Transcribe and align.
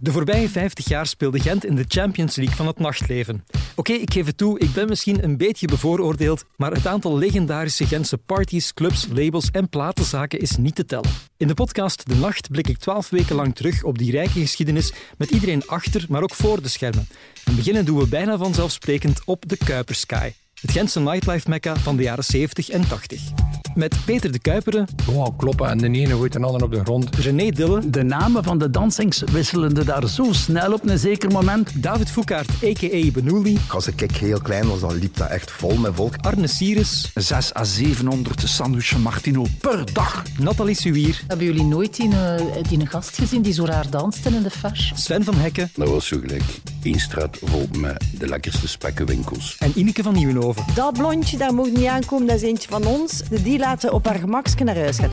De 0.00 0.12
voorbije 0.12 0.48
50 0.48 0.88
jaar 0.88 1.06
speelde 1.06 1.40
Gent 1.40 1.64
in 1.64 1.74
de 1.74 1.84
Champions 1.88 2.36
League 2.36 2.56
van 2.56 2.66
het 2.66 2.78
nachtleven. 2.78 3.44
Oké, 3.76 3.92
ik 3.92 4.12
geef 4.12 4.26
het 4.26 4.36
toe, 4.36 4.58
ik 4.58 4.72
ben 4.72 4.88
misschien 4.88 5.24
een 5.24 5.36
beetje 5.36 5.66
bevooroordeeld, 5.66 6.44
maar 6.56 6.72
het 6.72 6.86
aantal 6.86 7.18
legendarische 7.18 7.86
Gentse 7.86 8.18
parties, 8.18 8.74
clubs, 8.74 9.06
labels 9.12 9.50
en 9.50 9.68
platenzaken 9.68 10.40
is 10.40 10.56
niet 10.56 10.74
te 10.74 10.84
tellen. 10.84 11.10
In 11.36 11.46
de 11.46 11.54
podcast 11.54 12.08
De 12.08 12.14
Nacht 12.14 12.50
blik 12.50 12.68
ik 12.68 12.78
12 12.78 13.10
weken 13.10 13.36
lang 13.36 13.54
terug 13.54 13.82
op 13.82 13.98
die 13.98 14.10
rijke 14.10 14.40
geschiedenis 14.40 14.92
met 15.16 15.30
iedereen 15.30 15.66
achter, 15.66 16.06
maar 16.08 16.22
ook 16.22 16.34
voor 16.34 16.62
de 16.62 16.68
schermen. 16.68 17.08
En 17.44 17.56
beginnen 17.56 17.84
doen 17.84 17.98
we 17.98 18.08
bijna 18.08 18.36
vanzelfsprekend 18.36 19.20
op 19.24 19.48
de 19.48 19.56
Kuipersky. 19.56 20.32
Het 20.60 20.72
Gentse 20.72 21.00
nightlife-mekka 21.00 21.76
van 21.76 21.96
de 21.96 22.02
jaren 22.02 22.24
70 22.24 22.68
en 22.68 22.88
80. 22.88 23.20
Met 23.74 23.96
Peter 24.04 24.32
de 24.32 24.38
Kuiperen. 24.38 24.86
Wow, 25.06 25.38
kloppen. 25.38 25.68
En 25.68 25.78
de 25.78 25.90
ene 25.90 26.12
gooit 26.12 26.32
de 26.32 26.40
ander 26.40 26.62
op 26.62 26.72
de 26.72 26.80
grond. 26.80 27.16
René 27.16 27.50
Dille. 27.50 27.90
De 27.90 28.02
namen 28.02 28.44
van 28.44 28.58
de 28.58 28.70
dansings 28.70 29.22
wisselden 29.32 29.86
daar 29.86 30.08
zo 30.08 30.32
snel 30.32 30.72
op 30.72 30.88
een 30.88 30.98
zeker 30.98 31.30
moment. 31.30 31.82
David 31.82 32.10
Foucaert, 32.10 32.48
a.k.a. 32.64 33.10
Benouli. 33.10 33.58
Als 33.68 33.86
ik 33.86 34.10
heel 34.10 34.40
klein 34.40 34.68
was, 34.68 34.80
dan 34.80 34.98
liep 34.98 35.16
dat 35.16 35.28
echt 35.28 35.50
vol 35.50 35.76
met 35.76 35.94
volk. 35.94 36.14
Arne 36.20 36.46
Sires. 36.46 37.10
6 37.14 37.54
à 37.54 37.64
700 37.64 38.42
sandwichen 38.48 39.00
Martino 39.00 39.46
per 39.60 39.92
dag. 39.92 40.22
Nathalie 40.38 40.74
Suier. 40.74 41.22
Hebben 41.26 41.46
jullie 41.46 41.64
nooit 41.64 41.96
die, 41.96 42.08
uh, 42.08 42.34
die 42.68 42.86
gast 42.86 43.18
gezien 43.18 43.42
die 43.42 43.52
zo 43.52 43.64
raar 43.64 43.90
danste 43.90 44.28
in 44.28 44.42
de 44.42 44.50
fars? 44.50 44.92
Sven 44.94 45.24
van 45.24 45.34
Hekken. 45.34 45.70
Dat 45.74 45.88
was 45.88 46.06
zo 46.06 46.18
gelijk. 46.20 46.42
Eén 46.82 47.00
straat 47.00 47.38
vol 47.42 47.68
met 47.78 48.04
de 48.18 48.28
lekkerste 48.28 48.68
spekkenwinkels. 48.68 49.56
En 49.58 49.72
Ineke 49.74 50.02
van 50.02 50.14
Nieuwenhoven. 50.14 50.47
Dat 50.74 50.92
blondje, 50.92 51.36
daar 51.36 51.54
moet 51.54 51.72
niet 51.72 51.86
aankomen, 51.86 52.26
dat 52.26 52.36
is 52.36 52.42
eentje 52.42 52.68
van 52.68 52.86
ons. 52.86 53.22
Die 53.28 53.58
laten 53.58 53.92
op 53.92 54.06
haar 54.06 54.18
gemakje 54.18 54.64
naar 54.64 54.76
huis 54.76 54.98
gaan. 54.98 55.10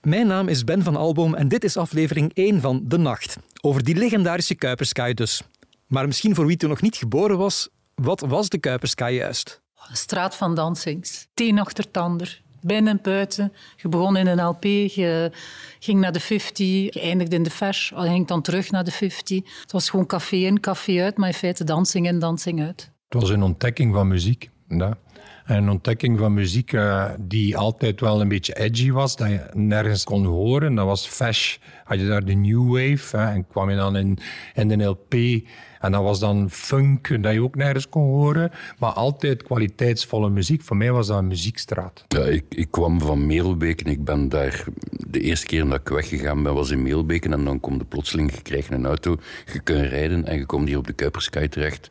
Mijn 0.00 0.26
naam 0.26 0.48
is 0.48 0.64
Ben 0.64 0.82
van 0.82 0.96
Alboom 0.96 1.34
en 1.34 1.48
dit 1.48 1.64
is 1.64 1.76
aflevering 1.76 2.30
1 2.34 2.60
van 2.60 2.80
De 2.84 2.98
Nacht. 2.98 3.36
Over 3.60 3.84
die 3.84 3.94
legendarische 3.96 4.54
Kuipersky 4.54 5.14
dus. 5.14 5.42
Maar 5.86 6.06
misschien 6.06 6.34
voor 6.34 6.46
wie 6.46 6.56
toen 6.56 6.68
nog 6.68 6.80
niet 6.80 6.96
geboren 6.96 7.38
was, 7.38 7.68
wat 7.94 8.20
was 8.20 8.48
de 8.48 8.58
Kuipersky 8.58 9.10
juist? 9.10 9.60
Een 9.88 9.96
straat 9.96 10.34
van 10.34 10.54
dansings. 10.54 11.26
Teen 11.34 11.58
achter 11.58 11.90
tander. 11.90 12.42
Binnen 12.60 12.92
en 12.92 13.02
buiten. 13.02 13.52
Je 13.76 13.88
begon 13.88 14.16
in 14.16 14.26
een 14.26 14.44
LP, 14.44 14.64
je 14.64 15.30
ging 15.78 16.00
naar 16.00 16.12
de 16.12 16.20
50, 16.20 16.66
je 16.66 17.00
eindigde 17.00 17.36
in 17.36 17.42
de 17.42 17.50
Fash, 17.50 17.90
je 17.90 17.96
ging 17.96 18.26
dan 18.26 18.42
terug 18.42 18.70
naar 18.70 18.84
de 18.84 18.90
50. 18.90 19.60
Het 19.60 19.72
was 19.72 19.90
gewoon 19.90 20.06
café 20.06 20.36
in, 20.36 20.60
café 20.60 21.02
uit, 21.02 21.16
maar 21.16 21.28
in 21.28 21.34
feite 21.34 21.64
dansing 21.64 22.06
in, 22.06 22.18
dansing 22.18 22.62
uit. 22.62 22.90
Het 23.08 23.20
was 23.20 23.30
een 23.30 23.42
ontdekking 23.42 23.94
van 23.94 24.08
muziek. 24.08 24.50
Ja. 24.68 24.98
Een 25.44 25.70
ontdekking 25.70 26.18
van 26.18 26.34
muziek 26.34 26.72
uh, 26.72 27.10
die 27.18 27.56
altijd 27.56 28.00
wel 28.00 28.20
een 28.20 28.28
beetje 28.28 28.54
edgy 28.54 28.90
was, 28.90 29.16
dat 29.16 29.28
je 29.28 29.50
nergens 29.52 30.04
kon 30.04 30.24
horen. 30.24 30.74
Dat 30.74 30.86
was 30.86 31.06
Fash, 31.06 31.56
had 31.84 32.00
je 32.00 32.06
daar 32.06 32.24
de 32.24 32.34
New 32.34 32.66
Wave 32.66 33.16
en 33.16 33.46
kwam 33.46 33.70
je 33.70 33.76
dan 33.76 33.96
in, 33.96 34.18
in 34.54 34.68
de 34.68 34.84
LP. 34.84 35.14
En 35.80 35.92
dat 35.92 36.02
was 36.02 36.20
dan 36.20 36.50
funk, 36.50 37.22
dat 37.22 37.32
je 37.32 37.42
ook 37.42 37.54
nergens 37.54 37.88
kon 37.88 38.02
horen. 38.02 38.50
Maar 38.78 38.92
altijd 38.92 39.42
kwaliteitsvolle 39.42 40.30
muziek. 40.30 40.62
Voor 40.62 40.76
mij 40.76 40.92
was 40.92 41.06
dat 41.06 41.18
een 41.18 41.26
muziekstraat. 41.26 42.04
Ja, 42.08 42.20
ik, 42.20 42.44
ik 42.48 42.70
kwam 42.70 43.00
van 43.00 43.26
Meelbeken. 43.26 43.86
Ik 43.86 44.04
ben 44.04 44.28
daar... 44.28 44.64
De 45.10 45.20
eerste 45.20 45.46
keer 45.46 45.68
dat 45.68 45.80
ik 45.80 45.88
weggegaan 45.88 46.42
ben, 46.42 46.54
was 46.54 46.70
in 46.70 46.82
Meelbeken. 46.82 47.32
En 47.32 47.44
dan 47.44 47.60
komt 47.60 47.78
de 47.78 47.84
plotseling, 47.84 48.34
je 48.34 48.42
krijgt 48.42 48.70
een 48.70 48.86
auto, 48.86 49.16
je 49.52 49.60
kunt 49.60 49.86
rijden 49.86 50.26
en 50.26 50.38
je 50.38 50.46
komt 50.46 50.68
hier 50.68 50.78
op 50.78 50.86
de 50.86 50.92
Kuipersky 50.92 51.48
terecht. 51.48 51.88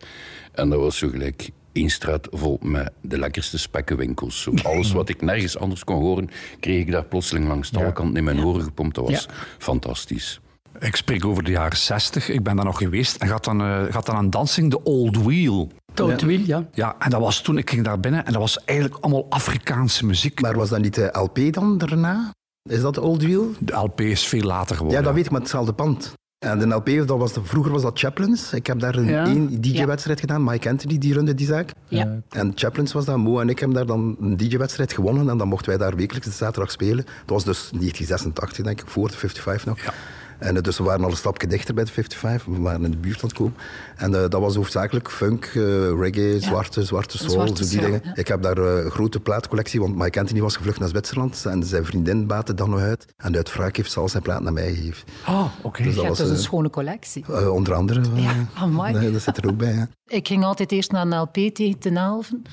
En 0.52 0.70
dat 0.70 0.80
was 0.80 0.98
zo 0.98 1.10
gelijk 1.10 1.50
één 1.72 1.90
straat 1.90 2.28
vol 2.32 2.60
met 2.62 2.92
de 3.02 3.20
lekkerste 3.20 3.58
spekkenwinkels. 3.58 4.42
Zo 4.42 4.54
alles 4.64 4.92
wat 4.92 5.10
ik 5.10 5.22
nergens 5.22 5.58
anders 5.58 5.84
kon 5.84 5.96
horen, 5.96 6.30
kreeg 6.60 6.80
ik 6.80 6.92
daar 6.92 7.06
plotseling 7.06 7.48
langs 7.48 7.70
de 7.70 7.94
kant 7.94 8.18
in 8.18 8.24
mijn 8.24 8.46
oren 8.46 8.62
gepompt. 8.64 8.96
Dat 8.96 9.10
was 9.10 9.28
fantastisch. 9.58 10.40
Ik 10.80 10.95
spreek 10.95 11.25
over 11.25 11.44
de 11.44 11.52
jaren 11.52 11.78
60. 11.78 12.30
Ik 12.30 12.44
ben 12.44 12.56
daar 12.56 12.66
nog 12.66 12.78
geweest 12.78 13.16
en 13.16 13.28
gaat 13.28 13.44
dan, 13.44 13.61
uh, 13.61 13.83
gaat 13.89 14.06
dan 14.06 14.16
aan 14.16 14.30
dansing 14.30 14.72
de 14.72 14.83
Old 14.83 15.23
Wheel. 15.23 15.71
De 15.93 16.04
Old 16.04 16.21
Wheel, 16.21 16.39
ja. 16.39 16.67
Ja, 16.73 16.95
en 16.99 17.10
dat 17.10 17.20
was 17.21 17.42
toen 17.42 17.58
ik 17.58 17.70
ging 17.70 17.83
daar 17.86 17.99
binnen 17.99 18.26
en 18.26 18.32
dat 18.32 18.42
was 18.42 18.64
eigenlijk 18.64 19.04
allemaal 19.04 19.26
Afrikaanse 19.30 20.05
muziek. 20.05 20.42
Maar 20.42 20.55
was 20.55 20.70
dat 20.70 20.82
niet 20.82 20.95
de 20.95 21.10
LP 21.11 21.39
dan 21.54 21.77
daarna? 21.77 22.32
Is 22.70 22.82
dat 22.82 22.93
de 22.93 23.02
Old 23.02 23.23
Wheel? 23.23 23.52
De 23.60 23.73
LP 23.73 24.02
is 24.02 24.27
veel 24.27 24.42
later 24.43 24.76
geworden. 24.76 24.99
Ja, 24.99 25.05
dat 25.05 25.16
weet 25.16 25.26
ik, 25.26 25.32
maar 25.32 25.42
hetzelfde 25.42 25.73
pand. 25.73 26.14
En 26.45 26.60
de 26.60 26.67
LP, 26.67 26.86
dat 27.08 27.17
was 27.17 27.33
de, 27.33 27.43
vroeger 27.43 27.71
was 27.71 27.82
dat 27.82 27.99
Chaplins. 27.99 28.54
Ik 28.54 28.67
heb 28.67 28.80
daar 28.80 28.95
een 28.95 29.05
Ja. 29.08 29.26
één 29.26 29.61
DJ-wedstrijd 29.61 30.20
gedaan. 30.20 30.43
Mike 30.43 30.70
Anthony, 30.70 30.98
die 30.98 31.14
runde 31.14 31.33
die 31.33 31.48
zaak. 31.48 31.71
Ja. 31.87 32.20
En 32.30 32.52
Chaplins 32.55 32.93
was 32.93 33.05
dat. 33.05 33.17
Mo 33.17 33.39
en 33.39 33.49
ik 33.49 33.60
hebben 33.60 33.77
daar 33.77 33.86
dan 33.86 34.16
een 34.21 34.37
DJ-wedstrijd 34.37 34.93
gewonnen. 34.93 35.30
En 35.30 35.37
dan 35.37 35.48
mochten 35.48 35.70
wij 35.70 35.77
daar 35.77 35.95
wekelijks 35.95 36.27
de 36.27 36.33
zaterdag 36.33 36.71
spelen. 36.71 37.05
Dat 37.05 37.26
was 37.26 37.43
dus 37.43 37.58
1986, 37.58 38.66
denk 38.66 38.82
ik, 38.82 38.87
voor 38.87 39.08
de 39.08 39.17
55 39.17 39.66
nog. 39.66 39.93
En 40.37 40.55
eh, 40.58 40.61
dus 40.61 40.77
we 40.77 40.83
waren 40.83 41.03
al 41.03 41.09
een 41.09 41.17
stapje 41.17 41.48
dichter 41.48 41.73
bij 41.73 41.83
de 41.83 41.92
55. 41.92 42.45
We 42.55 42.61
waren 42.61 42.83
in 42.83 42.92
de 42.92 42.98
buurt 42.98 43.21
aan 43.21 43.30
het 43.30 43.37
komen. 43.37 43.53
En 43.95 44.14
eh, 44.23 44.30
dat 44.30 44.42
was 44.42 44.55
hoofdzakelijk 44.55 45.11
funk, 45.11 45.45
eh, 45.45 45.61
reggae, 45.99 46.39
zwarte, 46.39 46.83
zwarte 46.83 47.17
soul, 47.17 47.30
Zwarte 47.30 47.64
zo 47.65 47.70
die 47.70 47.80
dingen. 47.81 48.02
ja. 48.03 48.15
Ik 48.15 48.27
heb 48.27 48.42
daar 48.42 48.58
een 48.58 48.92
grote 48.92 49.20
plaatcollectie, 49.20 49.80
want 49.80 49.95
Mike 49.95 50.20
Anthony 50.20 50.42
was 50.42 50.55
gevlucht 50.55 50.80
naar 50.80 50.89
Zwitserland. 50.89 51.45
En 51.45 51.64
zijn 51.64 51.86
vriendin 51.86 52.27
baatte 52.27 52.53
dan 52.53 52.70
nog 52.70 52.80
uit. 52.80 53.05
En 53.17 53.36
uit 53.36 53.53
wraak 53.53 53.75
heeft 53.75 53.92
ze 53.92 53.99
al 53.99 54.09
zijn 54.09 54.23
plaat 54.23 54.42
naar 54.42 54.53
mij 54.53 54.73
gegeven. 54.73 55.08
Oh, 55.27 55.45
oké. 55.61 55.83
Dus 55.83 55.89
Je 55.89 55.95
dat 55.95 56.05
hebt 56.05 56.17
was, 56.17 56.27
dus 56.27 56.37
een 56.37 56.43
schone 56.43 56.69
collectie. 56.69 57.52
onder 57.52 57.73
andere. 57.73 58.02
Ja, 58.14 58.33
amai. 58.54 58.93
nee, 58.93 59.11
dat 59.11 59.21
zit 59.21 59.37
er 59.37 59.48
ook 59.48 59.58
bij. 59.58 59.71
Hè. 59.71 59.83
Ik 60.08 60.27
ging 60.27 60.43
altijd 60.43 60.71
eerst 60.71 60.92
naar 60.92 61.05
een 61.05 61.19
LP 61.19 61.33
tegen 61.33 61.80
ten 61.80 61.98
elven. 61.98 62.43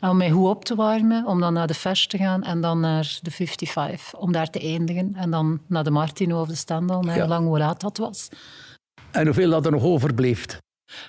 Om 0.00 0.16
mij 0.16 0.30
goed 0.30 0.48
op 0.48 0.64
te 0.64 0.74
warmen, 0.74 1.26
om 1.26 1.40
dan 1.40 1.52
naar 1.52 1.66
de 1.66 1.74
Fash 1.74 2.04
te 2.06 2.16
gaan 2.18 2.42
en 2.42 2.60
dan 2.60 2.80
naar 2.80 3.18
de 3.22 3.30
55, 3.30 4.14
om 4.14 4.32
daar 4.32 4.50
te 4.50 4.60
eindigen. 4.60 5.12
En 5.14 5.30
dan 5.30 5.60
naar 5.66 5.84
de 5.84 5.90
Martino 5.90 6.40
of 6.40 6.48
de 6.48 6.54
Stendal, 6.54 7.02
naar 7.02 7.16
Ja. 7.16 7.26
lang 7.26 7.46
hoe 7.46 7.58
laat 7.58 7.80
dat 7.80 7.96
was. 7.98 8.28
En 9.10 9.24
hoeveel 9.26 9.50
dat 9.50 9.66
er 9.66 9.72
nog 9.72 9.82
overbleef. 9.82 10.46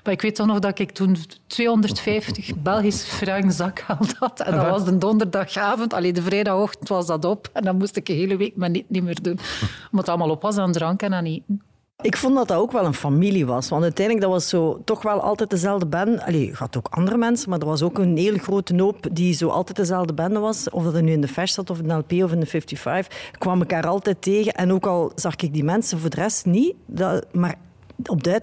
Maar 0.03 0.13
ik 0.13 0.22
weet 0.22 0.35
toch 0.35 0.47
nog 0.47 0.59
dat 0.59 0.80
ik 0.80 0.91
toen 0.91 1.18
250 1.47 2.56
Belgische 2.57 3.06
frank 3.16 3.51
zakgeld 3.51 4.13
had. 4.19 4.40
En 4.40 4.56
dat 4.56 4.69
was 4.69 4.85
de 4.85 4.97
donderdagavond. 4.97 5.94
Alleen 5.94 6.13
de 6.13 6.22
vrijdagochtend 6.22 6.90
was 6.90 7.06
dat 7.06 7.25
op. 7.25 7.50
En 7.53 7.63
dan 7.63 7.78
moest 7.78 7.96
ik 7.96 8.09
een 8.09 8.16
hele 8.16 8.38
week 8.38 8.56
mijn 8.56 8.72
niet, 8.72 8.90
niet 8.90 9.03
meer 9.03 9.22
doen. 9.22 9.40
Omdat 9.91 10.06
het 10.06 10.09
allemaal 10.09 10.30
op 10.30 10.41
was 10.41 10.57
aan 10.57 10.72
drank 10.72 11.01
en 11.01 11.13
aan 11.13 11.25
eten. 11.25 11.62
Ik 12.01 12.17
vond 12.17 12.35
dat 12.35 12.47
dat 12.47 12.57
ook 12.57 12.72
wel 12.72 12.85
een 12.85 12.94
familie 12.94 13.45
was. 13.45 13.69
Want 13.69 13.84
uiteindelijk 13.84 14.25
dat 14.25 14.35
was 14.35 14.50
zo, 14.50 14.81
toch 14.85 15.01
wel 15.01 15.22
altijd 15.22 15.50
dezelfde 15.50 15.85
band. 15.85 16.22
Allee, 16.22 16.51
had 16.53 16.78
ook 16.78 16.88
andere 16.89 17.17
mensen, 17.17 17.50
maar 17.50 17.59
er 17.59 17.66
was 17.66 17.81
ook 17.81 17.97
een 17.97 18.17
hele 18.17 18.39
grote 18.39 18.81
hoop 18.81 19.07
die 19.12 19.34
zo 19.34 19.47
altijd 19.47 19.78
dezelfde 19.78 20.13
band 20.13 20.38
was. 20.38 20.69
Of 20.69 20.84
dat 20.84 20.95
er 20.95 21.03
nu 21.03 21.12
in 21.12 21.22
de 21.22 21.28
Fash 21.28 21.53
zat, 21.53 21.69
of 21.69 21.79
in 21.79 21.88
de 21.88 21.94
LP, 21.94 22.12
of 22.12 22.31
in 22.31 22.39
de 22.39 22.45
55. 22.45 23.31
kwam 23.38 23.59
elkaar 23.59 23.88
altijd 23.88 24.22
tegen. 24.22 24.53
En 24.53 24.72
ook 24.72 24.85
al 24.85 25.12
zag 25.16 25.35
ik 25.35 25.53
die 25.53 25.63
mensen 25.63 26.00
voor 26.00 26.09
de 26.09 26.16
rest 26.16 26.45
niet, 26.45 26.73
dat, 26.85 27.34
maar 27.34 27.56
op 28.06 28.23
de 28.23 28.39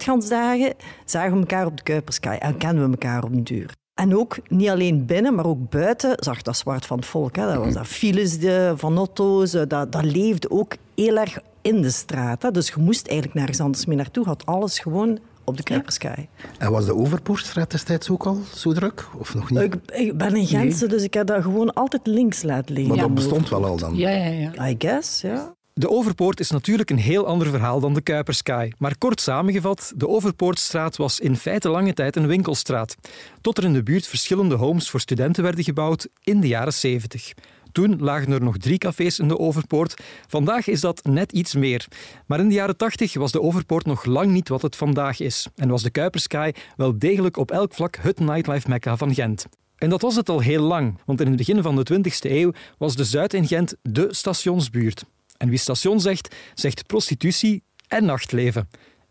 zagen 1.05 1.33
we 1.33 1.39
elkaar 1.39 1.65
op 1.65 1.77
de 1.77 1.83
Kuipersky 1.83 2.27
en 2.27 2.57
kenden 2.57 2.83
we 2.83 2.91
elkaar 2.91 3.23
op 3.23 3.33
de 3.33 3.43
duur. 3.43 3.77
En 3.93 4.17
ook 4.17 4.37
niet 4.47 4.69
alleen 4.69 5.05
binnen, 5.05 5.35
maar 5.35 5.45
ook 5.45 5.69
buiten 5.69 6.13
zag 6.15 6.41
dat 6.41 6.57
zwart 6.57 6.85
van 6.85 6.97
het 6.97 7.05
volk. 7.05 7.35
Hè. 7.35 7.45
Dat 7.45 7.63
was 7.63 7.73
dat 7.73 7.87
files 7.87 8.37
van 8.75 8.97
auto's, 8.97 9.53
eh, 9.53 9.61
dat, 9.67 9.91
dat 9.91 10.03
leefde 10.03 10.51
ook 10.51 10.75
heel 10.95 11.17
erg 11.17 11.39
in 11.61 11.81
de 11.81 11.89
straat. 11.89 12.41
Hè. 12.41 12.51
Dus 12.51 12.67
je 12.67 12.73
moest 12.77 13.07
eigenlijk 13.07 13.37
nergens 13.37 13.59
anders 13.59 13.85
meer 13.85 13.97
naartoe. 13.97 14.23
Je 14.23 14.29
had 14.29 14.45
alles 14.45 14.79
gewoon 14.79 15.19
op 15.43 15.57
de 15.57 15.63
Kuipersky. 15.63 16.27
En 16.57 16.71
was 16.71 16.85
de 16.85 16.95
Overpoortstraat 16.95 17.71
destijds 17.71 18.09
ook 18.09 18.25
al 18.25 18.41
zo 18.53 18.73
druk? 18.73 19.07
Of 19.17 19.35
nog 19.35 19.49
niet? 19.49 19.61
Ik, 19.61 19.75
ik 19.91 20.17
ben 20.17 20.35
in 20.35 20.47
Gentse, 20.47 20.87
dus 20.87 21.03
ik 21.03 21.13
heb 21.13 21.27
dat 21.27 21.41
gewoon 21.41 21.73
altijd 21.73 22.07
links 22.07 22.43
laten 22.43 22.75
liggen. 22.75 22.95
maar 22.95 23.03
dat 23.03 23.13
bestond 23.13 23.49
wel 23.49 23.65
al 23.65 23.77
dan. 23.77 23.95
Ja, 23.95 24.09
ja, 24.09 24.51
ja. 24.53 24.69
I 24.69 24.75
guess, 24.77 25.21
ja. 25.21 25.57
De 25.73 25.89
Overpoort 25.89 26.39
is 26.39 26.51
natuurlijk 26.51 26.89
een 26.89 26.97
heel 26.97 27.25
ander 27.25 27.47
verhaal 27.47 27.79
dan 27.79 27.93
de 27.93 28.01
Kuipersky. 28.01 28.69
Maar 28.77 28.97
kort 28.97 29.21
samengevat, 29.21 29.93
de 29.95 30.07
Overpoortstraat 30.07 30.97
was 30.97 31.19
in 31.19 31.35
feite 31.35 31.69
lange 31.69 31.93
tijd 31.93 32.15
een 32.15 32.27
winkelstraat. 32.27 32.95
Tot 33.41 33.57
er 33.57 33.63
in 33.63 33.73
de 33.73 33.83
buurt 33.83 34.07
verschillende 34.07 34.55
homes 34.55 34.89
voor 34.89 34.99
studenten 34.99 35.43
werden 35.43 35.63
gebouwd 35.63 36.07
in 36.23 36.39
de 36.39 36.47
jaren 36.47 36.73
70. 36.73 37.33
Toen 37.71 37.99
lagen 37.99 38.31
er 38.31 38.43
nog 38.43 38.57
drie 38.57 38.77
cafés 38.77 39.19
in 39.19 39.27
de 39.27 39.37
Overpoort. 39.37 40.01
Vandaag 40.27 40.67
is 40.67 40.81
dat 40.81 41.03
net 41.03 41.31
iets 41.31 41.55
meer. 41.55 41.87
Maar 42.25 42.39
in 42.39 42.47
de 42.47 42.53
jaren 42.53 42.77
80 42.77 43.13
was 43.13 43.31
de 43.31 43.41
Overpoort 43.41 43.85
nog 43.85 44.05
lang 44.05 44.31
niet 44.31 44.49
wat 44.49 44.61
het 44.61 44.75
vandaag 44.75 45.19
is. 45.19 45.47
En 45.55 45.69
was 45.69 45.83
de 45.83 45.89
Kuipersky 45.89 46.51
wel 46.75 46.99
degelijk 46.99 47.37
op 47.37 47.51
elk 47.51 47.73
vlak 47.73 47.97
het 48.01 48.19
nightlife-mekka 48.19 48.97
van 48.97 49.13
Gent. 49.13 49.45
En 49.75 49.89
dat 49.89 50.01
was 50.01 50.15
het 50.15 50.29
al 50.29 50.39
heel 50.39 50.63
lang, 50.63 50.97
want 51.05 51.21
in 51.21 51.27
het 51.27 51.35
begin 51.35 51.61
van 51.61 51.75
de 51.75 51.85
20e 51.93 52.31
eeuw 52.31 52.51
was 52.77 52.95
de 52.95 53.03
Zuid 53.03 53.33
in 53.33 53.47
Gent 53.47 53.75
de 53.81 54.07
stationsbuurt. 54.09 55.03
En 55.37 55.49
wie 55.49 55.57
station 55.57 55.99
zegt, 55.99 56.35
zegt 56.53 56.87
prostitutie 56.87 57.63
en 57.87 58.05
nachtleven. 58.05 58.69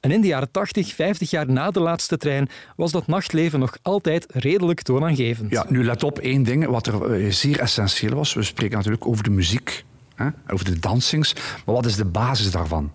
En 0.09 0.15
in 0.15 0.21
de 0.21 0.27
jaren 0.27 0.51
80, 0.51 0.95
50 0.95 1.31
jaar 1.31 1.51
na 1.51 1.71
de 1.71 1.81
laatste 1.81 2.17
trein, 2.17 2.49
was 2.77 2.93
dat 2.93 3.07
nachtleven 3.07 3.59
nog 3.61 3.77
altijd 3.83 4.27
redelijk 4.33 4.83
toonaangevend. 4.83 5.51
Ja, 5.51 5.67
nu 5.69 5.85
let 5.85 6.03
op 6.03 6.19
één 6.19 6.43
ding, 6.43 6.67
wat 6.67 6.87
er 6.87 7.13
eh, 7.13 7.31
zeer 7.33 7.61
essentieel 7.61 8.15
was. 8.15 8.35
We 8.35 8.43
spreken 8.43 8.77
natuurlijk 8.77 9.07
over 9.07 9.25
de 9.25 9.31
muziek, 9.31 9.85
hè, 10.15 10.29
over 10.49 10.65
de 10.65 10.79
dansings. 10.79 11.35
Maar 11.67 11.75
wat 11.75 11.87
is 11.87 11.97
de 11.97 12.05
basis 12.05 12.51
daarvan? 12.51 12.93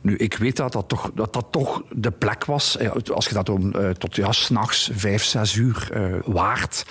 Nu, 0.00 0.16
ik 0.16 0.34
weet 0.36 0.56
dat 0.56 0.72
dat 0.72 0.88
toch, 0.88 1.10
dat, 1.14 1.32
dat 1.32 1.46
toch 1.50 1.82
de 1.92 2.10
plek 2.10 2.44
was. 2.44 2.76
eh, 2.76 2.90
Als 3.14 3.26
je 3.26 3.34
dat 3.34 3.48
om, 3.48 3.72
eh, 3.72 3.90
tot 3.90 4.16
ja, 4.16 4.32
s'nachts, 4.32 4.90
vijf, 4.92 5.24
zes 5.24 5.54
uur 5.54 5.88
eh, 5.92 6.12
waard, 6.24 6.84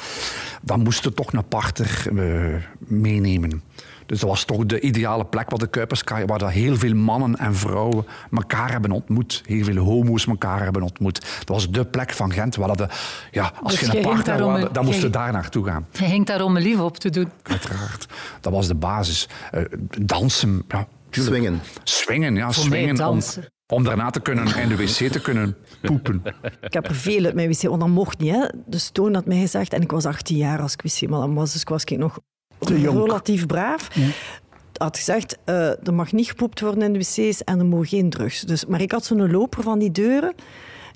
dan 0.62 0.80
moest 0.82 1.04
je 1.04 1.14
toch 1.14 1.34
een 1.34 1.48
parter 1.48 2.06
meenemen. 2.78 3.64
Dus 4.06 4.20
dat 4.20 4.30
was 4.30 4.44
toch 4.44 4.66
de 4.66 4.80
ideale 4.80 5.26
plek 5.26 5.50
wat 5.50 5.60
de 5.60 5.68
Kuiperskaai, 5.68 6.26
waar 6.26 6.40
dat 6.40 6.50
heel 6.50 6.76
veel 6.76 6.96
mannen 6.96 7.36
en 7.36 7.56
vrouwen 7.56 8.06
elkaar 8.32 8.72
hebben 8.72 8.92
ontmoet. 8.92 9.42
Heel 9.46 9.64
veel 9.64 9.78
homo's 9.78 10.28
elkaar 10.28 10.64
hebben 10.64 10.82
ontmoet. 10.82 11.20
Dat 11.20 11.48
was 11.48 11.72
de 11.72 11.86
plek 11.86 12.12
van 12.12 12.32
Gent 12.32 12.56
waar 12.56 12.68
dat 12.68 12.78
de, 12.78 12.88
ja, 13.32 13.54
als 13.64 13.80
Dus 13.80 13.90
je 13.90 13.98
een 13.98 14.04
partner 14.04 14.38
wilde, 14.38 14.70
dan 14.72 14.86
moest 14.86 15.02
je 15.02 15.10
daar 15.10 15.32
naartoe 15.32 15.66
gaan. 15.66 15.88
Hij 15.92 16.10
ging 16.10 16.26
daar 16.26 16.42
om 16.42 16.56
een 16.56 16.62
lief 16.62 16.80
op 16.80 16.98
te 16.98 17.10
doen. 17.10 17.30
Uiteraard. 17.44 18.08
Dat 18.42 18.54
was 18.54 18.68
de 18.68 18.76
basis. 18.76 19.28
Eh, 19.52 19.62
dansen, 20.02 20.64
ja, 20.68 20.88
tuurlijk. 21.10 21.36
Swingen. 21.36 21.62
Swingen, 21.84 22.36
ja, 22.36 22.52
Voor 22.52 22.64
swingen. 22.64 22.90
Om, 22.90 22.96
dansen. 22.96 23.46
om 23.74 23.84
daarna 23.84 24.10
te 24.10 24.20
kunnen 24.20 24.58
in 24.58 24.68
de 24.68 24.76
wc 24.76 25.12
te 25.12 25.22
kunnen 25.22 25.58
poepen. 25.82 26.24
Ik 26.62 26.74
heb 26.74 26.88
er 26.88 26.96
veel 26.96 27.26
uit 27.26 27.36
mijn 27.36 27.50
wc, 27.50 27.62
want 27.62 27.80
dat 27.80 27.90
mocht 27.90 28.20
niet. 28.20 28.32
Hè. 28.32 28.46
Dus 28.66 28.90
Toon 28.90 29.14
had 29.14 29.26
mij 29.26 29.40
gezegd, 29.40 29.74
en 29.74 29.82
ik 29.82 29.92
was 29.92 30.06
18 30.06 30.38
jaar 30.38 30.60
als 30.62 30.74
ik 30.74 30.82
wc-man 30.82 31.34
was, 31.34 31.52
dus 31.52 31.62
ik 31.62 31.70
was 31.70 31.84
ik 31.84 31.98
nog 31.98 32.20
relatief 32.70 33.46
braaf. 33.46 33.90
Had 34.78 34.98
gezegd, 34.98 35.38
eh, 35.46 35.88
er 35.88 35.94
mag 35.94 36.12
niet 36.12 36.28
gepoept 36.28 36.60
worden 36.60 36.84
in 36.84 36.94
de 36.94 37.00
wc's 37.00 37.44
en 37.44 37.60
er 37.60 37.66
mogen 37.66 37.88
geen 37.88 38.10
drugs. 38.10 38.42
Dus, 38.42 38.66
maar 38.66 38.82
ik 38.82 38.92
had 38.92 39.06
zo'n 39.06 39.32
loper 39.32 39.64
van 39.64 39.80
die 39.80 39.92
deuren. 39.92 40.34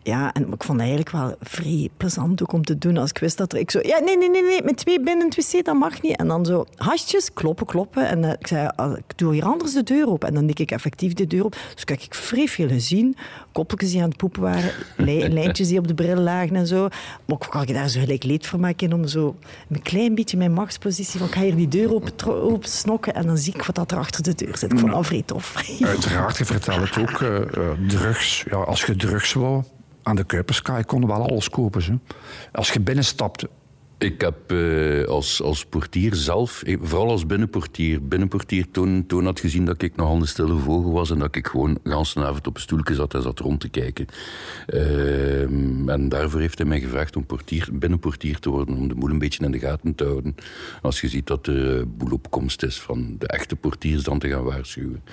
Ja, 0.07 0.33
en 0.33 0.41
ik 0.41 0.63
vond 0.63 0.79
het 0.79 0.87
eigenlijk 0.89 1.09
wel 1.11 1.35
vrij 1.41 1.89
plezant 1.97 2.41
ook 2.41 2.51
om 2.51 2.63
te 2.63 2.77
doen. 2.77 2.97
Als 2.97 3.09
ik 3.09 3.17
wist 3.17 3.37
dat 3.37 3.53
er... 3.53 3.59
Ik 3.59 3.71
zo, 3.71 3.79
ja, 3.81 3.99
nee, 3.99 4.17
nee, 4.17 4.29
nee, 4.29 4.43
nee, 4.43 4.63
met 4.63 4.77
twee 4.77 5.01
binnen 5.01 5.25
het 5.29 5.51
wc, 5.51 5.65
dat 5.65 5.75
mag 5.75 6.01
niet. 6.01 6.17
En 6.17 6.27
dan 6.27 6.45
zo, 6.45 6.65
hasjes, 6.75 7.33
kloppen, 7.33 7.65
kloppen. 7.65 8.07
En 8.07 8.23
eh, 8.23 8.31
ik 8.39 8.47
zei, 8.47 8.69
ah, 8.75 8.97
ik 8.97 9.17
doe 9.17 9.33
hier 9.33 9.43
anders 9.43 9.73
de 9.73 9.83
deur 9.83 10.07
op. 10.07 10.23
En 10.23 10.33
dan 10.33 10.45
dik 10.47 10.59
ik 10.59 10.71
effectief 10.71 11.13
de 11.13 11.27
deur 11.27 11.43
op. 11.45 11.55
Dus 11.73 11.83
kijk, 11.83 12.03
ik 12.03 12.13
vrij 12.15 12.47
veel 12.47 12.67
gezien. 12.67 13.15
Koppeltjes 13.51 13.91
die 13.91 14.01
aan 14.01 14.07
het 14.09 14.17
poepen 14.17 14.41
waren. 14.41 14.71
lij- 14.97 15.29
Lijntjes 15.37 15.67
die 15.67 15.77
op 15.79 15.87
de 15.87 15.93
bril 15.93 16.15
lagen 16.17 16.55
en 16.55 16.67
zo. 16.67 16.81
Maar 16.81 17.35
ook 17.35 17.47
kan 17.49 17.61
ik 17.61 17.73
daar 17.73 17.89
zo 17.89 17.99
gelijk 17.99 18.23
leedvermaak 18.23 18.81
in 18.81 18.93
om 18.93 19.07
zo 19.07 19.35
een 19.69 19.81
klein 19.81 20.15
beetje 20.15 20.37
mijn 20.37 20.53
machtspositie 20.53 21.19
van 21.19 21.27
ik 21.27 21.33
ga 21.33 21.41
hier 21.41 21.55
die 21.55 21.67
deur 21.67 21.93
open 22.27 22.69
snokken 22.69 23.13
en 23.13 23.25
dan 23.27 23.37
zie 23.37 23.53
ik 23.55 23.63
wat 23.63 23.75
dat 23.75 23.91
er 23.91 23.97
achter 23.97 24.23
de 24.23 24.35
deur 24.35 24.57
zit. 24.57 24.71
Ik 24.73 24.79
vond 24.79 24.91
dat 24.91 25.05
vrij 25.05 25.23
tof. 25.25 25.55
Uiteraard, 25.85 26.37
je 26.37 26.45
vertelt 26.45 26.89
het 26.95 26.97
ook. 26.97 27.21
eh, 27.21 27.37
eh, 27.37 27.47
drugs. 27.87 28.45
Ja, 28.49 28.57
als 28.57 28.83
je 28.85 28.95
drugs 28.95 29.33
wou, 29.33 29.63
aan 30.07 30.15
de 30.15 30.23
Kuiperskaai 30.23 30.83
kon 30.83 31.01
je 31.01 31.07
wel 31.07 31.29
alles 31.29 31.49
kopen. 31.49 31.83
Hè. 31.83 31.95
Als 32.51 32.71
je 32.71 32.79
binnenstapte, 32.79 33.49
Ik 33.99 34.21
heb 34.21 34.51
eh, 34.51 35.03
als, 35.07 35.41
als 35.41 35.65
portier 35.65 36.15
zelf, 36.15 36.63
eh, 36.63 36.77
vooral 36.81 37.09
als 37.09 37.25
binnenportier, 37.25 38.07
binnenportier 38.07 38.71
Toon, 38.71 39.05
Toon 39.07 39.25
had 39.25 39.39
gezien 39.39 39.65
dat 39.65 39.81
ik 39.81 39.95
nogal 39.95 40.15
een 40.15 40.27
stille 40.27 40.57
vogel 40.57 40.91
was 40.91 41.09
en 41.09 41.19
dat 41.19 41.35
ik 41.35 41.47
gewoon 41.47 41.73
de 41.73 41.79
hele 41.83 42.25
avond 42.25 42.47
op 42.47 42.55
een 42.55 42.61
stoeltje 42.61 42.95
zat 42.95 43.13
en 43.13 43.21
zat 43.21 43.39
rond 43.39 43.59
te 43.59 43.69
kijken. 43.69 44.05
Ehm, 44.67 45.89
en 45.89 46.09
daarvoor 46.09 46.39
heeft 46.39 46.57
hij 46.57 46.67
mij 46.67 46.79
gevraagd 46.79 47.15
om 47.15 47.25
portier, 47.25 47.69
binnenportier 47.73 48.39
te 48.39 48.49
worden, 48.49 48.75
om 48.75 48.87
de 48.87 48.95
boel 48.95 49.09
een 49.09 49.19
beetje 49.19 49.45
in 49.45 49.51
de 49.51 49.59
gaten 49.59 49.95
te 49.95 50.03
houden. 50.03 50.35
Als 50.81 51.01
je 51.01 51.07
ziet 51.07 51.27
dat 51.27 51.47
er 51.47 51.79
eh, 51.79 51.83
boel 51.87 52.11
op 52.11 52.31
komst 52.31 52.63
is 52.63 52.79
van 52.79 53.15
de 53.19 53.27
echte 53.27 53.55
portiers 53.55 54.03
dan 54.03 54.19
te 54.19 54.29
gaan 54.29 54.43
waarschuwen. 54.43 55.03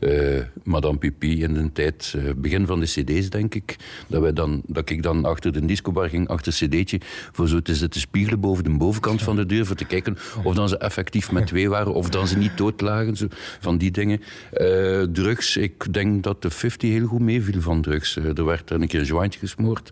Eh, 0.00 0.42
Madame 0.64 0.98
Pipi 0.98 1.42
in 1.42 1.54
de 1.54 1.72
tijd, 1.72 2.16
begin 2.36 2.66
van 2.66 2.80
de 2.80 2.86
cd's 2.86 3.30
denk 3.30 3.54
ik, 3.54 3.76
dat, 4.06 4.20
wij 4.20 4.32
dan, 4.32 4.62
dat 4.66 4.90
ik 4.90 5.02
dan 5.02 5.24
achter 5.24 5.52
de 5.52 5.64
discobar 5.64 6.08
ging, 6.08 6.28
achter 6.28 6.56
een 6.60 6.68
cd'tje, 6.68 7.00
voor 7.32 7.48
zo 7.48 7.60
te 7.60 7.74
zitten 7.74 8.00
spiegelen 8.00 8.24
boven 8.34 8.64
de 8.64 8.70
bovenkant 8.70 9.22
van 9.22 9.36
de 9.36 9.46
deur, 9.46 9.66
voor 9.66 9.76
te 9.76 9.84
kijken 9.84 10.16
of 10.42 10.54
dan 10.54 10.68
ze 10.68 10.78
effectief 10.78 11.32
met 11.32 11.46
twee 11.46 11.68
waren, 11.68 11.94
of 11.94 12.08
dan 12.08 12.26
ze 12.26 12.38
niet 12.38 12.56
dood 12.56 12.80
lagen, 12.80 13.16
zo, 13.16 13.26
van 13.60 13.78
die 13.78 13.90
dingen. 13.90 14.20
Eh, 14.52 15.02
drugs, 15.02 15.56
ik 15.56 15.92
denk 15.92 16.22
dat 16.22 16.42
de 16.42 16.50
50 16.50 16.90
heel 16.90 17.06
goed 17.06 17.20
meeviel 17.20 17.60
van 17.60 17.82
drugs. 17.82 18.16
Eh, 18.16 18.38
er 18.38 18.44
werd 18.44 18.70
een 18.70 18.88
keer 18.88 19.00
een 19.00 19.06
jointje 19.06 19.38
gesmoord 19.38 19.90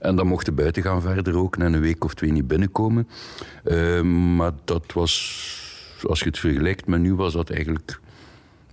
en 0.00 0.16
dan 0.16 0.26
mochten 0.26 0.54
buiten 0.54 0.82
gaan 0.82 1.02
verder 1.02 1.32
roken 1.32 1.62
en 1.62 1.72
een 1.72 1.80
week 1.80 2.04
of 2.04 2.14
twee 2.14 2.32
niet 2.32 2.48
binnenkomen. 2.48 3.08
Eh, 3.64 4.00
maar 4.36 4.52
dat 4.64 4.92
was, 4.92 6.02
als 6.08 6.18
je 6.18 6.24
het 6.26 6.38
vergelijkt 6.38 6.86
met 6.86 7.00
nu, 7.00 7.14
was 7.14 7.32
dat 7.32 7.50
eigenlijk 7.50 8.00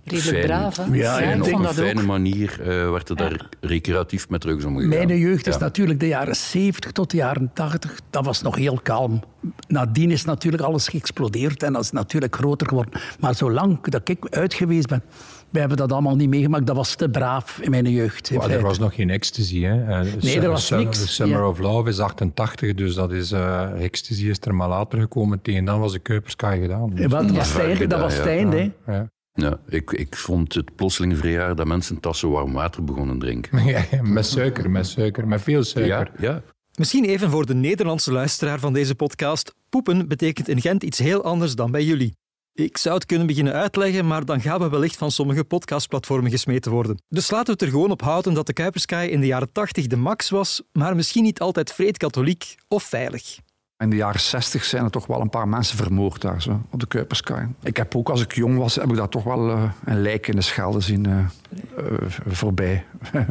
Redelijk 0.04 0.36
Fijn. 0.36 0.46
braaf, 0.46 0.76
hè? 0.76 0.84
Ja, 0.94 1.20
en 1.20 1.42
op 1.42 1.52
een 1.52 1.62
dat 1.62 1.74
fijne 1.74 2.00
ook. 2.00 2.06
manier 2.06 2.56
eh, 2.60 2.66
werd 2.90 3.08
er 3.08 3.16
daar 3.16 3.48
recreatief 3.60 4.28
met 4.28 4.40
drugs 4.40 4.64
omgegaan. 4.64 4.88
Mijn 4.88 5.18
jeugd 5.18 5.46
is 5.46 5.54
Ja. 5.54 5.60
natuurlijk 5.60 6.00
de 6.00 6.06
jaren 6.06 6.36
70 6.36 6.92
tot 6.92 7.10
de 7.10 7.16
jaren 7.16 7.50
80. 7.54 8.00
Dat 8.10 8.24
was 8.24 8.42
nog 8.42 8.56
heel 8.56 8.80
kalm. 8.82 9.22
Nadien 9.68 10.10
is 10.10 10.24
natuurlijk 10.24 10.62
alles 10.62 10.88
geëxplodeerd 10.88 11.62
en 11.62 11.72
dat 11.72 11.82
is 11.82 11.90
natuurlijk 11.90 12.36
groter 12.36 12.66
geworden. 12.68 13.00
Maar 13.20 13.34
zolang 13.34 13.80
dat 13.84 14.08
ik 14.08 14.26
uit 14.30 14.54
geweest 14.54 14.88
ben, 14.88 15.02
wij 15.50 15.60
hebben 15.60 15.78
dat 15.78 15.92
allemaal 15.92 16.16
niet 16.16 16.28
meegemaakt. 16.28 16.66
Dat 16.66 16.76
was 16.76 16.94
te 16.94 17.08
braaf 17.08 17.58
in 17.60 17.70
mijn 17.70 17.90
jeugd. 17.90 18.30
in 18.30 18.36
Maar 18.38 18.50
er 18.50 18.62
was 18.62 18.78
nog 18.78 18.94
geen 18.94 19.10
ecstasy. 19.10 19.60
Hè. 19.62 19.84
Eh, 19.84 20.12
Nee, 20.22 20.40
er 20.40 20.48
was 20.50 20.66
Summer- 20.66 20.84
niks. 20.86 21.14
Summer 21.14 21.38
Ja. 21.38 21.48
of 21.48 21.58
Love 21.58 21.88
is 21.88 21.98
88, 22.00 22.74
dus 22.74 22.94
dat 22.94 23.12
is, 23.12 23.32
eh, 23.32 23.84
ecstasy 23.84 24.28
is 24.28 24.36
er 24.40 24.54
maar 24.54 24.68
later 24.68 25.00
gekomen. 25.00 25.42
Tegen 25.42 25.64
dan 25.64 25.80
was 25.80 25.92
de 25.92 25.98
Kuiperskaai 25.98 26.60
gedaan. 26.60 26.90
Dus, 26.90 27.08
dat 27.10 27.30
was 27.30 27.52
het 27.52 27.62
einde. 27.62 27.86
Dat 27.86 28.00
was 28.00 28.16
het 28.16 28.26
einde 28.26 28.70
hè. 28.84 29.02
Ja. 29.32 29.60
Ik, 29.68 29.90
ik 29.90 30.16
vond 30.16 30.54
het 30.54 30.74
plotseling 30.74 31.18
vrij 31.18 31.34
raar 31.34 31.56
dat 31.56 31.66
mensen 31.66 32.00
tassen 32.00 32.30
warm 32.30 32.52
water 32.52 32.84
begonnen 32.84 33.18
drinken. 33.18 33.64
Ja, 33.72 34.02
met 34.02 34.26
suiker, 34.26 34.70
met 34.70 34.86
suiker, 34.86 35.28
met 35.28 35.42
veel 35.42 35.64
suiker. 35.64 36.12
Ja, 36.18 36.28
ja. 36.28 36.42
Misschien 36.78 37.04
even 37.04 37.30
voor 37.30 37.46
de 37.46 37.54
Nederlandse 37.54 38.12
luisteraar 38.12 38.58
van 38.60 38.72
deze 38.72 38.94
podcast. 38.94 39.54
Poepen 39.68 40.08
betekent 40.08 40.48
in 40.48 40.60
Gent 40.60 40.82
iets 40.82 40.98
heel 40.98 41.24
anders 41.24 41.54
dan 41.54 41.70
bij 41.70 41.84
jullie. 41.84 42.14
Ik 42.54 42.78
zou 42.78 42.94
het 42.94 43.06
kunnen 43.06 43.26
beginnen 43.26 43.52
uitleggen, 43.52 44.06
maar 44.06 44.24
dan 44.24 44.40
gaan 44.40 44.60
we 44.60 44.68
wellicht 44.68 44.96
van 44.96 45.10
sommige 45.10 45.44
podcastplatformen 45.44 46.30
gesmeten 46.30 46.70
worden. 46.70 47.02
Dus 47.08 47.30
laten 47.30 47.46
we 47.46 47.52
het 47.52 47.62
er 47.62 47.68
gewoon 47.68 47.90
op 47.90 48.02
houden 48.02 48.34
dat 48.34 48.46
de 48.46 48.52
Kuiperskaai 48.52 49.10
in 49.10 49.20
de 49.20 49.26
jaren 49.26 49.52
80 49.52 49.86
de 49.86 49.96
max 49.96 50.30
was, 50.30 50.62
maar 50.72 50.96
misschien 50.96 51.22
niet 51.22 51.40
altijd 51.40 51.72
vreed 51.72 51.96
katholiek 51.96 52.54
of 52.68 52.82
veilig. 52.82 53.38
In 53.82 53.90
de 53.90 53.96
jaren 53.96 54.20
60 54.20 54.64
zijn 54.64 54.84
er 54.84 54.90
toch 54.90 55.06
wel 55.06 55.20
een 55.20 55.30
paar 55.30 55.48
mensen 55.48 55.76
vermoord 55.76 56.20
daar 56.20 56.42
zo, 56.42 56.60
op 56.70 56.80
de 56.80 56.86
Kuiperskaai. 56.86 57.46
Ik 57.62 57.76
heb 57.76 57.96
ook, 57.96 58.08
als 58.08 58.22
ik 58.22 58.34
jong 58.34 58.58
was, 58.58 58.74
heb 58.74 58.90
ik 58.90 58.96
daar 58.96 59.08
toch 59.08 59.24
wel 59.24 59.50
eh, 59.50 59.62
een 59.84 60.02
lijk 60.02 60.26
in 60.26 60.36
de 60.36 60.42
schelde 60.42 60.80
zien 60.80 61.06
eh, 61.06 61.18
eh, 61.18 62.08
voorbij 62.26 62.84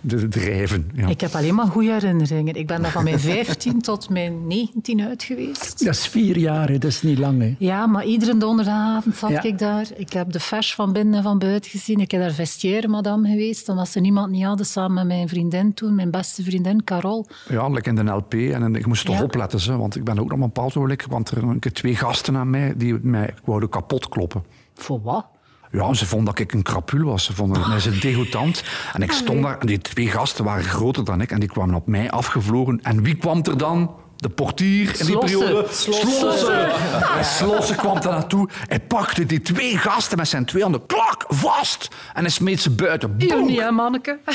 de 0.00 0.28
drijven. 0.28 0.90
Ja. 0.94 1.08
Ik 1.08 1.20
heb 1.20 1.34
alleen 1.34 1.54
maar 1.54 1.66
goede 1.66 1.92
herinneringen. 1.92 2.54
Ik 2.54 2.66
ben 2.66 2.82
daar 2.82 2.90
van 2.90 3.04
mijn 3.04 3.20
15 3.44 3.80
tot 3.80 4.08
mijn 4.10 4.46
19 4.46 5.00
uit 5.00 5.22
geweest. 5.22 5.84
Dat 5.84 5.94
is 5.94 6.06
vier 6.08 6.38
jaar, 6.38 6.68
hè. 6.68 6.78
dat 6.78 6.90
is 6.90 7.02
niet 7.02 7.18
lang. 7.18 7.40
Hè. 7.40 7.54
Ja, 7.58 7.86
maar 7.86 8.04
iedere 8.04 8.36
donderdagavond 8.36 9.16
zat 9.16 9.30
Ja. 9.30 9.42
ik 9.42 9.58
daar. 9.58 9.86
Ik 9.96 10.12
heb 10.12 10.32
de 10.32 10.40
vers 10.40 10.74
van 10.74 10.92
binnen 10.92 11.14
en 11.14 11.22
van 11.22 11.38
buiten 11.38 11.70
gezien. 11.70 11.98
Ik 12.00 12.10
heb 12.10 12.20
daar 12.20 12.32
vestiaire 12.32 12.88
madame 12.88 13.28
geweest. 13.28 13.66
Dan 13.66 13.76
was 13.76 13.92
ze 13.92 14.00
niemand 14.00 14.30
niet 14.30 14.44
hadden, 14.44 14.66
samen 14.66 14.94
met 14.94 15.06
mijn 15.06 15.28
vriendin 15.28 15.74
toen, 15.74 15.94
mijn 15.94 16.10
beste 16.10 16.42
vriendin, 16.42 16.84
Carol. 16.84 17.26
Ja, 17.48 17.68
like 17.68 17.88
in 17.88 17.94
de 17.94 18.04
LP. 18.04 18.34
En 18.34 18.74
ik 18.74 18.86
moest 18.86 19.04
toch 19.06 19.16
Ja. 19.16 19.22
opletten, 19.22 19.60
ze, 19.60 19.76
want 19.76 19.96
ik 19.96 20.04
ben 20.04 20.18
ook 20.18 20.28
nog 20.28 20.38
een 20.38 20.44
bepaald 20.46 20.76
ogenblik, 20.76 21.04
want 21.08 21.30
er 21.30 21.46
waren 21.46 21.60
twee 21.72 21.96
gasten 21.96 22.36
aan 22.36 22.50
mij 22.50 22.74
die 22.76 22.98
mij 23.02 23.34
wouden 23.44 23.68
kapot 23.68 24.08
kloppen. 24.08 24.44
Voor 24.74 25.02
wat? 25.02 25.26
Ja, 25.74 25.94
ze 25.94 26.06
vonden 26.06 26.34
dat 26.34 26.38
ik 26.38 26.52
een 26.52 26.62
krapul 26.62 27.04
was. 27.04 27.24
Ze 27.24 27.34
vonden 27.34 27.68
mij 27.68 27.80
ze 27.80 27.98
degoutant. 27.98 28.64
En 28.92 29.02
ik 29.02 29.12
stond 29.12 29.42
daar 29.42 29.58
en 29.58 29.66
die 29.66 29.78
twee 29.78 30.08
gasten 30.08 30.44
waren 30.44 30.64
groter 30.64 31.04
dan 31.04 31.20
ik 31.20 31.30
en 31.30 31.40
die 31.40 31.48
kwamen 31.48 31.74
op 31.74 31.86
mij 31.86 32.10
afgevlogen. 32.10 32.80
En 32.82 33.02
wie 33.02 33.14
kwam 33.14 33.42
er 33.42 33.58
dan? 33.58 33.94
De 34.16 34.28
portier 34.28 35.00
in 35.00 35.06
die 35.06 35.14
Slossen. 35.14 35.38
periode. 35.38 35.66
Slossen. 35.70 36.70
En 37.18 37.24
Slossen 37.24 37.76
kwam 37.76 38.00
daar 38.00 38.12
naartoe. 38.12 38.48
Hij 38.68 38.80
pakte 38.80 39.26
die 39.26 39.40
twee 39.42 39.76
gasten 39.78 40.18
met 40.18 40.28
zijn 40.28 40.44
twee 40.44 40.62
handen 40.62 40.86
klak 40.86 41.24
vast. 41.28 41.88
En 42.14 42.20
hij 42.22 42.30
smeet 42.30 42.60
ze 42.60 42.70
buiten. 42.70 43.14
Hè, 43.18 43.70
manneke. 43.70 44.18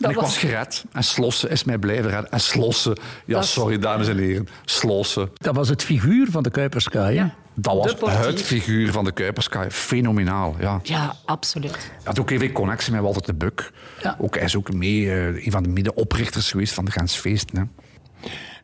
En 0.00 0.10
ik 0.10 0.16
was 0.16 0.38
gered. 0.38 0.84
En 0.92 1.04
Slossen 1.04 1.50
is 1.50 1.64
mij 1.64 1.78
blijven 1.78 2.10
redden. 2.10 2.30
En 2.30 2.40
Slossen, 2.40 2.98
ja, 3.24 3.34
Dat 3.34 3.46
sorry 3.46 3.78
dames 3.78 4.08
en 4.08 4.18
heren. 4.18 4.48
Slossen. 4.64 5.30
Dat 5.34 5.54
was 5.54 5.68
het 5.68 5.82
figuur 5.82 6.26
van 6.30 6.42
de 6.42 6.50
Kuiperskaai. 6.50 7.14
Ja. 7.14 7.34
Dat 7.54 8.00
was 8.00 8.26
het 8.26 8.42
figuur 8.42 8.92
van 8.92 9.04
de 9.04 9.12
Kuiperskaai. 9.12 9.70
Fenomenaal, 9.70 10.56
ja. 10.58 10.80
Ja, 10.82 11.14
absoluut. 11.24 11.76
Hij 11.76 12.00
had 12.04 12.20
ook 12.20 12.30
even 12.30 12.52
connectie 12.52 12.92
met 12.92 13.02
Walter 13.02 13.22
de 13.26 13.34
Buk. 13.34 13.72
Ja. 14.02 14.16
Ook, 14.18 14.34
hij 14.34 14.44
is 14.44 14.56
ook 14.56 14.72
mee, 14.72 15.10
eh, 15.10 15.44
een 15.44 15.50
van 15.50 15.62
de 15.62 15.68
medeoprichters 15.68 16.50
geweest 16.50 16.74
van 16.74 16.84
de 16.84 16.90
Gensfeesten. 16.90 17.58
Hè. 17.58 17.64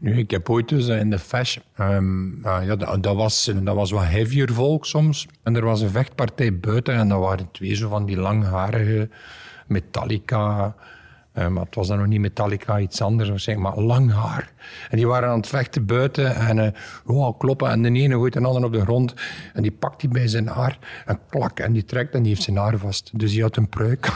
Nu, 0.01 0.19
ik 0.19 0.31
heb 0.31 0.51
ooit 0.51 0.69
dus 0.69 0.89
eh, 0.89 0.99
in 0.99 1.11
de 1.11 1.19
Fash, 1.19 1.57
ehm, 1.77 2.47
ah, 2.47 2.65
ja, 2.65 2.77
dat, 2.77 3.03
dat, 3.03 3.17
was, 3.17 3.51
dat 3.63 3.75
was 3.75 3.91
wat 3.91 4.05
heavier 4.05 4.53
volk 4.53 4.87
soms. 4.87 5.27
En 5.43 5.57
er 5.57 5.65
was 5.65 5.81
een 5.81 5.91
vechtpartij 5.91 6.59
buiten 6.59 6.95
en 6.95 7.09
dat 7.09 7.21
waren 7.21 7.49
twee 7.53 7.75
zo 7.75 7.89
van 7.89 8.07
die 8.07 8.17
langharige 8.17 9.09
Metallica. 9.67 10.75
Eh, 11.37 11.47
maar 11.47 11.65
het 11.65 11.75
was 11.75 11.89
dan 11.89 11.99
nog 11.99 12.07
niet 12.07 12.21
Metallica, 12.21 12.79
iets 12.79 13.01
anders, 13.01 13.29
waarschijnlijk, 13.29 13.69
maar 13.69 13.85
lang 13.85 14.13
haar. 14.13 14.53
En 14.91 14.97
die 14.97 15.07
waren 15.07 15.29
aan 15.29 15.37
het 15.37 15.47
vechten 15.47 15.87
buiten 15.87 16.35
en 16.35 16.75
oh, 17.07 17.39
kloppen. 17.39 17.71
En 17.71 17.83
de 17.83 17.89
ene 17.89 18.15
gooit 18.15 18.33
de 18.33 18.41
ander 18.41 18.65
op 18.65 18.73
de 18.73 18.81
grond 18.81 19.15
en 19.53 19.63
die 19.63 19.73
pakt 19.73 20.01
die 20.01 20.11
bij 20.11 20.29
zijn 20.29 20.47
haar 20.47 20.79
en 21.05 21.19
klak. 21.31 21.59
En 21.61 21.73
die 21.73 21.85
trekt 21.85 22.15
en 22.15 22.23
die 22.23 22.31
heeft 22.31 22.43
zijn 22.43 22.57
haar 22.57 22.79
vast. 22.79 23.11
Dus 23.13 23.33
die 23.33 23.43
had 23.43 23.57
een 23.57 23.69
pruik. 23.69 24.13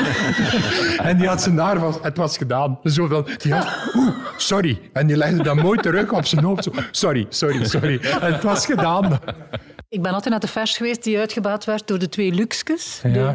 en 1.08 1.16
die 1.16 1.28
had 1.28 1.42
zijn 1.42 1.58
haar 1.58 1.78
vast. 1.78 2.02
Het 2.02 2.16
was 2.16 2.36
gedaan. 2.36 2.78
Zo 2.84 3.02
oeh, 3.02 4.08
sorry. 4.36 4.80
En 4.92 5.06
die 5.06 5.16
legde 5.16 5.42
dat 5.42 5.56
mooi 5.56 5.78
terug 5.78 6.12
op 6.12 6.26
zijn 6.26 6.44
hoofd. 6.44 6.64
Zo, 6.64 6.70
sorry, 6.90 7.26
sorry, 7.28 7.64
sorry. 7.64 8.00
En 8.00 8.32
het 8.32 8.42
was 8.42 8.66
gedaan. 8.66 9.18
Ik 9.90 10.02
ben 10.02 10.12
altijd 10.12 10.30
naar 10.30 10.40
de 10.40 10.46
vers 10.48 10.76
geweest 10.76 11.04
die 11.04 11.18
uitgebaat 11.18 11.64
werd 11.64 11.86
door 11.86 11.98
de 11.98 12.08
twee 12.08 12.32
Luxkes. 12.32 13.00
Ja, 13.02 13.10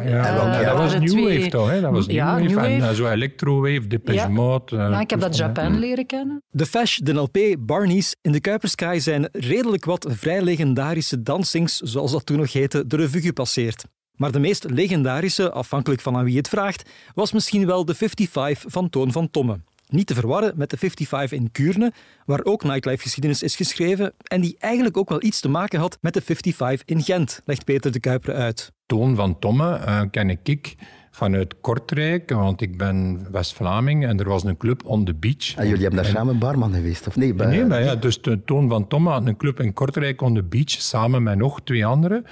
eh, 0.60 0.66
dat 0.66 0.76
was 0.76 0.98
New 0.98 1.06
twee- 1.08 1.38
Wave 1.38 1.50
toch? 1.50 1.70
Hè? 1.70 1.80
Dat 1.80 1.90
was 1.92 2.06
New 2.06 2.16
Ja, 2.16 2.26
Wave. 2.32 2.40
New 2.42 2.50
En 2.50 2.56
Wave. 2.80 2.90
eh, 2.90 2.96
zo 2.96 3.08
Electrowave, 3.10 3.86
Depeche 3.86 4.18
Ja. 4.18 4.28
Mode. 4.28 4.76
eh, 4.76 4.90
Ja, 4.90 5.00
ik 5.00 5.10
heb 5.10 5.20
dat 5.20 5.28
toestanden. 5.28 5.62
Japan 5.64 5.78
leren 5.80 6.06
kennen. 6.06 6.42
De 6.50 6.66
Fash, 6.66 6.96
de 6.96 7.12
LP, 7.12 7.38
Barney's 7.58 8.16
in 8.20 8.32
de 8.32 8.40
Kuipersky 8.40 8.98
zijn 8.98 9.28
redelijk 9.32 9.84
wat 9.84 10.06
vrij 10.10 10.42
legendarische 10.42 11.22
dansings, 11.22 11.76
zoals 11.78 12.12
dat 12.12 12.26
toen 12.26 12.36
nog 12.36 12.52
heette, 12.52 12.86
de 12.86 12.96
revue 12.96 13.20
gepasseerd. 13.20 13.84
Maar 14.12 14.32
de 14.32 14.38
meest 14.38 14.64
legendarische, 14.70 15.50
afhankelijk 15.52 16.00
van 16.00 16.16
aan 16.16 16.24
wie 16.24 16.36
het 16.36 16.48
vraagt, 16.48 16.90
was 17.14 17.32
misschien 17.32 17.66
wel 17.66 17.84
de 17.84 17.94
55 17.94 18.72
van 18.72 18.88
Toon 18.90 19.12
van 19.12 19.30
Tomme. 19.30 19.60
Niet 19.88 20.06
te 20.06 20.14
verwarren 20.14 20.52
met 20.56 20.70
de 20.70 20.76
55 20.76 21.38
in 21.38 21.50
Kuurne, 21.52 21.92
waar 22.24 22.40
ook 22.44 22.64
nightlife-geschiedenis 22.64 23.42
is 23.42 23.56
geschreven 23.56 24.12
en 24.22 24.40
die 24.40 24.56
eigenlijk 24.58 24.96
ook 24.96 25.08
wel 25.08 25.22
iets 25.22 25.40
te 25.40 25.48
maken 25.48 25.80
had 25.80 25.98
met 26.00 26.14
de 26.14 26.20
55 26.20 26.82
in 26.86 27.02
Gent, 27.02 27.40
legt 27.44 27.64
Peter 27.64 27.92
de 27.92 28.00
Kuiper 28.00 28.34
uit. 28.34 28.72
Toon 28.86 29.14
van 29.16 29.38
Tomme 29.38 29.74
eh, 29.74 30.00
ken 30.10 30.38
ik 30.42 30.74
vanuit 31.10 31.60
Kortrijk, 31.60 32.30
want 32.30 32.60
ik 32.60 32.78
ben 32.78 33.26
West-Vlaming 33.32 34.06
en 34.06 34.18
er 34.20 34.28
was 34.28 34.44
een 34.44 34.56
club 34.56 34.84
on 34.84 35.04
the 35.04 35.14
beach. 35.14 35.54
En 35.56 35.66
jullie 35.68 35.82
hebben 35.82 36.02
daar 36.02 36.12
samen 36.12 36.38
barman 36.38 36.72
geweest, 36.74 37.06
of 37.06 37.16
nee? 37.16 37.34
bij- 37.34 37.46
Nee, 37.46 37.64
maar 37.64 37.82
ja, 37.82 37.94
dus 37.96 38.22
de 38.22 38.44
Toon 38.44 38.68
van 38.68 38.86
Tomme 38.88 39.10
had 39.10 39.26
een 39.26 39.36
club 39.36 39.60
in 39.60 39.72
Kortrijk 39.72 40.20
on 40.22 40.34
the 40.34 40.42
beach, 40.42 40.70
samen 40.70 41.22
met 41.22 41.38
nog 41.38 41.60
twee 41.64 41.86
anderen. 41.86 42.24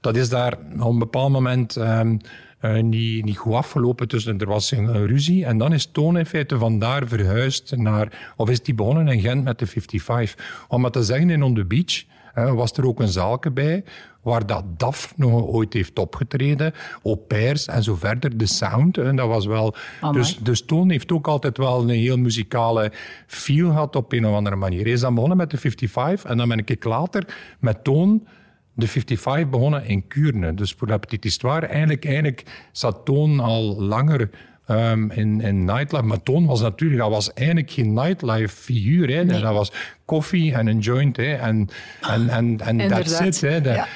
Dat 0.00 0.16
is 0.16 0.28
daar 0.28 0.52
op 0.78 0.90
een 0.90 0.98
bepaald 0.98 1.32
moment 1.32 1.76
ehm, 1.76 2.16
eh, 2.60 2.82
niet, 2.82 3.24
niet 3.24 3.36
goed 3.36 3.54
afgelopen. 3.54 4.08
Dus 4.08 4.26
er 4.26 4.46
was 4.46 4.70
een, 4.70 4.94
een 4.94 5.06
ruzie. 5.06 5.44
En 5.44 5.58
dan 5.58 5.72
is 5.72 5.86
Toon 5.86 6.18
in 6.18 6.26
feite 6.26 6.58
vandaar 6.58 7.06
verhuisd 7.06 7.76
naar... 7.76 8.32
Of 8.36 8.50
is 8.50 8.62
die 8.62 8.74
begonnen 8.74 9.08
in 9.08 9.20
Gent 9.20 9.44
met 9.44 9.58
de 9.58 9.66
55. 9.66 10.66
Om 10.68 10.80
maar 10.80 10.90
te 10.90 11.02
zeggen, 11.02 11.30
in 11.30 11.42
On 11.42 11.54
the 11.54 11.64
Beach 11.64 12.04
was 12.34 12.72
er 12.72 12.86
ook 12.86 13.00
een 13.00 13.08
zaalke 13.08 13.50
bij 13.50 13.84
waar 14.22 14.46
dat 14.46 14.64
DAF 14.76 15.12
nog 15.16 15.42
ooit 15.42 15.72
heeft 15.72 15.98
opgetreden, 15.98 16.72
au 17.02 17.16
pairs 17.16 17.66
en 17.66 17.82
zo 17.82 17.94
verder. 17.94 18.36
De 18.36 18.46
sound, 18.46 18.98
en 18.98 19.16
dat 19.16 19.28
was 19.28 19.46
wel... 19.46 19.74
Dus, 20.12 20.38
dus 20.38 20.64
Toon 20.64 20.90
heeft 20.90 21.12
ook 21.12 21.26
altijd 21.26 21.56
wel 21.56 21.82
een 21.82 21.88
heel 21.88 22.16
muzikale 22.16 22.92
feel 23.26 23.68
gehad 23.68 23.96
op 23.96 24.12
een 24.12 24.26
of 24.26 24.34
andere 24.34 24.56
manier. 24.56 24.82
Hij 24.82 24.92
is 24.92 25.00
dan 25.00 25.14
begonnen 25.14 25.36
met 25.36 25.50
de 25.50 25.56
55 25.56 26.30
en 26.30 26.36
dan 26.36 26.48
ben 26.48 26.62
ik 26.64 26.84
later 26.84 27.24
met 27.58 27.84
Toon 27.84 28.26
de 28.78 28.88
55 28.88 29.48
begonnen 29.48 29.84
in 29.84 30.06
Kuurne. 30.06 30.54
Dus 30.54 30.74
voor 30.76 30.98
petite 30.98 31.26
histoire, 31.26 31.66
eigenlijk, 31.66 32.04
eigenlijk 32.04 32.44
zat 32.72 33.04
Toon 33.04 33.40
al 33.40 33.82
langer 33.82 34.30
ehm, 34.66 35.10
in, 35.10 35.40
in 35.40 35.64
nightlife. 35.64 36.04
Maar 36.04 36.22
Toon 36.22 36.46
was 36.46 36.60
natuurlijk, 36.60 37.00
dat 37.00 37.10
was 37.10 37.32
eigenlijk 37.32 37.70
geen 37.70 37.92
nightlife 37.92 38.56
figuur. 38.56 39.08
Hè. 39.08 39.24
Dat 39.24 39.52
was 39.54 39.72
koffie 40.04 40.54
en 40.54 40.66
een 40.66 40.78
joint. 40.78 41.16
Hè. 41.16 41.32
En, 41.34 41.68
en, 42.00 42.28
en, 42.28 42.60
en 42.60 42.88
that's 42.88 43.20
it. 43.20 43.40
Hè. 43.40 43.56
Ja. 43.56 43.86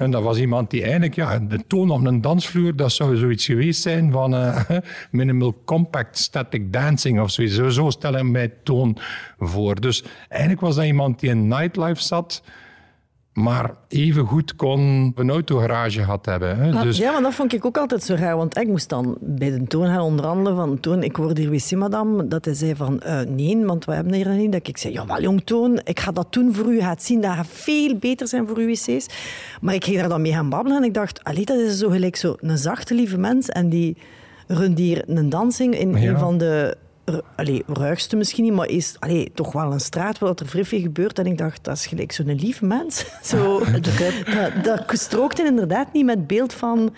En 0.00 0.10
dat 0.10 0.22
was 0.22 0.38
iemand 0.38 0.70
die 0.70 0.82
eigenlijk, 0.82 1.14
ja, 1.14 1.38
de 1.38 1.66
toon 1.66 1.90
op 1.90 2.04
een 2.04 2.20
dansvloer, 2.20 2.76
dat 2.76 2.92
zou 2.92 3.16
zoiets 3.16 3.44
geweest 3.44 3.82
zijn 3.82 4.12
van 4.12 4.34
eh, 4.34 4.60
minimal 5.10 5.62
compact 5.64 6.18
static 6.18 6.72
dancing 6.72 7.20
of 7.20 7.30
zoiets. 7.30 7.54
Zo, 7.54 7.68
zo 7.68 7.90
stellen 7.90 8.30
mij 8.30 8.52
toon 8.62 8.96
voor. 9.38 9.80
Dus 9.80 10.04
eigenlijk 10.28 10.60
was 10.60 10.74
dat 10.74 10.84
iemand 10.84 11.20
die 11.20 11.30
in 11.30 11.48
nightlife 11.48 12.02
zat, 12.02 12.42
maar 13.32 13.74
even 13.88 14.26
goed 14.26 14.56
kon 14.56 15.12
een 15.16 15.30
autogarage 15.30 15.98
gehad 16.00 16.26
hebben. 16.26 16.56
Hè. 16.58 16.72
Ah, 16.72 16.82
Dus, 16.82 16.96
Ja, 16.98 17.12
maar 17.12 17.22
dat 17.22 17.34
vond 17.34 17.52
ik 17.52 17.64
ook 17.64 17.76
altijd 17.78 18.02
zo 18.02 18.14
raar. 18.14 18.36
Want 18.36 18.56
ik 18.58 18.68
moest 18.68 18.88
dan 18.88 19.16
bij 19.20 19.50
de 19.50 19.64
toon 19.64 19.86
gaan 19.86 20.00
onderhandelen 20.00 20.56
van 20.56 20.80
Toon, 20.80 21.02
ik 21.02 21.16
word 21.16 21.38
hier 21.38 21.50
wc-madame. 21.50 22.28
Dat 22.28 22.44
hij 22.44 22.54
zei 22.54 22.74
van, 22.76 23.00
eh, 23.00 23.20
nee, 23.20 23.64
want 23.64 23.84
we 23.84 23.92
hebben 23.94 24.12
hier 24.14 24.28
niet. 24.28 24.52
Dat 24.52 24.68
ik 24.68 24.76
zei, 24.78 24.92
jawel 24.92 25.20
jong 25.22 25.42
Toon, 25.44 25.80
ik 25.84 26.00
ga 26.00 26.10
dat 26.12 26.32
doen 26.32 26.54
voor 26.54 26.72
u. 26.72 26.80
Gaat 26.80 27.02
zien 27.02 27.20
dat 27.20 27.32
gaat 27.34 27.46
veel 27.48 27.96
beter 27.96 28.28
zijn 28.28 28.46
voor 28.46 28.56
uw 28.56 28.66
wc's. 28.66 29.06
Maar 29.60 29.74
ik 29.74 29.84
ging 29.84 29.96
daar 29.98 30.08
dan 30.08 30.22
mee 30.22 30.32
gaan 30.32 30.48
babbelen 30.48 30.78
en 30.78 30.84
ik 30.84 30.94
dacht, 30.94 31.24
allee, 31.24 31.44
dat 31.44 31.58
is 31.58 31.78
zo 31.78 31.88
gelijk 31.88 32.16
zo 32.16 32.34
een 32.40 32.58
zachte, 32.58 32.94
lieve 32.94 33.18
mens. 33.18 33.48
En 33.48 33.68
die 33.68 33.96
runt 34.46 34.78
hier 34.78 35.02
een 35.06 35.28
dansing 35.28 35.78
in 35.78 35.96
Ja. 36.00 36.10
een 36.10 36.18
van 36.18 36.38
de... 36.38 36.76
Allee, 37.36 37.62
ruigste 37.66 38.16
misschien 38.16 38.44
niet, 38.44 38.52
maar 38.52 38.68
is 38.68 38.96
allee, 38.98 39.30
toch 39.34 39.52
wel 39.52 39.72
een 39.72 39.80
straat 39.80 40.18
waar 40.18 40.34
er 40.34 40.46
vrij 40.46 40.64
veel 40.64 40.80
gebeurt. 40.80 41.18
En 41.18 41.26
ik 41.26 41.38
dacht, 41.38 41.64
dat 41.64 41.76
is 41.76 41.86
gelijk 41.86 42.12
zo'n 42.12 42.34
lieve 42.34 42.64
mens. 42.64 43.06
Zo, 43.22 43.62
dat, 43.80 44.64
dat 44.64 44.98
strookte 44.98 45.44
inderdaad 45.44 45.92
niet 45.92 46.04
met 46.04 46.16
het 46.16 46.26
beeld 46.26 46.52
van 46.52 46.94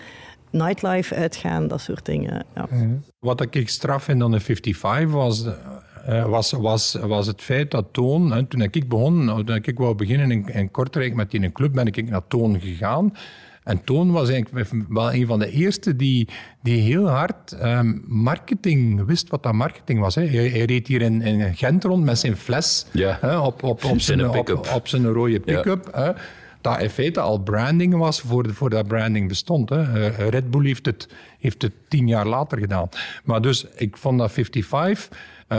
nightlife, 0.49 1.15
uitgaan, 1.15 1.67
dat 1.67 1.81
soort 1.81 2.05
dingen. 2.05 2.45
Ja. 2.55 2.67
Wat 3.19 3.55
ik 3.55 3.69
straf 3.69 4.03
vind 4.03 4.23
aan 4.23 4.31
de 4.31 4.39
55 4.39 5.11
was, 5.11 5.45
eh, 6.05 6.25
was, 6.25 6.51
was, 6.51 6.97
was 7.01 7.27
het 7.27 7.41
feit 7.41 7.71
dat 7.71 7.85
Toon, 7.91 8.31
hè, 8.31 8.45
toen 8.45 8.61
ik 8.61 8.89
begon, 8.89 9.25
nou, 9.25 9.43
toen 9.43 9.55
ik 9.55 9.77
wou 9.77 9.95
beginnen 9.95 10.31
in, 10.31 10.47
in 10.47 10.71
Kortrijk 10.71 11.13
met 11.13 11.31
die 11.31 11.39
in 11.39 11.45
een 11.45 11.51
club, 11.51 11.73
ben 11.73 11.87
ik 11.87 12.09
naar 12.09 12.27
Toon 12.27 12.59
gegaan. 12.59 13.13
En 13.63 13.83
Toon 13.83 14.11
was 14.11 14.29
eigenlijk 14.29 14.69
wel 14.89 15.13
een 15.13 15.25
van 15.25 15.39
de 15.39 15.51
eerste 15.51 15.95
die, 15.95 16.27
die 16.61 16.81
heel 16.81 17.09
hard 17.09 17.51
ehm, 17.51 17.97
marketing 18.05 19.05
wist 19.05 19.29
wat 19.29 19.43
dat 19.43 19.53
marketing 19.53 19.99
was. 19.99 20.15
Hè. 20.15 20.25
Hij, 20.25 20.49
hij 20.49 20.65
reed 20.65 20.87
hier 20.87 21.01
in, 21.01 21.21
in 21.21 21.55
Gent 21.55 21.83
rond 21.83 22.03
met 22.03 22.19
zijn 22.19 22.37
fles 22.37 22.85
Ja. 22.91 23.17
hè, 23.21 23.37
op, 23.37 23.63
op, 23.63 23.83
op, 23.83 23.99
Zijn 23.99 24.29
op, 24.73 24.87
zijn 24.87 25.05
rode 25.05 25.39
pick-up. 25.39 26.15
Dat 26.61 26.81
in 26.81 26.89
feite 26.89 27.19
al 27.19 27.39
branding 27.39 27.97
was 27.97 28.21
voor, 28.21 28.53
voor 28.53 28.69
dat 28.69 28.87
branding 28.87 29.27
bestond. 29.27 29.69
Hè. 29.69 30.09
Eh, 30.09 30.29
Red 30.29 30.51
Bull 30.51 30.65
heeft 30.65 30.85
het, 30.85 31.07
heeft 31.39 31.61
het 31.61 31.71
tien 31.87 32.07
jaar 32.07 32.27
later 32.27 32.57
gedaan. 32.57 32.89
Maar 33.23 33.41
dus, 33.41 33.65
ik 33.75 33.97
vond 33.97 34.19
dat 34.19 34.31
55 34.31 35.09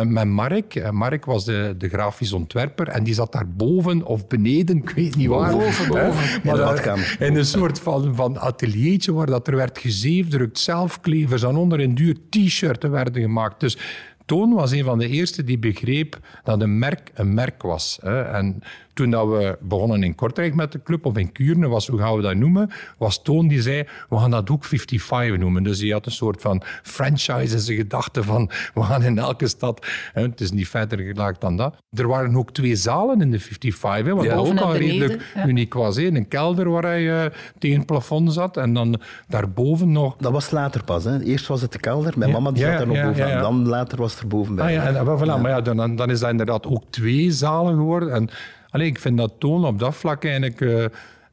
eh, 0.01 0.07
met 0.07 0.27
Mark. 0.29 0.75
Eh, 0.75 0.91
Mark 0.91 1.25
was 1.25 1.45
de, 1.45 1.75
de 1.79 1.89
grafisch 1.89 2.33
ontwerper 2.33 2.89
en 2.89 3.05
die 3.05 3.15
zat 3.15 3.33
daar 3.33 3.49
boven 3.49 4.03
of 4.03 4.27
beneden, 4.27 4.77
ik 4.77 4.91
weet 4.91 5.17
niet 5.17 5.29
waar. 5.29 5.53
Boven, 5.53 5.89
boven. 5.89 6.43
In 6.43 6.57
daar- 6.57 6.57
badkamer. 6.57 7.17
In 7.19 7.37
een 7.37 7.45
soort 7.45 7.81
van, 7.81 8.15
van 8.15 8.39
ateliertje 8.39 9.13
waar 9.13 9.27
dat 9.27 9.49
er 9.49 9.57
werd 9.57 9.79
gezeefdrukt, 9.79 10.59
zelfklevers 10.59 11.43
en 11.43 11.57
onder 11.57 11.81
een 11.81 11.95
duur 11.95 12.17
t-shirten 12.31 12.91
werden 12.91 13.23
gemaakt. 13.23 13.61
Dus 13.61 13.79
Toon 14.27 14.53
was 14.53 14.71
een 14.71 14.85
van 14.85 14.99
de 14.99 15.09
eerste 15.09 15.45
die 15.45 15.59
begreep 15.59 16.19
dat 16.45 16.63
een 16.63 16.79
merk 16.79 17.11
een 17.15 17.35
merk 17.35 17.63
was. 17.63 17.99
Hè. 18.03 18.23
En 18.23 18.63
toen 18.95 19.11
dat 19.11 19.29
we 19.29 19.59
begonnen 19.61 20.03
in 20.03 20.15
Kortrijk 20.15 20.55
met 20.55 20.73
de 20.73 20.83
club, 20.83 21.07
of 21.07 21.17
in 21.17 21.33
Kuurne, 21.33 21.69
was, 21.69 21.87
hoe 21.87 21.99
gaan 21.99 22.17
we 22.17 22.23
dat 22.23 22.35
noemen, 22.37 22.71
was 22.99 23.23
Toon 23.23 23.49
die 23.49 23.63
zei, 23.63 23.85
we 24.09 24.19
gaan 24.19 24.31
dat 24.31 24.51
ook 24.51 24.65
55 24.65 25.39
noemen. 25.39 25.63
Dus 25.63 25.79
die 25.79 25.93
had 25.93 26.07
een 26.07 26.13
soort 26.13 26.41
van 26.41 26.63
franchise 26.83 27.55
in 27.55 27.61
zijn 27.61 27.77
gedachte 27.77 28.23
van, 28.23 28.51
we 28.75 28.83
gaan 28.83 29.03
in 29.03 29.19
elke 29.19 29.49
stad, 29.49 29.87
hè, 30.13 30.23
het 30.23 30.41
is 30.41 30.51
niet 30.53 30.69
verder 30.69 30.99
gelaagd 30.99 31.41
dan 31.41 31.57
dat. 31.57 31.77
Er 31.93 32.09
waren 32.09 32.37
ook 32.37 32.51
twee 32.53 32.77
zalen 32.77 33.21
in 33.21 33.31
de 33.31 33.39
55, 33.41 34.07
hè, 34.07 34.15
wat 34.15 34.25
Ja. 34.25 34.35
ook 34.35 34.47
al 34.59 34.73
beneden, 34.73 34.79
redelijk 34.79 35.23
ja. 35.35 35.47
uniek 35.47 35.75
was. 35.75 35.97
Hè. 35.97 36.03
Een 36.03 36.29
kelder 36.29 36.71
waar 36.71 36.83
hij 36.83 37.25
eh, 37.25 37.31
tegen 37.59 37.77
het 37.77 37.87
plafond 37.87 38.33
zat 38.33 38.57
en 38.57 38.75
dan 38.75 39.01
daarboven 39.29 39.93
nog... 39.93 40.17
Dat 40.17 40.33
was 40.33 40.51
later 40.51 40.85
pas. 40.85 41.05
Hè. 41.05 41.21
Eerst 41.23 41.47
was 41.47 41.61
het 41.61 41.73
de 41.73 41.79
kelder. 41.79 42.13
Mijn 42.17 42.31
Ja, 42.31 42.37
mama 42.37 42.51
die 42.51 42.63
ja, 42.65 42.69
zat 42.69 42.79
daar 42.79 42.87
nog 42.87 42.97
ja, 42.97 43.05
bovenaan. 43.07 43.29
ja, 43.29 43.35
ja. 43.35 43.41
Dan 43.41 43.69
later 43.69 43.99
was 43.99 44.13
het 44.13 44.21
er 44.21 44.27
boven 44.29 44.55
bij. 44.55 44.65
Ah, 44.67 44.73
ja, 44.73 44.99
en, 45.01 45.19
voilà, 45.19 45.41
Maar 45.43 45.51
ja, 45.51 45.61
dan, 45.61 45.97
dan 45.97 46.11
is 46.11 46.21
dat 46.21 46.31
inderdaad 46.31 46.67
ook 46.67 46.83
twee 46.91 47.31
zalen 47.31 47.75
geworden. 47.75 48.13
En 48.13 48.29
allee, 48.75 48.87
ik 48.87 48.99
vind 48.99 49.19
dat 49.19 49.33
Toon 49.39 49.65
op 49.65 49.79
dat 49.79 49.95
vlak 49.95 50.25
eigenlijk, 50.25 50.61
eh, 50.61 50.85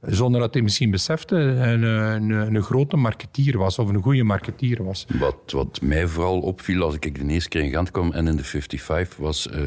zonder 0.01 0.41
dat 0.41 0.53
hij 0.53 0.63
misschien 0.63 0.91
besefte, 0.91 1.35
een, 1.35 1.83
een, 1.83 2.29
een 2.29 2.63
grote 2.63 2.97
marketeer 2.97 3.57
was, 3.57 3.79
of 3.79 3.89
een 3.89 4.01
goede 4.01 4.23
marketeer 4.23 4.83
was. 4.83 5.05
Wat, 5.19 5.51
wat 5.51 5.81
mij 5.81 6.07
vooral 6.07 6.39
opviel 6.39 6.83
als 6.83 6.95
ik 6.95 7.19
de 7.19 7.33
eerste 7.33 7.49
keer 7.49 7.61
in 7.61 7.69
Gent 7.69 7.91
kwam 7.91 8.11
en 8.11 8.27
in 8.27 8.35
de 8.35 8.43
55 8.43 9.17
was 9.17 9.49
eh, 9.49 9.59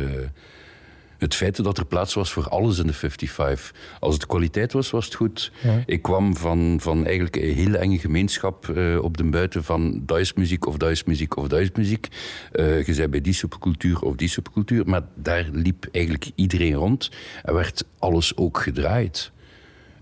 het 1.24 1.34
feit 1.34 1.64
dat 1.64 1.78
er 1.78 1.86
plaats 1.86 2.14
was 2.14 2.32
voor 2.32 2.48
alles 2.48 2.78
in 2.78 2.86
de 2.86 2.92
55. 2.92 3.74
Als 4.00 4.14
het 4.14 4.26
kwaliteit 4.26 4.72
was, 4.72 4.90
was 4.90 5.04
het 5.04 5.14
goed. 5.14 5.52
Ik 5.86 6.02
kwam 6.02 6.36
van, 6.36 6.78
van 6.80 7.04
eigenlijk 7.04 7.36
een 7.36 7.54
hele 7.54 7.78
enge 7.78 7.98
gemeenschap 7.98 8.68
eh, 8.68 8.98
op 9.02 9.16
de 9.16 9.24
buiten 9.24 9.64
van 9.64 10.02
dat 10.06 10.18
is 10.18 10.34
muziek 10.34 10.66
of 10.66 10.76
dat 10.76 10.90
is 10.90 11.04
muziek 11.04 11.36
of 11.36 11.48
dat 11.48 11.60
is 11.60 11.70
muziek. 11.74 12.08
Eh, 12.52 12.86
je 12.86 12.94
zei 12.94 13.08
bij 13.08 13.20
die 13.20 13.32
subcultuur 13.32 14.00
of 14.00 14.16
die 14.16 14.28
subcultuur, 14.28 14.86
maar 14.86 15.02
daar 15.14 15.48
liep 15.52 15.88
eigenlijk 15.92 16.30
iedereen 16.34 16.74
rond 16.74 17.10
en 17.42 17.54
werd 17.54 17.84
alles 17.98 18.36
ook 18.36 18.58
gedraaid. 18.58 19.32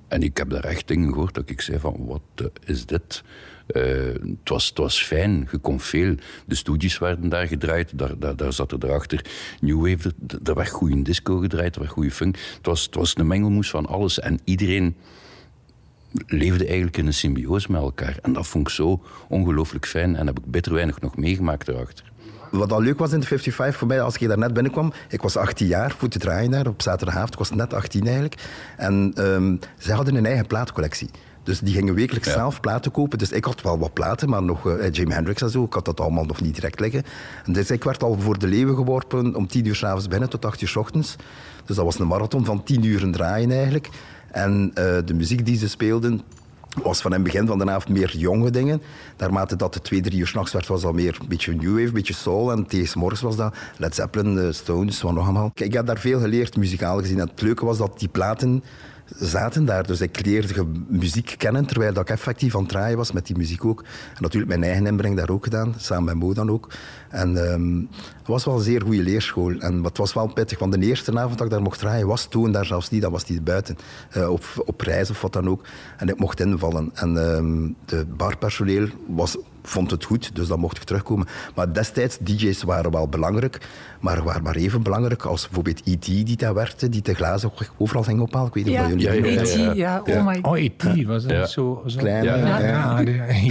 En 0.08 0.22
ik 0.22 0.36
heb 0.36 0.50
daar 0.50 0.64
echt 0.64 0.88
dingen 0.88 1.12
gehoord 1.12 1.34
dat 1.34 1.50
ik 1.50 1.60
zei 1.60 1.78
van, 1.78 1.96
wat 1.98 2.50
is 2.64 2.86
dit? 2.86 3.22
Eh, 3.72 3.82
het, 4.12 4.48
was, 4.48 4.68
het 4.68 4.78
was 4.78 5.02
fijn, 5.02 5.48
je 5.50 5.58
kon 5.58 5.80
veel. 5.80 6.14
De 6.46 6.54
studios 6.54 6.98
werden 6.98 7.28
daar 7.28 7.46
gedraaid, 7.46 7.98
daar, 7.98 8.18
daar, 8.18 8.36
daar 8.36 8.52
zat 8.52 8.72
er 8.72 8.78
erachter 8.84 9.24
New 9.60 9.76
Wave, 9.80 10.14
er, 10.28 10.38
er 10.44 10.54
werd 10.54 10.68
goede 10.68 11.02
disco 11.02 11.38
gedraaid, 11.38 11.74
er 11.74 11.80
werd 11.80 11.92
goede 11.92 12.10
funk. 12.10 12.36
Het 12.56 12.66
was, 12.66 12.84
het 12.84 12.94
was 12.94 13.16
een 13.16 13.26
mengelmoes 13.26 13.70
van 13.70 13.86
alles 13.86 14.20
en 14.20 14.40
iedereen 14.44 14.96
leefde 16.26 16.66
eigenlijk 16.66 16.96
in 16.96 17.06
een 17.06 17.14
symbiose 17.14 17.72
met 17.72 17.80
elkaar. 17.80 18.18
En 18.22 18.32
dat 18.32 18.46
vond 18.46 18.68
ik 18.68 18.74
zo 18.74 19.02
ongelooflijk 19.28 19.86
fijn 19.86 20.16
en 20.16 20.26
heb 20.26 20.38
ik 20.38 20.44
bitter 20.46 20.72
weinig 20.72 21.00
nog 21.00 21.16
meegemaakt 21.16 21.68
erachter. 21.68 22.10
Wat 22.50 22.72
al 22.72 22.82
leuk 22.82 22.98
was 22.98 23.12
in 23.12 23.20
de 23.20 23.26
55 23.26 23.78
voor 23.78 23.88
mij, 23.88 24.02
als 24.02 24.16
ik 24.16 24.28
daar 24.28 24.38
net 24.38 24.52
binnenkwam, 24.52 24.92
ik 25.08 25.22
was 25.22 25.36
18 25.36 25.66
jaar, 25.66 25.94
voor 25.98 26.08
te 26.08 26.18
draaien 26.18 26.50
daar 26.50 26.66
op 26.66 26.82
zaterdagavond. 26.82 27.32
Ik 27.32 27.38
was 27.38 27.50
net 27.50 27.74
18 27.74 28.02
eigenlijk. 28.02 28.34
En 28.76 29.12
ehm 29.14 29.56
zij 29.78 29.94
hadden 29.94 30.14
een 30.14 30.26
eigen 30.26 30.46
plaatcollectie. 30.46 31.10
Dus 31.42 31.60
die 31.60 31.74
gingen 31.74 31.94
wekelijks 31.94 32.32
zelf 32.32 32.60
platen 32.60 32.90
kopen. 32.90 33.18
Dus 33.18 33.30
ik 33.30 33.44
had 33.44 33.62
wel 33.62 33.78
wat 33.78 33.92
platen, 33.92 34.28
maar 34.28 34.42
nog 34.42 34.66
uh, 34.66 34.90
Jimi 34.90 35.12
Hendrix 35.12 35.42
en 35.42 35.50
zo. 35.50 35.64
Ik 35.64 35.72
had 35.72 35.84
dat 35.84 36.00
allemaal 36.00 36.24
nog 36.24 36.40
niet 36.40 36.54
direct 36.54 36.80
liggen. 36.80 37.02
En 37.44 37.52
dus 37.52 37.70
ik 37.70 37.84
werd 37.84 38.02
al 38.02 38.18
voor 38.18 38.38
de 38.38 38.46
leeuwen 38.46 38.76
geworpen 38.76 39.34
om 39.34 39.46
10 39.46 39.66
uur 39.66 39.74
s'avonds 39.74 40.08
binnen 40.08 40.28
tot 40.28 40.44
8 40.44 40.60
uur 40.60 40.68
s 40.68 40.76
ochtends. 40.76 41.16
Dus 41.64 41.76
dat 41.76 41.84
was 41.84 41.98
een 41.98 42.06
marathon 42.06 42.44
van 42.44 42.62
10 42.62 42.84
uur 42.84 43.10
draaien 43.12 43.50
eigenlijk. 43.50 43.88
En 44.30 44.70
eh, 44.74 44.84
de 45.04 45.14
muziek 45.14 45.46
die 45.46 45.56
ze 45.58 45.68
speelden, 45.68 46.20
was 46.82 47.00
van 47.00 47.10
in 47.10 47.22
het 47.22 47.32
begin 47.32 47.46
van 47.46 47.58
de 47.58 47.70
avond 47.70 47.88
meer 47.88 48.16
jonge 48.16 48.50
dingen. 48.50 48.82
Naarmate 49.18 49.56
dat 49.56 49.74
het 49.74 49.84
twee, 49.84 50.00
drie 50.00 50.18
uur 50.18 50.26
s'nachts 50.26 50.52
werd, 50.52 50.66
was 50.66 50.82
dat 50.82 50.92
meer 50.92 51.18
een 51.20 51.28
beetje 51.28 51.54
new 51.54 51.70
wave, 51.70 51.86
een 51.86 51.92
beetje 51.92 52.14
soul. 52.14 52.52
En 52.52 52.66
tegen 52.66 52.98
morgens 52.98 53.20
was 53.20 53.36
dat 53.36 53.54
Led 53.76 53.94
Zeppelin, 53.94 54.34
de 54.34 54.52
Stones, 54.52 55.02
wat 55.02 55.12
nog 55.12 55.24
allemaal. 55.24 55.50
Ik 55.54 55.72
heb 55.72 55.86
daar 55.86 55.98
veel 55.98 56.20
geleerd, 56.20 56.56
muzikaal 56.56 56.98
gezien. 56.98 57.20
En 57.20 57.28
het 57.28 57.40
leuke 57.40 57.64
was 57.64 57.78
dat 57.78 57.98
die 57.98 58.08
platen 58.08 58.64
zaten 59.18 59.64
daar. 59.64 59.86
Dus 59.86 60.00
ik 60.00 60.24
leerde 60.24 60.66
muziek 60.88 61.34
kennen, 61.38 61.66
terwijl 61.66 62.00
ik 62.00 62.10
effectief 62.10 62.54
aan 62.54 62.60
het 62.60 62.70
draaien 62.70 62.96
was 62.96 63.12
met 63.12 63.26
die 63.26 63.36
muziek 63.36 63.64
ook. 63.64 63.80
En 64.14 64.22
natuurlijk 64.22 64.50
mijn 64.50 64.62
eigen 64.62 64.86
inbreng 64.86 65.16
daar 65.16 65.30
ook 65.30 65.44
gedaan, 65.44 65.74
samen 65.76 66.04
met 66.04 66.14
Mo 66.14 66.34
dan 66.34 66.50
ook. 66.50 66.68
En 67.08 67.36
um, 67.52 67.88
het 68.18 68.26
was 68.26 68.44
wel 68.44 68.54
een 68.54 68.60
zeer 68.60 68.82
goede 68.82 69.02
leerschool. 69.02 69.58
En 69.58 69.84
het 69.84 69.96
was 69.96 70.14
wel 70.14 70.26
pittig, 70.26 70.58
want 70.58 70.72
de 70.72 70.86
eerste 70.86 71.18
avond 71.18 71.38
dat 71.38 71.46
ik 71.46 71.52
daar 71.52 71.62
mocht 71.62 71.78
draaien, 71.78 72.06
was 72.06 72.26
toen 72.26 72.52
daar 72.52 72.66
zelfs 72.66 72.90
niet. 72.90 73.02
Dat 73.02 73.10
was 73.10 73.28
niet 73.28 73.44
buiten, 73.44 73.76
uh, 74.16 74.30
op, 74.30 74.44
op 74.66 74.80
reis 74.80 75.10
of 75.10 75.20
wat 75.20 75.32
dan 75.32 75.48
ook. 75.48 75.64
En 75.96 76.08
ik 76.08 76.18
mocht 76.18 76.40
invallen. 76.40 76.90
En 76.94 77.16
um, 77.16 77.76
de 77.84 78.04
barpersoneel 78.16 78.88
was 79.06 79.36
vond 79.62 79.90
het 79.90 80.04
goed, 80.04 80.34
dus 80.34 80.48
dan 80.48 80.60
mocht 80.60 80.76
ik 80.76 80.82
terugkomen. 80.82 81.26
Maar 81.54 81.72
destijds, 81.72 82.18
DJ's 82.20 82.62
waren 82.62 82.90
wel 82.90 83.08
belangrijk, 83.08 83.68
maar 84.00 84.22
waren 84.24 84.42
maar 84.42 84.56
even 84.56 84.82
belangrijk 84.82 85.24
als 85.24 85.42
bijvoorbeeld 85.42 85.80
E.T. 85.84 86.04
die 86.04 86.36
daar 86.36 86.54
werkte, 86.54 86.88
die 86.88 87.02
de 87.02 87.14
glazen 87.14 87.52
overal 87.78 88.02
ging 88.02 88.20
ophalen. 88.20 88.46
Ik 88.46 88.54
weet 88.54 88.64
niet 88.64 88.74
ja. 88.74 88.84
of 88.84 88.88
jullie 88.88 89.06
ja, 89.06 89.12
ja, 89.12 89.70
E.T., 89.70 89.76
ja, 89.76 90.02
oh 90.06 90.26
my 90.26 90.38
Oh, 90.42 90.58
E.T. 90.58 91.04
was 91.04 91.24
dat 91.24 91.50
zo, 91.50 91.82
zo? 91.86 91.98
Klein, 91.98 92.24
ja, 92.24 92.36
ja. 92.36 92.98
ja. 92.98 93.02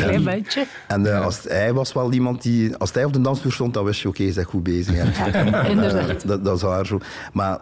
Klein 0.03 0.23
beetje. 0.23 0.65
En 0.87 1.01
uh, 1.01 1.25
als, 1.25 1.43
hij 1.43 1.73
was 1.73 1.93
wel 1.93 2.13
iemand 2.13 2.41
die... 2.41 2.77
Als 2.77 2.93
hij 2.93 3.05
op 3.05 3.13
de 3.13 3.21
dansvloer 3.21 3.53
stond, 3.53 3.73
dan 3.73 3.83
wist 3.83 4.01
je, 4.01 4.07
oké, 4.07 4.21
okay, 4.21 4.33
is 4.35 4.45
goed 4.45 4.63
bezig. 4.63 4.95
Ja, 4.95 5.65
inderdaad. 5.65 6.27
dat, 6.27 6.43
dat 6.45 6.55
is 6.55 6.61
waar 6.61 6.85
zo. 6.85 6.99
Maar 7.33 7.59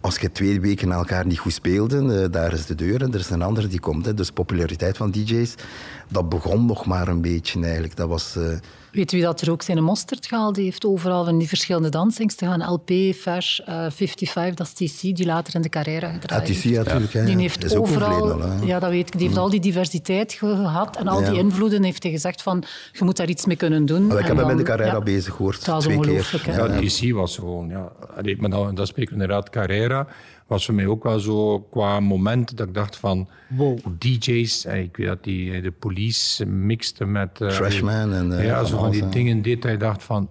als 0.00 0.18
je 0.18 0.32
twee 0.32 0.60
weken 0.60 0.88
na 0.88 0.94
elkaar 0.94 1.26
niet 1.26 1.38
goed 1.38 1.52
speelde, 1.52 1.96
uh, 1.96 2.32
daar 2.32 2.52
is 2.52 2.66
de 2.66 2.74
deur 2.74 3.02
en 3.02 3.12
er 3.12 3.20
is 3.20 3.30
een 3.30 3.42
andere 3.42 3.66
die 3.66 3.80
komt. 3.80 4.06
Hè. 4.06 4.14
Dus 4.14 4.30
populariteit 4.30 4.96
van 4.96 5.10
DJ's, 5.10 5.54
dat 6.08 6.28
begon 6.28 6.66
nog 6.66 6.86
maar 6.86 7.08
een 7.08 7.20
beetje 7.20 7.62
eigenlijk. 7.62 7.96
Dat 7.96 8.08
was... 8.08 8.36
Weet 8.92 9.12
wie 9.12 9.22
dat 9.22 9.40
er 9.40 9.50
ook 9.50 9.62
zijn 9.62 9.82
mosterd 9.82 10.26
gehaald 10.26 10.56
heeft? 10.56 10.84
Overal 10.84 11.24
van 11.24 11.38
die 11.38 11.48
verschillende 11.48 11.88
dansings 11.88 12.34
te 12.34 12.44
gaan. 12.44 12.72
LP, 12.72 12.90
uh, 12.90 13.14
55, 13.24 14.54
dat 14.54 14.72
is 14.78 14.92
TC, 14.92 15.00
die 15.00 15.26
later 15.26 15.54
in 15.54 15.62
de 15.62 15.68
Carrera 15.68 16.12
gedraaid 16.12 16.48
heeft. 16.48 16.62
Ja, 16.62 16.82
TC 16.82 16.86
natuurlijk. 16.86 17.12
Ja. 17.12 17.24
Die 17.24 17.36
heeft 17.36 17.64
is 17.64 17.74
overal... 17.74 18.32
Al, 18.32 18.64
ja, 18.64 18.78
dat 18.78 18.90
weet 18.90 19.06
ik. 19.06 19.12
Die 19.12 19.20
heeft 19.20 19.34
mm. 19.34 19.40
al 19.40 19.50
die 19.50 19.60
diversiteit 19.60 20.32
gehad 20.32 20.96
en 20.96 21.08
al 21.08 21.20
ja. 21.20 21.30
die 21.30 21.38
invloeden. 21.38 21.82
heeft 21.82 22.02
hij 22.02 22.12
gezegd 22.12 22.42
van, 22.42 22.64
je 22.92 23.04
moet 23.04 23.16
daar 23.16 23.28
iets 23.28 23.46
mee 23.46 23.56
kunnen 23.56 23.86
doen. 23.86 24.06
Maar 24.06 24.18
ik 24.18 24.26
heb 24.26 24.36
hem 24.36 24.50
in 24.50 24.56
de 24.56 24.62
Carrera 24.62 24.92
ja, 24.92 25.00
bezig 25.00 25.34
gehoord, 25.34 25.64
dat 25.64 25.80
twee 25.80 26.00
keer. 26.00 26.42
Ja, 26.46 26.80
TC 26.80 27.12
was 27.12 27.34
gewoon... 27.36 27.68
Ja, 27.68 27.92
maar 28.38 28.50
dan, 28.50 28.74
dat 28.74 28.88
spreken 28.88 29.16
we 29.16 29.22
inderdaad 29.22 29.50
Carrera 29.50 30.06
was 30.50 30.64
voor 30.64 30.74
mij 30.74 30.86
ook 30.86 31.02
wel 31.02 31.18
zo 31.18 31.60
qua 31.60 32.00
moment 32.00 32.56
dat 32.56 32.68
ik 32.68 32.74
dacht 32.74 32.96
van 32.96 33.28
wow. 33.48 33.78
DJ's. 33.98 34.64
Ik 34.64 34.96
weet 34.96 35.06
dat 35.06 35.24
die 35.24 35.60
de 35.60 35.70
police 35.70 36.46
mixte 36.46 37.04
met. 37.04 37.40
Uh, 37.40 37.48
Trashman 37.48 38.12
en. 38.12 38.30
Uh, 38.30 38.44
ja, 38.44 38.64
zo 38.64 38.78
van 38.78 38.90
die 38.90 39.08
dingen 39.08 39.42
deed 39.42 39.62
dat 39.62 39.70
je 39.70 39.76
dacht 39.76 40.02
van. 40.02 40.30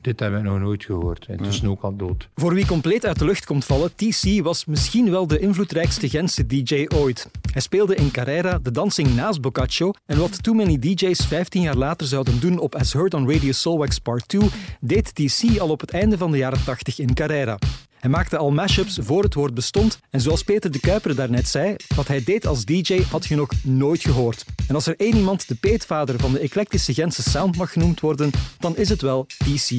Dit 0.00 0.20
hebben 0.20 0.42
we 0.42 0.48
nog 0.48 0.58
nooit 0.58 0.84
gehoord. 0.84 1.26
Het 1.26 1.46
is 1.46 1.64
ook 1.64 1.82
al 1.82 1.96
dood. 1.96 2.28
Voor 2.34 2.54
wie 2.54 2.66
compleet 2.66 3.06
uit 3.06 3.18
de 3.18 3.24
lucht 3.24 3.44
komt 3.44 3.64
vallen, 3.64 3.94
TC 3.94 4.42
was 4.42 4.64
misschien 4.64 5.10
wel 5.10 5.26
de 5.26 5.38
invloedrijkste 5.38 6.08
Gentse 6.08 6.46
DJ 6.46 6.86
ooit. 6.94 7.30
Hij 7.52 7.62
speelde 7.62 7.94
in 7.94 8.10
Carrera 8.10 8.58
de 8.58 8.70
dansing 8.70 9.14
naast 9.14 9.40
Boccaccio 9.40 9.92
en 10.06 10.18
wat 10.18 10.42
Too 10.42 10.54
Many 10.54 10.78
DJ's 10.78 11.26
15 11.26 11.62
jaar 11.62 11.76
later 11.76 12.06
zouden 12.06 12.40
doen 12.40 12.58
op 12.58 12.74
As 12.74 12.92
Heard 12.92 13.14
on 13.14 13.30
Radio 13.32 13.52
Soulwax 13.52 13.98
Part 13.98 14.28
2, 14.28 14.48
deed 14.80 15.14
TC 15.14 15.58
al 15.58 15.68
op 15.68 15.80
het 15.80 15.90
einde 15.90 16.18
van 16.18 16.30
de 16.30 16.36
jaren 16.36 16.64
80 16.64 16.98
in 16.98 17.14
Carrera. 17.14 17.58
Hij 18.00 18.10
maakte 18.10 18.36
al 18.36 18.50
mashups 18.50 18.98
voor 19.02 19.22
het 19.22 19.34
woord 19.34 19.54
bestond 19.54 19.98
en 20.10 20.20
zoals 20.20 20.42
Peter 20.42 20.70
de 20.70 20.80
Kuiper 20.80 21.14
daarnet 21.14 21.48
zei, 21.48 21.76
wat 21.94 22.08
hij 22.08 22.24
deed 22.24 22.46
als 22.46 22.64
DJ 22.64 23.02
had 23.10 23.26
je 23.26 23.36
nog 23.36 23.50
nooit 23.62 24.00
gehoord. 24.00 24.44
En 24.68 24.74
als 24.74 24.86
er 24.86 24.94
één 24.96 25.16
iemand 25.16 25.48
de 25.48 25.54
peetvader 25.54 26.18
van 26.18 26.32
de 26.32 26.38
eclectische 26.38 26.94
Gentse 26.94 27.22
sound 27.22 27.56
mag 27.56 27.72
genoemd 27.72 28.00
worden, 28.00 28.30
dan 28.58 28.76
is 28.76 28.88
het 28.88 29.02
wel 29.02 29.26
TC. 29.26 29.70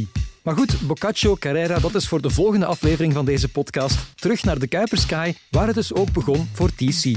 Maar 0.43 0.55
goed, 0.55 0.87
Boccaccio 0.87 1.35
Carrera, 1.35 1.79
dat 1.79 1.95
is 1.95 2.07
voor 2.07 2.21
de 2.21 2.29
volgende 2.29 2.65
aflevering 2.65 3.13
van 3.13 3.25
deze 3.25 3.49
podcast. 3.49 3.97
Terug 4.15 4.43
naar 4.43 4.59
de 4.59 4.67
Kuipersky, 4.67 5.33
waar 5.49 5.65
het 5.65 5.75
dus 5.75 5.93
ook 5.93 6.11
begon 6.11 6.47
voor 6.53 6.69
TC. 6.75 7.15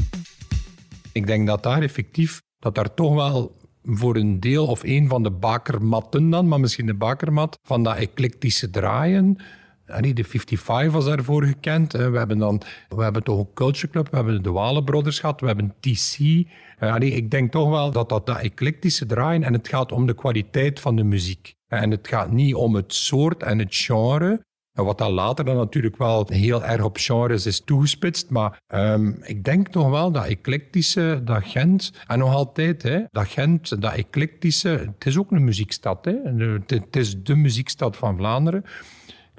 Ik 1.12 1.26
denk 1.26 1.47
dat 1.47 1.62
daar 1.62 1.83
effectief, 1.83 2.42
dat 2.59 2.75
daar 2.75 2.95
toch 2.95 3.14
wel 3.14 3.57
voor 3.85 4.16
een 4.16 4.40
deel 4.40 4.66
of 4.66 4.83
een 4.83 5.09
van 5.09 5.23
de 5.23 5.30
bakermatten 5.30 6.30
dan, 6.30 6.49
maar 6.49 6.61
misschien 6.61 6.87
de 6.87 6.95
bakermat, 6.95 7.58
van 7.63 7.82
dat 7.82 7.97
eclectische 7.97 8.71
draaien, 8.71 9.39
de 10.15 10.25
55 10.25 10.93
was 10.93 11.05
daarvoor 11.05 11.45
gekend. 11.45 11.93
We 11.93 12.19
hebben 12.19 12.39
dan, 12.39 12.63
we 12.89 13.03
hebben 13.03 13.23
toch 13.23 13.39
een 13.39 13.53
Culture 13.55 13.89
Club, 13.89 14.11
we 14.11 14.17
hebben 14.17 14.43
de 14.43 14.50
Walen 14.50 14.85
Brothers 14.85 15.19
gehad, 15.19 15.41
we 15.41 15.47
hebben 15.47 15.75
TC. 15.81 16.19
Ik 16.99 17.31
denk 17.31 17.53
toch 17.53 17.69
wel 17.69 17.91
dat 17.91 18.09
dat, 18.09 18.26
dat 18.26 18.39
eclectische 18.39 19.07
draaien 19.07 19.43
en 19.43 19.53
het 19.53 19.69
gaat 19.69 19.93
om 19.93 20.07
de 20.07 20.15
kwaliteit 20.15 20.81
van 20.81 20.97
de 20.97 21.05
muziek. 21.05 21.55
En 21.69 21.91
het 21.91 22.09
gaat 22.09 22.31
niet 22.31 22.55
om 22.55 22.75
het 22.75 22.95
soort 22.95 23.43
en 23.43 23.59
het 23.59 23.76
genre. 23.76 24.41
Wat 24.73 24.99
dan 24.99 25.13
later 25.13 25.45
dan 25.45 25.57
natuurlijk 25.57 25.97
wel 25.97 26.26
heel 26.29 26.65
erg 26.65 26.83
op 26.83 26.97
genres 26.97 27.47
is 27.47 27.61
toegespitst. 27.61 28.31
Maar 28.31 28.61
um, 28.75 29.19
ik 29.23 29.45
denk 29.45 29.69
toch 29.69 29.91
wel 29.91 30.13
dat 30.13 30.26
eclectische, 30.26 31.21
dat 31.25 31.43
Gent, 31.45 31.93
en 32.07 32.19
nog 32.19 32.35
altijd, 32.35 32.83
hè, 32.83 33.00
dat 33.11 33.29
Gent, 33.29 33.83
dat 33.83 33.93
eclectische, 33.93 34.69
het 34.69 35.07
is 35.07 35.19
ook 35.19 35.31
een 35.31 35.45
muziekstad. 35.45 36.05
Hè. 36.05 36.15
Het 36.67 36.97
is 36.97 37.23
de 37.23 37.35
muziekstad 37.35 37.97
van 37.97 38.17
Vlaanderen. 38.17 38.65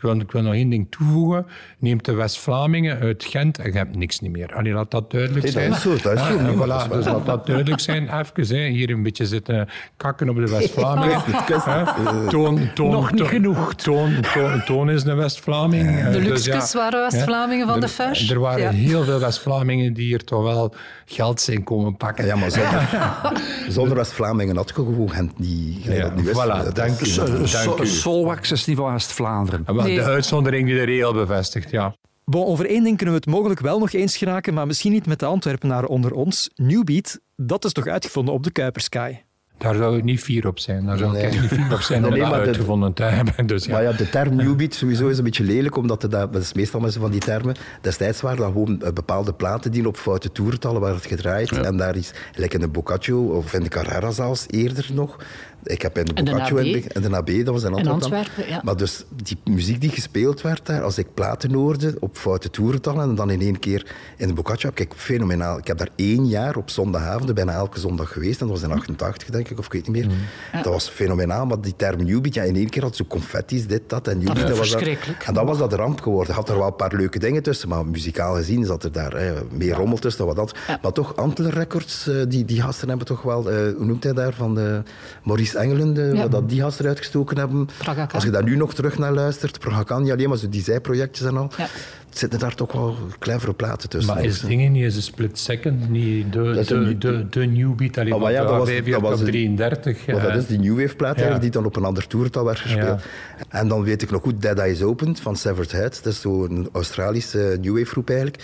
Ik 0.01 0.07
wil, 0.07 0.19
ik 0.19 0.31
wil 0.31 0.41
nog 0.41 0.53
één 0.53 0.69
ding 0.69 0.87
toevoegen. 0.89 1.45
Neemt 1.79 2.05
de 2.05 2.13
West-Vlamingen 2.13 2.99
uit 2.99 3.23
Gent 3.29 3.57
en 3.59 3.71
je 3.71 3.77
hebt 3.77 3.95
niks 3.95 4.19
niet 4.19 4.31
meer. 4.31 4.55
Allee, 4.55 4.73
laat 4.73 4.91
dat 4.91 5.11
duidelijk 5.11 5.43
Nee, 5.43 5.51
zijn. 5.51 5.67
dat 5.69 5.77
is 5.77 5.83
zo, 5.83 5.89
dat 6.09 6.13
is. 6.13 6.19
Ja, 6.27 6.53
voilà, 6.53 6.91
dus 6.91 7.05
laat 7.05 7.25
dat 7.25 7.45
duidelijk 7.45 7.79
zijn. 7.81 8.03
Even, 8.19 8.55
hè, 8.57 8.67
hier 8.67 8.89
een 8.89 9.03
beetje 9.03 9.25
zitten 9.25 9.69
kakken 9.97 10.29
op 10.29 10.35
de 10.35 10.47
West-Vlamingen. 10.51 11.19
Hè. 11.63 11.83
Toon, 12.29 12.69
toon, 12.73 12.91
Nog 12.91 13.09
niet 13.11 13.17
toon- 13.19 13.27
genoeg. 13.27 13.73
Toon, 13.75 14.13
toon, 14.33 14.63
toon 14.65 14.89
is 14.89 15.03
een 15.03 15.15
West-Vlaming. 15.15 15.97
Eh, 15.99 16.05
De 16.11 16.19
dus 16.19 16.27
Luxkus 16.45 16.71
ja, 16.71 16.77
waren 16.79 17.01
West-Vlamingen 17.11 17.67
van 17.67 17.79
de 17.79 17.87
Fash. 17.87 18.29
Er 18.29 18.39
waren 18.39 18.61
Ja. 18.61 18.69
heel 18.69 19.03
veel 19.03 19.19
West-Vlamingen 19.19 19.93
die 19.93 20.05
hier 20.05 20.23
toch 20.23 20.43
wel 20.43 20.73
geld 21.05 21.41
zijn 21.41 21.63
komen 21.63 21.97
pakken. 21.97 22.25
Ja, 22.25 22.35
maar 22.35 22.51
zonder, 22.51 22.89
zonder 23.69 23.95
West-Vlamingen 23.97 24.55
had 24.55 24.67
je 24.67 24.73
gewoon 24.73 25.09
Gent 25.11 25.39
niet. 25.39 25.83
Ja, 25.83 26.11
is. 26.15 26.27
voilà, 26.27 26.71
dank 26.73 26.99
u. 26.99 27.85
Solwax 27.85 28.51
is 28.51 28.65
niet 28.65 28.77
van 28.77 28.91
West-Vlaanderen. 28.91 29.63
De 29.95 30.03
uitzondering 30.03 30.65
die 30.67 30.75
de 30.75 30.83
regel 30.83 31.13
bevestigt, 31.13 31.71
ja. 31.71 31.95
Bon, 32.25 32.45
over 32.45 32.65
één 32.65 32.83
ding 32.83 32.97
kunnen 32.97 33.15
we 33.15 33.21
het 33.25 33.29
mogelijk 33.29 33.59
wel 33.59 33.79
nog 33.79 33.91
eens 33.93 34.17
geraken, 34.17 34.53
maar 34.53 34.67
misschien 34.67 34.91
niet 34.91 35.05
met 35.05 35.19
de 35.19 35.25
Antwerpenaren 35.25 35.89
onder 35.89 36.11
ons. 36.13 36.49
Newbeat, 36.55 37.19
dat 37.35 37.65
is 37.65 37.71
toch 37.71 37.87
uitgevonden 37.87 38.33
op 38.33 38.43
de 38.43 38.51
Kuipersky? 38.51 39.15
Daar 39.57 39.75
zou 39.75 39.97
ik 39.97 40.03
niet 40.03 40.19
fier 40.19 40.47
op 40.47 40.59
zijn. 40.59 40.85
Daar 40.85 40.97
zou 40.97 41.09
ik 41.11 41.17
Nee. 41.17 41.25
echt 41.25 41.41
niet 41.41 41.49
fier 41.49 41.73
op 41.73 41.81
zijn 41.81 42.05
om 42.05 42.11
Nee, 42.11 42.19
dat 42.21 42.31
uitgevonden 42.33 42.93
te 42.93 43.03
hebben. 43.03 43.47
Dus 43.47 43.65
ja. 43.65 43.71
Maar 43.71 43.83
ja, 43.83 43.91
de 43.91 44.09
term 44.09 44.35
newbeat 44.35 44.73
sowieso 44.73 45.07
is 45.07 45.17
een 45.17 45.23
beetje 45.23 45.43
lelijk, 45.43 45.77
omdat 45.77 46.01
het, 46.01 46.11
dat 46.11 46.33
dat 46.33 46.41
is 46.41 46.53
meestal 46.53 46.89
zo 46.89 46.99
van 46.99 47.11
die 47.11 47.19
termen. 47.19 47.55
Destijds 47.81 48.21
waren 48.21 48.37
dat 48.37 48.51
gewoon 48.51 48.81
eh, 48.81 48.91
bepaalde 48.91 49.33
platen 49.33 49.71
die 49.71 49.87
op 49.87 49.97
foute 49.97 50.31
toerentallen 50.31 50.81
waren 50.81 50.99
gedraaid. 50.99 51.51
En 51.51 51.77
daar 51.77 51.95
is, 51.95 52.11
gelijk 52.31 52.53
in 52.53 52.59
de 52.59 52.67
Boccaccio, 52.67 53.23
of 53.23 53.53
in 53.53 53.63
de 53.63 53.69
Carrera 53.69 54.11
zelfs, 54.11 54.45
eerder 54.49 54.89
nog. 54.93 55.17
Ik 55.63 55.81
heb 55.81 55.97
in 55.97 56.05
de 56.05 56.13
Boccaccio 56.13 56.57
in, 56.57 56.87
en 56.87 57.01
de 57.01 57.15
AB, 57.15 57.45
dat 57.45 57.53
was 57.53 57.63
in 57.63 57.73
Antwerpen. 57.73 57.83
dan. 57.83 57.91
Antwerpen, 57.91 58.47
ja. 58.47 58.61
Maar 58.63 58.77
dus 58.77 59.05
die 59.23 59.37
muziek 59.43 59.81
die 59.81 59.89
gespeeld 59.89 60.41
werd 60.41 60.65
daar, 60.65 60.83
als 60.83 60.97
ik 60.97 61.13
platen 61.13 61.53
hoorde 61.53 61.97
op 61.99 62.17
foute 62.17 62.49
toerentallen 62.49 63.09
en 63.09 63.15
dan 63.15 63.29
in 63.29 63.41
één 63.41 63.59
keer 63.59 63.95
in 64.17 64.27
de 64.27 64.33
Boccaccio, 64.33 64.69
heb 64.69 64.79
ik 64.79 64.93
fenomenaal. 64.95 65.57
Ik 65.57 65.67
heb 65.67 65.77
daar 65.77 65.89
één 65.95 66.27
jaar 66.27 66.55
op 66.55 66.69
zondagavond, 66.69 67.33
bijna 67.33 67.53
elke 67.53 67.79
zondag 67.79 68.11
geweest, 68.11 68.41
en 68.41 68.47
dat 68.47 68.59
was 68.59 68.69
in 68.69 68.75
88 68.75 69.29
denk 69.29 69.49
ik, 69.49 69.59
of 69.59 69.65
ik 69.65 69.71
weet 69.71 69.87
niet 69.87 70.05
meer. 70.05 70.15
Dat 70.51 70.73
was 70.73 70.89
fenomenaal, 70.89 71.45
maar 71.45 71.61
die 71.61 71.75
term 71.75 72.03
newbeat, 72.03 72.33
ja, 72.33 72.43
in 72.43 72.55
één 72.55 72.69
keer 72.69 72.81
had 72.81 72.95
zo 72.95 73.05
confetti's, 73.05 73.67
dit, 73.67 73.81
dat. 73.87 74.07
En 74.07 74.19
dat 74.19 74.57
was 74.57 74.69
verschrikkelijk. 74.69 75.23
en 75.23 75.33
dan 75.33 75.45
was 75.45 75.57
dat 75.57 75.73
ramp 75.73 76.01
geworden. 76.01 76.35
Had 76.35 76.49
er 76.49 76.57
wel 76.57 76.67
een 76.67 76.75
paar 76.75 76.95
leuke 76.95 77.19
dingen 77.19 77.43
tussen, 77.43 77.69
maar 77.69 77.85
muzikaal 77.85 78.35
gezien 78.35 78.65
zat 78.65 78.83
er 78.83 78.91
daar 78.91 79.11
hè, 79.11 79.33
meer 79.51 79.75
rommel 79.75 79.97
tussen 79.97 80.25
dan 80.25 80.35
wat 80.35 80.47
dat. 80.47 80.79
Maar 80.81 80.91
toch, 80.91 81.15
Antler 81.15 81.53
Records, 81.53 82.07
eh, 82.07 82.15
die, 82.27 82.45
die 82.45 82.61
gasten 82.61 82.87
hebben 82.89 83.05
toch 83.07 83.21
wel, 83.21 83.49
eh, 83.49 83.55
hoe 83.55 83.85
noemt 83.85 84.03
hij 84.03 84.13
daar, 84.13 84.33
van 84.33 84.55
de 84.55 84.83
Maurice 85.23 85.50
Engelen, 85.55 85.93
de, 85.93 86.01
Ja. 86.13 86.21
wat 86.21 86.31
dat 86.31 86.49
die 86.49 86.61
gasten 86.61 86.85
uitgestoken 86.87 87.37
hebben. 87.37 87.69
Praga 87.77 87.93
Khan. 88.05 88.13
Als 88.15 88.23
je 88.23 88.29
daar 88.29 88.43
nu 88.43 88.55
nog 88.55 88.73
terug 88.73 88.97
naar 88.97 89.13
luistert, 89.13 89.59
Praga 89.59 89.83
Khan, 89.83 90.01
niet 90.03 90.11
alleen 90.11 90.29
maar 90.29 90.37
zo 90.37 90.49
die 90.49 90.63
zijprojectjes 90.63 91.27
en 91.27 91.37
al, 91.37 91.49
Ja. 91.57 91.67
zitten 92.09 92.39
daar 92.39 92.55
toch 92.55 92.71
wel 92.71 92.95
clevere 93.19 93.53
platen 93.53 93.89
tussen. 93.89 94.13
Maar 94.15 94.23
is 94.23 94.39
dingen 94.39 94.71
niet 94.71 94.83
eens 94.83 94.95
een 94.95 95.01
split 95.01 95.39
second, 95.39 95.89
niet 95.89 96.33
de, 96.33 96.63
de, 96.67 96.97
de, 96.97 97.25
de 97.29 97.45
new 97.45 97.75
beat, 97.75 97.97
alleen 97.97 98.13
Ah, 98.13 98.19
maar 98.19 98.31
van 98.33 98.41
ja, 98.41 98.47
dat 98.47 98.57
was- 98.57 98.67
45 98.69 99.01
dat 99.01 99.11
was 99.11 99.19
op 99.19 99.25
een- 99.25 99.31
33. 99.31 100.07
Maar 100.07 100.21
dat 100.21 100.31
eh, 100.31 100.37
is 100.37 100.45
die 100.47 100.59
New 100.59 100.79
Wave 100.81 100.95
plaat 100.95 101.41
die 101.41 101.49
dan 101.51 101.65
op 101.65 101.75
een 101.75 101.83
ander 101.85 102.07
toertal 102.07 102.45
werd 102.45 102.59
gespeeld. 102.59 103.01
En 103.49 103.67
dan 103.67 103.83
weet 103.83 104.01
ik 104.01 104.11
nog 104.11 104.21
goed 104.21 104.41
Dead 104.41 104.57
Eyes 104.57 104.81
Opened 104.81 105.19
van 105.19 105.35
Severed 105.35 105.71
Heads. 105.71 106.01
Dat 106.01 106.13
is 106.13 106.21
zo'n 106.21 106.69
Australische 106.71 107.57
New 107.61 107.73
Wave 107.77 107.85
groep 107.91 108.09
eigenlijk. 108.09 108.43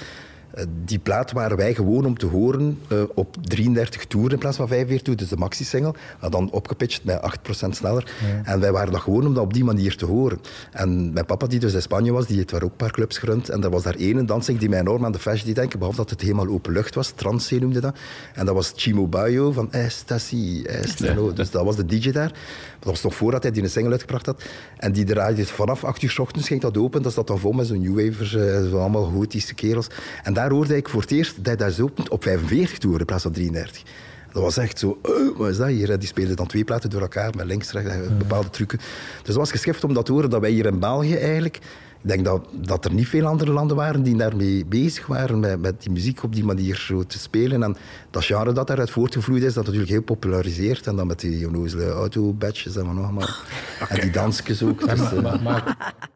Eh, 0.57 0.63
die 0.85 0.99
plaat 0.99 1.31
waren 1.31 1.57
wij 1.57 1.73
gewoon 1.73 2.05
om 2.05 2.17
te 2.17 2.25
horen 2.25 2.79
uh, 2.91 3.01
op 3.13 3.35
33 3.41 4.05
toeren 4.05 4.31
in 4.31 4.37
plaats 4.37 4.57
van 4.57 4.67
45 4.67 5.05
toeren, 5.05 5.23
dus 5.23 5.33
de 5.33 5.39
maxi-single. 5.43 5.93
dan 6.29 6.51
opgepitcht 6.51 7.03
bij 7.03 7.21
8% 7.65 7.69
sneller. 7.69 8.11
En 8.43 8.59
wij 8.59 8.71
waren 8.71 8.91
dat 8.91 9.01
gewoon 9.01 9.25
om 9.25 9.33
dat 9.33 9.43
op 9.43 9.53
die 9.53 9.63
manier 9.63 9.95
te 9.95 10.05
horen. 10.05 10.39
En 10.71 11.13
mijn 11.13 11.25
papa, 11.25 11.47
die 11.47 11.59
dus 11.59 11.73
in 11.73 11.81
Spanje 11.81 12.11
was, 12.11 12.27
die 12.27 12.35
heeft 12.35 12.49
daar 12.49 12.63
ook 12.63 12.71
een 12.71 12.75
paar 12.75 12.91
clubs 12.91 13.17
gerund. 13.17 13.49
En 13.49 13.63
er 13.63 13.69
was 13.69 13.83
daar 13.83 13.95
één 13.95 14.25
dansing 14.25 14.59
die 14.59 14.69
mij 14.69 14.79
enorm 14.79 15.05
aan 15.05 15.11
de 15.11 15.19
fashion 15.19 15.45
die 15.45 15.53
denken, 15.53 15.79
behalve 15.79 15.99
dat 15.99 16.09
het 16.09 16.21
helemaal 16.21 16.47
open 16.47 16.73
lucht 16.73 16.95
was. 16.95 17.09
Transzee 17.09 17.59
noemde 17.59 17.79
dat. 17.79 17.97
En 18.33 18.45
dat 18.45 18.55
was 18.55 18.73
Chimo 18.75 19.07
Bayo 19.07 19.51
van 19.51 19.71
Estasi. 19.71 20.63
Estano. 20.63 21.33
Dus 21.33 21.51
dat 21.51 21.63
was 21.63 21.75
de 21.75 21.85
DJ 21.85 22.11
daar. 22.11 22.31
Dat 22.79 22.89
was 22.89 23.01
nog 23.01 23.15
voordat 23.15 23.43
hij 23.43 23.51
die 23.51 23.63
een 23.63 23.69
single 23.69 23.91
uitgebracht 23.91 24.25
had. 24.25 24.43
En 24.77 24.91
die 24.91 25.05
draaide 25.05 25.45
vanaf 25.45 25.83
8 25.83 26.01
uur 26.01 26.09
s 26.09 26.19
ochtends 26.19 26.47
ging 26.47 26.61
dat 26.61 26.77
open. 26.77 27.01
Dat 27.01 27.13
zat 27.13 27.27
dan 27.27 27.39
vol 27.39 27.51
met 27.51 27.67
zo'n 27.67 27.81
New 27.81 27.99
Wavers, 27.99 28.33
uh, 28.33 28.69
zo 28.69 28.79
allemaal 28.79 29.03
gotische 29.05 29.53
kerels. 29.53 29.87
En 30.23 30.33
daar 30.33 30.46
hoorde 30.51 30.75
ik 30.75 30.89
voor 30.89 31.01
het 31.01 31.11
eerst 31.11 31.35
dat 31.35 31.45
hij 31.45 31.55
daar 31.55 31.71
zo 31.71 31.89
op 32.09 32.23
45 32.23 32.77
toeren 32.77 32.99
in 32.99 33.05
plaats 33.05 33.23
van 33.23 33.31
33. 33.31 33.83
Dat 34.31 34.43
was 34.43 34.57
echt 34.57 34.79
zo, 34.79 34.99
uh, 35.05 35.37
wat 35.37 35.49
is 35.49 35.57
dat 35.57 35.67
hier? 35.67 35.99
Die 35.99 36.07
speelden 36.07 36.35
dan 36.35 36.47
twee 36.47 36.63
platen 36.63 36.89
door 36.89 37.01
elkaar 37.01 37.35
met 37.35 37.45
links, 37.45 37.71
rechts, 37.71 38.17
bepaalde 38.17 38.49
trucken. 38.49 38.77
Dus 38.77 39.25
dat 39.25 39.35
was 39.35 39.51
geschift 39.51 39.83
om 39.83 39.93
dat 39.93 40.05
te 40.05 40.11
horen 40.11 40.29
dat 40.29 40.41
wij 40.41 40.49
hier 40.49 40.65
in 40.65 40.79
België 40.79 41.15
eigenlijk 41.15 41.59
ik 42.01 42.09
denk 42.09 42.25
dat, 42.25 42.47
dat 42.51 42.85
er 42.85 42.93
niet 42.93 43.07
veel 43.07 43.25
andere 43.25 43.51
landen 43.51 43.77
waren 43.77 44.03
die 44.03 44.17
daarmee 44.17 44.65
bezig 44.65 45.05
waren, 45.07 45.39
met, 45.39 45.61
met 45.61 45.81
die 45.81 45.91
muziek 45.91 46.23
op 46.23 46.35
die 46.35 46.43
manier 46.43 46.75
zo 46.75 47.03
te 47.03 47.19
spelen. 47.19 47.63
En 47.63 47.75
dat 48.11 48.23
genre 48.23 48.53
dat 48.53 48.67
daaruit 48.67 48.89
voortgevloeid 48.89 49.43
is, 49.43 49.53
dat 49.53 49.63
natuurlijk 49.63 49.91
heel 49.91 50.01
populariseerd. 50.01 50.87
En 50.87 50.95
dan 50.95 51.07
met 51.07 51.19
die 51.19 51.47
onnozele 51.47 51.89
auto-badges 51.89 52.75
en 52.75 52.85
wat 52.85 52.95
nog 52.95 53.11
maar. 53.11 53.39
En 53.89 54.01
die 54.01 54.11
dansjes 54.11 54.63
ook. 54.63 54.89
Dus, 54.89 55.11
uh... 55.11 55.57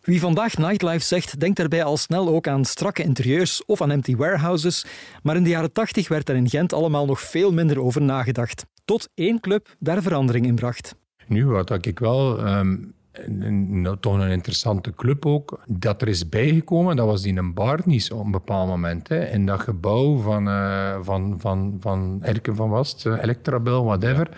Wie 0.02 0.20
vandaag 0.20 0.58
nightlife 0.58 1.06
zegt, 1.06 1.40
denkt 1.40 1.58
daarbij 1.58 1.84
al 1.84 1.98
snel 1.98 2.28
ook 2.28 2.48
aan 2.48 2.66
strakke 2.66 3.04
interieurs 3.04 3.66
of 3.66 3.82
aan 3.82 3.92
empty 3.92 4.16
warehouses. 4.16 4.86
Maar 5.24 5.36
in 5.36 5.44
de 5.44 5.50
jaren 5.50 5.72
tachtig 5.72 6.08
werd 6.08 6.30
er 6.30 6.36
in 6.36 6.50
Gent 6.50 6.74
allemaal 6.74 7.06
nog 7.06 7.22
veel 7.22 7.54
minder 7.54 7.82
over 7.82 8.02
nagedacht. 8.02 8.66
Tot 8.86 9.10
één 9.14 9.40
club 9.40 9.76
daar 9.80 10.02
verandering 10.02 10.46
in 10.46 10.56
bracht. 10.56 10.96
Nu, 11.28 11.46
wat 11.46 11.86
ik 11.86 12.00
wel... 12.00 12.48
Um 12.48 12.94
een, 13.12 13.98
toch 14.00 14.14
een 14.14 14.30
interessante 14.30 14.94
club 14.94 15.26
ook. 15.26 15.60
Dat 15.68 16.02
er 16.02 16.08
is 16.08 16.30
bijgekomen, 16.30 16.96
dat 16.96 17.06
was 17.06 17.22
die 17.22 17.38
een 17.38 17.54
Barnies 17.54 18.12
op 18.12 18.26
een 18.26 18.32
bepaald 18.32 18.68
moment. 18.68 19.08
Hè. 19.08 19.26
In 19.26 19.46
dat 19.46 19.60
gebouw 19.60 20.18
van, 20.18 20.48
uh, 20.48 20.96
van, 21.02 21.36
van, 21.40 21.78
van 21.80 22.20
Erken 22.22 22.56
van 22.56 22.70
Wast, 22.70 23.06
uh, 23.06 23.24
Electrabel, 23.24 23.84
whatever. 23.86 24.30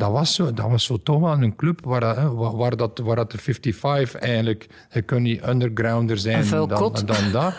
Dat 0.00 0.10
was, 0.10 0.34
zo, 0.34 0.52
dat 0.52 0.70
was 0.70 0.84
zo 0.84 0.96
toch 0.96 1.20
wel 1.20 1.42
een 1.42 1.56
club 1.56 1.84
waar, 1.84 2.00
dat, 2.00 2.16
waar, 2.34 2.76
dat, 2.76 2.98
waar 2.98 3.16
dat 3.16 3.30
de 3.30 3.38
55 3.38 4.20
eigenlijk... 4.20 4.66
Je 4.90 5.02
kunt 5.02 5.20
niet 5.20 5.46
undergrounder 5.46 6.18
zijn 6.18 6.48
dan, 6.48 6.68
dan 6.68 7.32
dat 7.32 7.54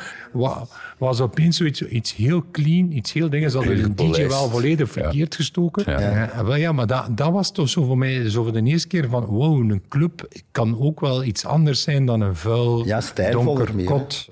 was 0.97 1.21
opeens 1.21 1.57
zoiets, 1.57 1.81
iets 1.81 2.15
heel 2.15 2.43
clean, 2.51 2.91
iets 2.91 3.13
heel 3.13 3.29
dingen. 3.29 3.51
Ze 3.51 3.57
hadden 3.57 3.83
een 3.83 3.95
DJ 3.95 4.27
wel 4.27 4.49
volledig 4.49 4.91
verkeerd 4.91 5.35
gestoken. 5.35 5.91
Ja. 5.91 6.43
Wel, 6.43 6.55
ja, 6.55 6.71
maar 6.71 6.87
dat, 6.87 7.17
dat 7.17 7.31
was 7.31 7.51
toch 7.51 7.69
zo 7.69 7.83
voor 7.83 7.97
mij 7.97 8.29
zo 8.29 8.43
voor 8.43 8.53
de 8.53 8.63
eerste 8.63 8.87
keer 8.87 9.09
van 9.09 9.25
wow, 9.25 9.71
een 9.71 9.83
club 9.87 10.27
kan 10.51 10.79
ook 10.79 10.99
wel 10.99 11.23
iets 11.23 11.45
anders 11.45 11.81
zijn 11.81 12.05
dan 12.05 12.21
een 12.21 12.35
vuil, 12.35 12.85
ja, 12.85 13.01
donker 13.31 13.83
kot. 13.85 14.29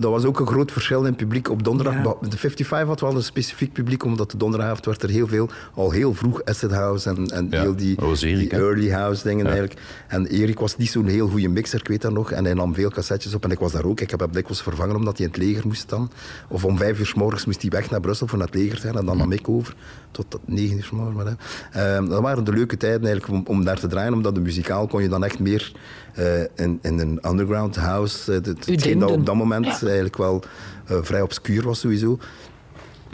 Dat 0.00 0.10
was 0.10 0.24
ook 0.24 0.40
een 0.40 0.46
groot 0.46 0.72
verschil 0.72 0.98
in 0.98 1.06
het 1.06 1.16
publiek 1.16 1.50
op 1.50 1.64
donderdag. 1.64 2.18
De 2.20 2.36
55 2.36 2.88
had 2.88 3.00
wel 3.00 3.14
een 3.14 3.22
specifiek 3.22 3.72
publiek, 3.72 4.04
omdat 4.04 4.30
de 4.30 4.36
donderdagavond 4.36 4.86
werd 4.86 5.02
er 5.02 5.08
heel 5.08 5.26
veel, 5.26 5.48
al 5.74 5.90
heel 5.90 6.14
vroeg 6.14 6.44
acid 6.44 6.70
house 6.70 7.08
en, 7.08 7.26
en 7.26 7.46
heel 7.50 7.76
die, 7.76 7.96
die 8.20 8.50
early 8.50 8.90
house 8.90 9.22
dingen 9.22 9.46
eigenlijk. 9.46 9.80
En 10.08 10.26
Erik 10.26 10.58
was 10.58 10.76
niet 10.76 10.90
zo'n 10.90 11.06
heel 11.06 11.28
goede 11.28 11.48
mixer, 11.48 11.80
ik 11.80 11.88
weet 11.88 12.02
dat 12.02 12.12
nog. 12.12 12.32
En 12.32 12.44
hij 12.44 12.54
nam 12.54 12.74
veel 12.74 12.90
cassettes 12.90 13.34
op 13.34 13.44
en 13.44 13.50
ik 13.50 13.58
was 13.58 13.72
daar 13.72 13.84
ook. 13.84 14.00
Ik 14.00 14.10
heb 14.10 14.20
hem 14.20 14.32
dikwijls 14.32 14.62
vervangen 14.62 14.96
omdat 14.96 15.16
hij 15.16 15.26
in 15.26 15.32
het 15.32 15.42
leger 15.42 15.66
moest 15.66 15.88
dan. 15.88 16.10
Of 16.48 16.64
om 16.64 16.76
vijf 16.76 16.98
uur 16.98 17.06
s 17.06 17.14
morgens 17.14 17.44
moest 17.44 17.62
hij 17.62 17.70
weg 17.70 17.90
naar 17.90 18.00
Brussel 18.00 18.26
voor 18.26 18.38
naar 18.38 18.46
het 18.46 18.56
leger 18.56 18.80
te 18.80 18.86
gaan 18.86 18.98
en 18.98 19.06
dan 19.06 19.16
nam 19.16 19.32
ik 19.32 19.48
over 19.48 19.74
tot 20.10 20.38
negen 20.44 20.76
uur 20.76 20.84
s 20.84 20.90
morgens. 20.90 21.16
Maar, 21.16 21.96
um, 21.96 22.08
dat 22.08 22.22
waren 22.22 22.44
de 22.44 22.52
leuke 22.52 22.76
tijden 22.76 23.04
eigenlijk 23.04 23.48
om, 23.48 23.56
om 23.56 23.64
daar 23.64 23.78
te 23.78 23.86
draaien, 23.86 24.12
omdat 24.12 24.34
de 24.34 24.40
muzikaal 24.40 24.86
kon 24.86 25.02
je 25.02 25.08
dan 25.08 25.24
echt 25.24 25.38
meer 25.38 25.72
uh, 26.18 26.40
in, 26.40 26.78
in 26.82 26.98
een 26.98 27.18
underground 27.28 27.76
house. 27.76 28.32
Uh, 28.32 28.54
hetgeen 28.66 28.98
dat 28.98 29.10
op 29.10 29.26
dat 29.26 29.34
moment 29.34 29.82
eigenlijk 29.86 30.16
wel 30.16 30.42
uh, 30.90 30.98
vrij 31.02 31.20
obscuur 31.20 31.62
was 31.62 31.80
sowieso. 31.80 32.18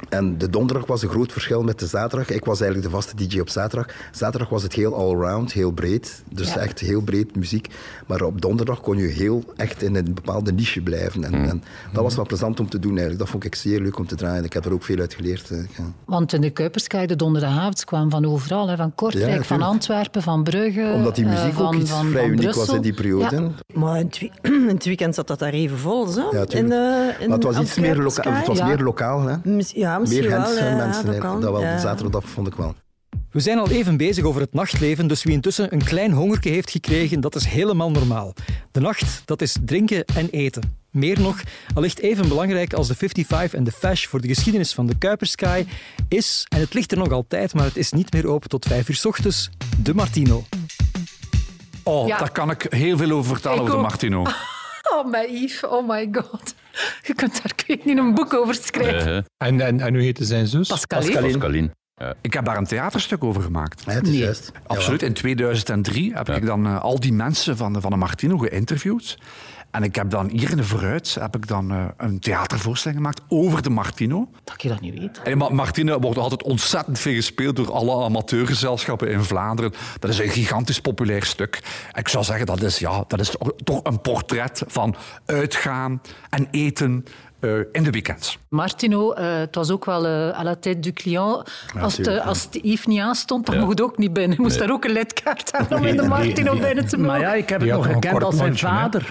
En 0.08 0.38
de 0.38 0.50
donderdag 0.50 0.86
was 0.86 1.02
een 1.02 1.08
groot 1.08 1.32
verschil 1.32 1.62
met 1.62 1.78
de 1.78 1.86
zaterdag. 1.86 2.30
Ik 2.30 2.44
was 2.44 2.60
eigenlijk 2.60 2.90
de 2.90 2.96
vaste 2.96 3.16
DJ 3.16 3.40
op 3.40 3.48
zaterdag. 3.48 3.94
Zaterdag 4.12 4.48
was 4.48 4.62
het 4.62 4.72
heel 4.72 4.94
allround, 4.94 5.52
heel 5.52 5.70
breed. 5.70 6.22
Dus 6.30 6.56
echt 6.56 6.78
heel 6.78 7.00
breed 7.00 7.36
muziek. 7.36 7.68
Maar 8.06 8.22
op 8.22 8.40
donderdag 8.40 8.80
kon 8.80 8.96
je 8.96 9.06
heel 9.06 9.44
echt 9.56 9.82
in 9.82 9.94
een 9.94 10.14
bepaalde 10.14 10.52
niche 10.52 10.80
blijven. 10.80 11.24
En, 11.24 11.34
hmm. 11.34 11.44
en 11.44 11.62
dat 11.92 12.02
was 12.02 12.14
wel 12.14 12.26
plezant 12.26 12.60
om 12.60 12.68
te 12.68 12.78
doen 12.78 12.90
eigenlijk. 12.90 13.18
Dat 13.18 13.28
vond 13.28 13.44
ik 13.44 13.54
zeer 13.54 13.80
leuk 13.80 13.98
om 13.98 14.06
te 14.06 14.14
draaien. 14.14 14.44
Ik 14.44 14.52
heb 14.52 14.64
er 14.64 14.72
ook 14.72 14.82
veel 14.82 14.98
uit 14.98 15.14
geleerd. 15.14 15.50
Eh, 15.50 15.58
Want 16.04 16.32
in 16.32 16.40
de 16.40 16.50
Kuiperskei, 16.50 17.06
de 17.06 17.16
donderdagavond 17.16 17.84
kwamen 17.84 18.10
van 18.10 18.26
overal. 18.26 18.68
Hè. 18.68 18.76
Van 18.76 18.94
Kortrijk, 18.94 19.44
van 19.44 19.62
Antwerpen, 19.62 20.22
van 20.22 20.42
Brugge. 20.42 20.92
Omdat 20.94 21.14
die 21.14 21.26
muziek 21.26 21.52
uh, 21.52 21.60
ook 21.60 21.74
iets 21.74 21.90
van, 21.90 22.06
vrij 22.06 22.26
uniek 22.26 22.54
was 22.54 22.68
in 22.68 22.82
die 22.82 22.94
periode. 22.94 23.50
Maar 23.74 23.98
in 24.42 24.68
het, 24.68 24.84
weekend 24.84 25.14
zat 25.14 25.26
dat 25.26 25.38
daar 25.38 25.52
even 25.52 25.78
vol, 25.78 26.06
zo. 26.06 26.28
Ja, 26.32 26.44
in 26.48 26.68
de, 26.68 27.14
in 27.18 27.28
maar 27.28 27.38
het 27.38 27.46
was 27.46 27.58
iets 27.58 27.78
meer, 27.78 27.96
loka 27.96 28.32
het 28.32 28.46
was 28.46 28.62
meer 28.62 28.78
lokaal. 28.78 29.22
Hè? 29.22 29.36
Ja, 29.74 29.91
misschien 29.98 30.20
meer 30.20 30.30
wel. 30.30 30.56
Ja, 30.56 30.76
mensen. 30.76 31.06
Dat, 31.06 31.18
kan. 31.18 31.40
dat 31.40 31.52
wel, 31.52 31.62
ja. 31.62 31.78
zaterdag 31.78 32.28
vond 32.28 32.46
ik 32.46 32.54
wel. 32.54 32.74
We 33.30 33.40
zijn 33.40 33.58
al 33.58 33.70
even 33.70 33.96
bezig 33.96 34.24
over 34.24 34.40
het 34.40 34.52
nachtleven, 34.54 35.06
dus 35.06 35.22
wie 35.22 35.32
intussen 35.32 35.72
een 35.72 35.84
klein 35.84 36.12
hongerke 36.12 36.48
heeft 36.48 36.70
gekregen, 36.70 37.20
dat 37.20 37.34
is 37.34 37.44
helemaal 37.44 37.90
normaal. 37.90 38.34
De 38.70 38.80
nacht, 38.80 39.22
dat 39.24 39.42
is 39.42 39.56
drinken 39.64 40.04
en 40.04 40.28
eten. 40.30 40.80
Meer 40.90 41.20
nog, 41.20 41.42
allicht 41.74 41.98
even 41.98 42.28
belangrijk 42.28 42.72
als 42.72 42.88
de 42.88 42.94
55 42.94 43.58
en 43.58 43.64
de 43.64 43.72
Fash 43.72 44.06
voor 44.06 44.20
de 44.20 44.28
geschiedenis 44.28 44.72
van 44.72 44.86
de 44.86 44.98
Kuipersky, 44.98 45.64
is, 46.08 46.46
en 46.48 46.60
het 46.60 46.74
ligt 46.74 46.92
er 46.92 46.98
nog 46.98 47.10
altijd, 47.10 47.54
maar 47.54 47.64
het 47.64 47.76
is 47.76 47.92
niet 47.92 48.12
meer 48.12 48.26
open 48.26 48.48
tot 48.48 48.66
5 48.66 48.88
uur 48.88 48.94
s 48.94 49.04
ochtends, 49.04 49.50
de 49.82 49.94
Martino. 49.94 50.44
Oh, 51.82 52.06
ja. 52.06 52.18
daar 52.18 52.32
kan 52.32 52.50
ik 52.50 52.66
heel 52.68 52.96
veel 52.96 53.10
over 53.10 53.32
vertellen, 53.32 53.60
over 53.60 53.74
de 53.74 53.80
Martino. 53.80 54.24
Oh, 54.92 55.10
my 55.10 55.26
Yves, 55.28 55.64
oh 55.64 55.88
my 55.88 56.08
god. 56.12 56.54
Je 57.02 57.14
kunt 57.14 57.42
daar, 57.42 57.52
ik 57.56 57.64
weet 57.66 57.84
niet, 57.84 57.98
een 57.98 58.14
boek 58.14 58.34
over 58.34 58.54
schrijven. 58.54 59.12
Uh, 59.12 59.48
en, 59.48 59.60
en, 59.60 59.80
en 59.80 59.94
hoe 59.94 60.02
heette 60.02 60.24
zijn 60.24 60.46
zus? 60.46 60.68
Pascaline. 60.68 61.20
Pascaline. 61.20 61.70
Ja. 61.94 62.14
Ik 62.20 62.32
heb 62.32 62.44
daar 62.44 62.56
een 62.56 62.66
theaterstuk 62.66 63.24
over 63.24 63.42
gemaakt. 63.42 63.82
Ja, 63.86 63.92
het 63.92 64.08
is 64.08 64.18
juist. 64.18 64.52
Absoluut. 64.66 65.02
In 65.02 65.12
2003 65.12 66.14
heb 66.14 66.28
ik 66.28 66.46
dan 66.46 66.66
uh, 66.66 66.82
al 66.82 67.00
die 67.00 67.12
mensen 67.12 67.56
van 67.56 67.72
de, 67.72 67.80
van 67.80 67.90
de 67.90 67.96
Martino 67.96 68.36
geïnterviewd. 68.36 69.18
En 69.72 69.82
ik 69.82 69.94
heb 69.94 70.10
dan 70.10 70.28
hier 70.28 70.50
in 70.50 70.56
de 70.56 70.64
Vooruit 70.64 71.16
heb 71.20 71.36
ik 71.36 71.46
dan, 71.46 71.72
uh, 71.72 71.84
een 71.96 72.18
theatervoorstelling 72.18 73.00
gemaakt 73.00 73.20
over 73.28 73.62
de 73.62 73.70
Martino. 73.70 74.28
Dat 74.44 74.62
je 74.62 74.68
dat 74.68 74.80
niet 74.80 74.98
weet. 74.98 75.20
En 75.22 75.38
Martino 75.38 75.98
wordt 75.98 76.18
altijd 76.18 76.42
ontzettend 76.42 76.98
veel 76.98 77.14
gespeeld 77.14 77.56
door 77.56 77.72
alle 77.72 78.04
amateurgezelschappen 78.04 79.10
in 79.10 79.22
Vlaanderen. 79.22 79.72
Dat 79.98 80.10
is 80.10 80.18
een 80.18 80.28
gigantisch 80.28 80.80
populair 80.80 81.24
stuk. 81.24 81.62
Ik 81.92 82.08
zou 82.08 82.24
zeggen, 82.24 82.46
dat 82.46 82.62
is, 82.62 82.78
ja, 82.78 83.04
dat 83.08 83.20
is 83.20 83.34
toch 83.64 83.80
een 83.82 84.00
portret 84.00 84.62
van 84.66 84.96
uitgaan 85.26 86.00
en 86.30 86.48
eten 86.50 87.04
uh, 87.40 87.58
in 87.72 87.82
de 87.82 87.90
weekends. 87.90 88.38
Martino, 88.48 89.14
uh, 89.14 89.36
het 89.36 89.54
was 89.54 89.70
ook 89.70 89.84
wel 89.84 90.06
uh, 90.06 90.38
à 90.38 90.42
la 90.42 90.54
tête 90.54 90.80
du 90.80 90.92
client. 90.92 91.50
Als, 91.80 91.96
ja, 91.96 92.10
het, 92.10 92.20
als 92.20 92.42
het 92.42 92.58
Yves 92.62 92.86
niet 92.86 93.00
aanstond, 93.00 93.46
dan 93.46 93.54
ja. 93.54 93.60
mocht 93.60 93.78
het 93.78 93.80
ook 93.80 93.98
niet 93.98 94.12
binnen. 94.12 94.36
Je 94.36 94.42
moest 94.42 94.58
nee. 94.58 94.66
daar 94.66 94.76
ook 94.76 94.84
een 94.84 94.92
ledkaart 94.92 95.52
hebben 95.52 95.78
om 95.78 95.84
in 95.84 95.96
de 95.96 96.08
Martino 96.08 96.58
binnen 96.58 96.86
te 96.86 96.96
mogen. 96.96 97.12
Maar 97.12 97.20
ja, 97.20 97.34
ik 97.34 97.48
heb 97.48 97.60
het 97.60 97.70
nog 97.70 97.86
gekend 97.86 98.22
als 98.22 98.36
zijn 98.36 98.58
vader. 98.58 99.10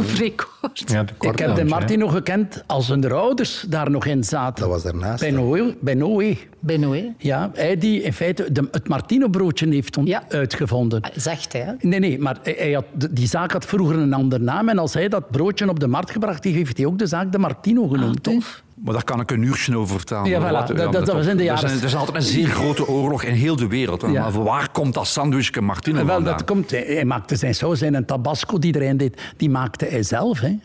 Vrij 0.00 0.30
kort. 0.30 0.82
Ja, 0.86 1.04
ik 1.20 1.38
heb 1.38 1.54
de 1.54 1.64
Martino 1.64 2.08
gekend 2.08 2.62
als 2.66 2.88
hun 2.88 3.12
ouders 3.12 3.64
daar 3.68 3.90
nog 3.90 4.04
in 4.04 4.24
zaten. 4.24 4.62
Dat 4.62 4.72
was 4.72 4.82
daarnaast. 4.82 5.20
Bij 5.20 5.30
Noé. 5.30 5.74
Bij 5.80 5.94
Noé. 5.94 6.36
Bij 6.60 6.76
Noé. 6.76 7.14
Ja, 7.18 7.50
hij 7.54 7.78
die 7.78 8.02
in 8.02 8.12
feite 8.12 8.52
de, 8.52 8.68
het 8.70 8.88
Martino-broodje 8.88 9.68
heeft 9.68 9.98
ja. 10.04 10.22
uitgevonden. 10.28 11.02
Zegt 11.14 11.52
hij, 11.52 11.76
Nee, 11.80 12.00
nee, 12.00 12.18
maar 12.18 12.38
hij 12.42 12.72
had, 12.72 12.84
die 13.10 13.26
zaak 13.26 13.52
had 13.52 13.64
vroeger 13.64 13.98
een 13.98 14.12
ander 14.12 14.40
naam. 14.40 14.68
En 14.68 14.78
als 14.78 14.94
hij 14.94 15.08
dat 15.08 15.30
broodje 15.30 15.68
op 15.68 15.80
de 15.80 15.86
markt 15.86 16.10
gebracht 16.10 16.44
heeft, 16.44 16.56
heeft 16.56 16.76
hij 16.76 16.86
ook 16.86 16.98
de 16.98 17.06
zaak 17.06 17.32
de 17.32 17.38
Martino 17.38 17.88
genoemd. 17.88 18.28
Ah, 18.28 18.42
maar 18.82 18.92
daar 18.92 19.04
kan 19.04 19.20
ik 19.20 19.30
een 19.30 19.42
uurtje 19.42 19.78
over 19.78 19.96
vertellen. 19.96 20.28
Ja, 20.28 20.40
voilà. 20.40 20.66
dat, 20.66 20.76
dat, 20.76 20.92
dat 20.92 21.12
was 21.12 21.26
in 21.26 21.36
de 21.36 21.42
jaren... 21.42 21.70
Er, 21.70 21.76
er 21.76 21.84
is 21.84 21.96
altijd 21.96 22.16
een 22.16 22.22
zeer 22.22 22.48
grote 22.48 22.88
oorlog 22.88 23.22
in 23.22 23.34
heel 23.34 23.56
de 23.56 23.66
wereld. 23.66 24.00
Ja. 24.00 24.30
Maar 24.30 24.42
waar 24.42 24.70
komt 24.70 24.94
dat 24.94 25.06
sandwichje 25.06 25.60
Martino 25.60 26.04
Wel, 26.04 26.22
dat 26.22 26.44
komt, 26.44 26.70
hij 26.70 27.04
maakte 27.04 27.36
zijn 27.36 27.54
saus 27.54 27.80
en 27.80 27.94
een 27.94 28.04
tabasco 28.04 28.58
die 28.58 28.74
erin 28.74 28.96
deed, 28.96 29.20
die 29.36 29.50
maakte 29.50 29.84
hij 29.84 30.02
zelf. 30.02 30.40
Hè 30.40 30.56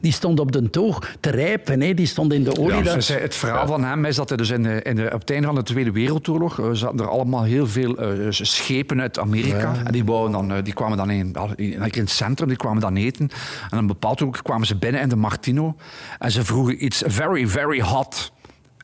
die 0.00 0.12
stond 0.12 0.40
op 0.40 0.52
de 0.52 0.70
toog 0.70 1.16
te 1.20 1.30
rijpen. 1.30 1.80
Hè. 1.80 1.94
Die 1.94 2.06
stond 2.06 2.32
in 2.32 2.44
de 2.44 2.58
olie. 2.58 2.84
Ja, 2.84 2.94
het 2.94 3.34
verhaal 3.34 3.66
van 3.66 3.84
hem 3.84 4.04
is 4.04 4.16
dat 4.16 4.30
er 4.30 4.36
dus 4.36 4.50
in 4.50 4.62
de, 4.62 4.82
in 4.82 4.96
de, 4.96 5.10
op 5.12 5.20
het 5.20 5.30
einde 5.30 5.46
van 5.46 5.54
de 5.54 5.62
Tweede 5.62 5.92
Wereldoorlog 5.92 6.58
uh, 6.58 6.66
zaten 6.72 6.98
er 6.98 7.08
allemaal 7.08 7.42
heel 7.42 7.66
veel 7.66 8.14
uh, 8.14 8.26
schepen 8.30 9.00
uit 9.00 9.18
Amerika. 9.18 9.74
En 9.84 9.92
die, 9.92 10.04
dan, 10.04 10.52
uh, 10.52 10.58
die 10.62 10.74
kwamen 10.74 10.96
dan 10.96 11.10
in, 11.10 11.34
in, 11.56 11.80
het 11.80 12.10
centrum, 12.10 12.48
die 12.48 12.56
kwamen 12.56 12.80
dan 12.80 12.96
eten. 12.96 13.28
En 13.70 13.76
op 13.76 13.78
een 13.78 13.86
bepaald 13.86 14.20
moment 14.20 14.42
kwamen 14.42 14.66
ze 14.66 14.76
binnen 14.76 15.00
in 15.00 15.08
de 15.08 15.16
Martino. 15.16 15.76
En 16.18 16.30
ze 16.30 16.44
vroegen 16.44 16.84
iets 16.84 17.02
very, 17.06 17.48
very 17.48 17.80
hot. 17.80 18.32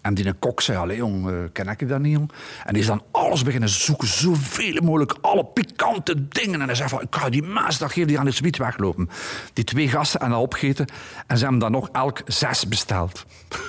En 0.05 0.15
die 0.15 0.33
kok 0.33 0.61
zei, 0.61 0.79
allee 0.79 0.97
jong, 0.97 1.29
uh, 1.29 1.37
ken 1.53 1.69
ik 1.69 1.89
dat 1.89 2.01
niet 2.01 2.13
jong? 2.13 2.33
En 2.65 2.73
die 2.73 2.83
is 2.83 2.89
dan 2.89 3.03
alles 3.11 3.43
beginnen 3.43 3.69
zoeken, 3.69 4.09
zoveel 4.09 4.83
mogelijk, 4.83 5.15
alle 5.21 5.45
pikante 5.45 6.29
dingen. 6.29 6.61
En 6.61 6.67
hij 6.67 6.75
zei 6.75 6.89
van, 6.89 7.01
ik 7.01 7.15
ga 7.15 7.29
die 7.29 7.43
maasdag 7.43 7.93
geven, 7.93 8.09
die 8.09 8.19
aan 8.19 8.25
de 8.25 8.33
suite 8.33 8.63
weglopen. 8.63 9.09
Die 9.53 9.65
twee 9.65 9.89
gasten 9.89 10.21
en 10.21 10.31
dat 10.31 10.41
opgeten. 10.41 10.87
En 11.27 11.37
ze 11.37 11.43
hebben 11.43 11.61
dan 11.61 11.71
nog 11.71 11.89
elk 11.93 12.23
zes 12.27 12.69
besteld. 12.69 13.25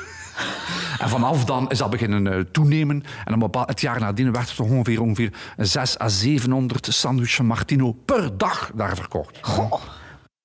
En 0.99 1.09
vanaf 1.09 1.45
dan 1.45 1.69
is 1.69 1.77
dat 1.77 1.89
beginnen 1.89 2.25
uh, 2.25 2.39
toenemen. 2.51 3.03
En 3.25 3.39
bepaald, 3.39 3.69
het 3.69 3.81
jaar 3.81 3.99
nadien 3.99 4.31
werd 4.31 4.49
er 4.49 4.55
toch 4.55 4.69
ongeveer, 4.69 5.01
ongeveer 5.01 5.33
6 5.57 5.99
à 5.99 6.07
700 6.07 6.87
sandwiches 6.93 7.45
Martino 7.45 7.91
per 7.91 8.37
dag 8.37 8.71
daar 8.73 8.95
verkocht. 8.95 9.37
Goh. 9.41 9.73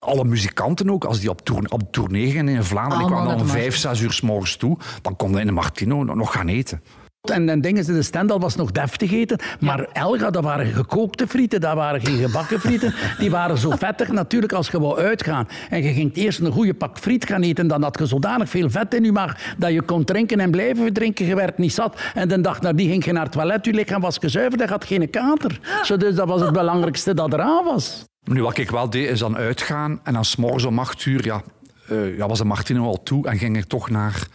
Alle 0.07 0.25
muzikanten 0.25 0.91
ook, 0.91 1.05
als 1.05 1.21
die 1.21 1.31
op, 1.31 1.41
tour, 1.41 1.65
op 1.69 1.93
tournee 1.93 2.31
gingen 2.31 2.55
in 2.55 2.65
Vlaanderen, 2.65 2.99
die 2.99 3.07
kwamen 3.07 3.31
dan 3.31 3.41
om 3.41 3.47
vijf, 3.47 3.77
zes 3.77 4.01
uur 4.01 4.13
s 4.13 4.21
morgens 4.21 4.57
toe, 4.57 4.79
dan 5.03 5.17
konden 5.17 5.41
in 5.41 5.47
de 5.47 5.53
Martino 5.53 6.05
nog 6.05 6.33
gaan 6.33 6.49
eten. 6.49 6.83
En, 7.21 7.49
en 7.49 7.61
dingen, 7.61 7.87
de 7.87 8.03
Stendal 8.03 8.41
was 8.41 8.57
nog 8.57 8.71
deftig 8.71 9.13
eten. 9.13 9.39
Maar 9.61 9.89
Elga, 9.93 10.31
dat 10.31 10.43
waren 10.43 10.67
gekookte 10.67 11.27
frieten, 11.27 11.61
dat 11.61 11.75
waren 11.75 12.01
geen 12.01 12.19
gebakken 12.19 12.61
frieten. 12.61 12.95
Die 13.19 13.31
waren 13.31 13.59
zo 13.59 13.71
vettig 13.71 14.09
natuurlijk 14.09 14.53
als 14.53 14.69
je 14.69 14.81
wou 14.81 14.99
uitgaan. 14.99 15.49
En 15.71 15.83
je 15.83 15.93
ging 15.93 16.15
eerst 16.15 16.41
een 16.41 16.53
goede 16.53 16.75
pak 16.75 16.99
friet 16.99 17.27
gaan 17.27 17.43
eten. 17.43 17.67
Dan 17.67 17.83
had 17.83 17.99
je 17.99 18.07
zodanig 18.07 18.49
veel 18.49 18.71
vet 18.71 18.95
in 18.95 19.05
je 19.05 19.13
maag 19.13 19.55
dat 19.59 19.73
je 19.73 19.83
kon 19.83 20.05
drinken 20.05 20.41
en 20.41 20.51
blijven 20.51 20.93
drinken. 20.93 21.27
Je 21.27 21.35
werd 21.35 21.59
niet 21.59 21.73
zat. 21.73 22.01
En 22.15 22.29
de 22.29 22.41
dag 22.41 22.61
nadien 22.61 22.91
ging 22.91 23.05
je 23.05 23.13
naar 23.13 23.23
het 23.23 23.33
toilet. 23.33 23.65
Je 23.65 23.73
lichaam 23.73 24.01
was 24.01 24.19
gezuiverd 24.19 24.61
en 24.61 24.69
had 24.69 24.85
geen 24.85 25.11
kater. 25.11 25.61
Zo, 25.83 25.97
dus 25.97 26.15
dat 26.15 26.29
was 26.29 26.41
het 26.41 26.53
belangrijkste 26.53 27.15
dat 27.15 27.33
eraan 27.33 27.65
was. 27.65 28.05
Nu, 28.31 28.43
wat 28.43 28.59
ik 28.59 28.71
wel 28.71 28.90
deed, 28.90 29.09
is 29.09 29.19
dan 29.19 29.37
uitgaan. 29.37 30.01
En 30.03 30.12
dan 30.12 30.25
s'morgens 30.25 30.64
om 30.64 30.79
acht 30.79 31.05
uur 31.05 31.25
ja, 31.25 31.43
uh, 31.90 32.16
ja, 32.16 32.27
was 32.27 32.38
de 32.38 32.45
Martino 32.45 32.85
al 32.85 33.03
toe. 33.03 33.27
En 33.27 33.38
ging 33.38 33.57
ik 33.57 33.64
toch 33.64 33.90
naar 33.90 34.27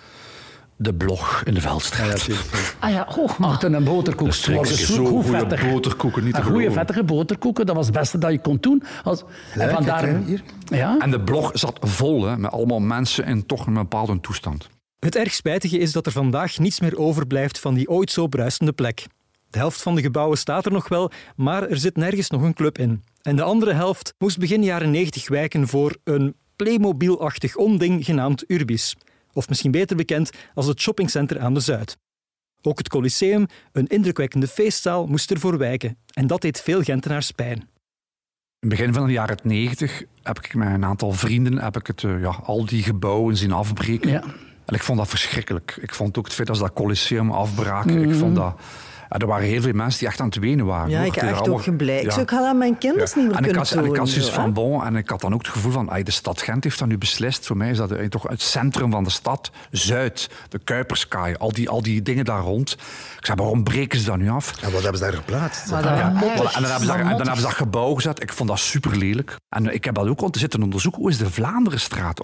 de 0.76 0.94
blog 0.94 1.44
in 1.46 1.54
de 1.54 1.62
Veldstraat. 1.62 2.28
Ah 2.80 2.92
ja, 2.92 3.08
oh, 3.18 3.38
man. 3.40 3.50
Achter 3.50 3.74
een 3.74 3.84
boterkoek. 3.84 4.28
Dat 4.28 4.68
zo 4.68 5.06
goede 5.06 5.58
boterkoeken. 5.72 6.24
Niet 6.24 6.38
een 6.38 6.44
goede 6.44 6.72
vettige 6.72 7.04
boterkoeken, 7.04 7.66
dat 7.66 7.76
was 7.76 7.86
het 7.86 7.96
beste 7.96 8.18
dat 8.18 8.32
je 8.32 8.40
kon 8.40 8.58
doen. 8.62 8.84
Als, 9.04 9.24
en, 9.54 9.70
vandaar, 9.70 10.18
hier. 10.26 10.42
Ja? 10.66 10.98
en 11.00 11.12
de 11.12 11.22
blog 11.22 11.52
zat 11.54 11.78
vol 11.82 12.26
hè, 12.26 12.38
met 12.38 12.52
allemaal 12.52 12.80
mensen 12.80 13.26
in 13.26 13.46
toch 13.46 13.68
een 13.68 13.74
bepaalde 13.74 14.20
toestand. 14.20 14.70
Het 15.00 15.16
erg 15.16 15.34
spijtige 15.34 15.78
is 15.78 15.92
dat 15.92 16.06
er 16.06 16.12
vandaag 16.12 16.58
niets 16.58 16.80
meer 16.80 16.98
overblijft 16.98 17.60
van 17.60 17.74
die 17.74 17.90
ooit 17.90 18.12
zo 18.12 18.28
bruisende 18.28 18.74
plek. 18.74 19.06
De 19.50 19.58
helft 19.58 19.82
van 19.82 19.96
de 19.96 20.02
gebouwen 20.02 20.38
staat 20.38 20.66
er 20.66 20.72
nog 20.72 20.88
wel, 20.88 21.12
maar 21.36 21.70
er 21.70 21.78
zit 21.78 21.98
nergens 21.98 22.30
nog 22.30 22.42
een 22.42 22.54
club 22.54 22.78
in. 22.78 23.04
En 23.22 23.36
de 23.36 23.44
andere 23.44 23.74
helft 23.74 24.14
moest 24.18 24.38
begin 24.38 24.64
jaren 24.64 24.92
90 24.92 25.30
wijken 25.30 25.68
voor 25.68 25.98
een 26.04 26.36
Playmobil-achtig 26.56 27.56
onding 27.56 28.06
genaamd 28.06 28.44
Urbis 28.48 28.96
of 29.34 29.50
misschien 29.50 29.72
beter 29.72 29.96
bekend 29.96 30.30
als 30.54 30.68
het 30.68 30.82
shoppingcenter 30.82 31.40
aan 31.40 31.54
de 31.54 31.60
Zuid. 31.60 31.98
Ook 32.62 32.78
het 32.78 32.90
Colosseum, 32.90 33.46
een 33.72 33.88
indrukwekkende 33.88 34.48
feestzaal, 34.48 35.06
moest 35.08 35.32
ervoor 35.32 35.58
wijken. 35.58 35.98
En 36.14 36.28
dat 36.28 36.42
deed 36.42 36.62
veel 36.62 36.82
Gentenaars 36.82 37.32
pijn. 37.32 37.58
In 37.58 38.70
het 38.72 38.80
begin 38.80 38.94
van 38.94 39.06
de 39.06 39.12
jaren 39.12 39.38
90 39.44 40.04
heb 40.24 40.40
ik 40.40 40.56
met 40.56 40.68
een 40.68 40.86
aantal 40.86 41.12
vrienden 41.12 41.58
heb 41.58 41.76
ik 41.78 41.88
het, 41.88 42.02
uh, 42.02 42.22
ja, 42.22 42.40
al 42.44 42.66
die 42.66 42.84
gebouwen 42.84 43.38
zien 43.38 43.52
afbreken. 43.52 44.10
Ja. 44.10 44.24
En 44.66 44.76
ik 44.76 44.84
vond 44.84 44.98
dat 44.98 45.08
verschrikkelijk. 45.08 45.78
Ik 45.82 45.94
vond 45.94 46.18
ook 46.18 46.26
het 46.26 46.34
feit 46.34 46.48
dat 46.48 46.58
ze 46.58 46.64
dat 46.64 46.74
Colosseum 46.74 47.32
afbraken. 47.32 48.10
Ik 48.10 48.16
vond 48.16 48.36
dat 48.36 48.60
er 49.10 49.28
waren 49.28 49.48
heel 49.48 49.62
veel 49.62 49.74
mensen 49.74 50.00
die 50.00 50.08
echt 50.08 50.20
aan 50.20 50.26
het 50.26 50.40
wenen 50.40 50.66
waren. 50.66 50.90
Ja, 50.90 51.02
ik 51.02 51.16
heb 51.16 51.30
echt 51.30 51.50
ook 51.50 51.64
geblij. 51.64 52.04
Ja. 52.04 52.18
Ik 52.18 52.30
had 52.30 52.46
aan 52.46 52.58
mijn 52.58 52.78
kinders 52.78 53.16
niet 53.16 53.26
meer 53.26 53.36
en 53.36 53.44
kunnen 53.44 53.62
ik 53.62 53.70
had, 53.70 53.78
En 53.78 53.86
ik 53.86 53.96
had 53.96 54.10
zoiets 54.10 54.30
van, 54.30 54.54
bon, 54.54 54.84
en 54.84 54.96
ik 54.96 55.10
had 55.10 55.22
dan 55.22 55.34
ook 55.34 55.42
het 55.42 55.52
gevoel 55.52 55.72
van, 55.72 55.90
de 56.04 56.12
stad 56.12 56.42
Gent 56.42 56.64
heeft 56.64 56.80
dat 56.80 56.88
nu 56.88 56.98
beslist. 56.98 57.46
Voor 57.46 57.58
mij 57.58 57.70
is 57.70 57.78
dat 57.78 58.12
toch 58.12 58.24
het 58.24 58.42
centrum 58.42 58.92
van 58.92 59.04
de 59.04 59.10
stad, 59.10 59.52
Zuid, 59.72 60.30
de 60.50 60.60
Kuiperskaai, 60.60 61.36
al 61.36 61.52
die, 61.52 61.70
al 61.70 61.82
die 61.82 62.02
dingen 62.02 62.26
daar 62.26 62.42
rond. 62.42 62.72
Ik 63.20 63.26
zei, 63.26 63.38
waarom 63.38 63.64
breken 63.64 64.00
ze 64.00 64.06
dat 64.06 64.18
nu 64.18 64.30
af? 64.30 64.62
En 64.62 64.72
wat 64.72 64.82
hebben 64.82 65.00
ze 65.00 65.04
daar 65.04 65.14
geplaatst? 65.14 65.70
Ja, 65.70 65.78
en, 65.78 65.84
dan 65.84 65.92
hebben, 65.94 66.80
ze 66.80 66.86
daar, 66.86 67.00
en 67.00 67.08
dan 67.08 67.18
hebben 67.18 67.36
ze 67.36 67.42
dat 67.42 67.54
gebouw 67.54 67.94
gezet. 67.94 68.22
Ik 68.22 68.34
vond 68.34 68.50
dat 68.50 68.60
super 68.60 68.98
lelijk. 68.98 69.36
En 69.50 69.74
ik 69.74 69.84
heb 69.86 69.96
dat 69.96 70.08
ook 70.08 70.32
te 70.32 70.40
zitten 70.40 70.64
onderzoeken. 70.64 71.02
Hoe 71.02 71.10
is 71.10 71.18
de 71.18 71.32
Vlaanderenstraat 71.32 72.20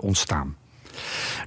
ontstaan? 0.00 0.56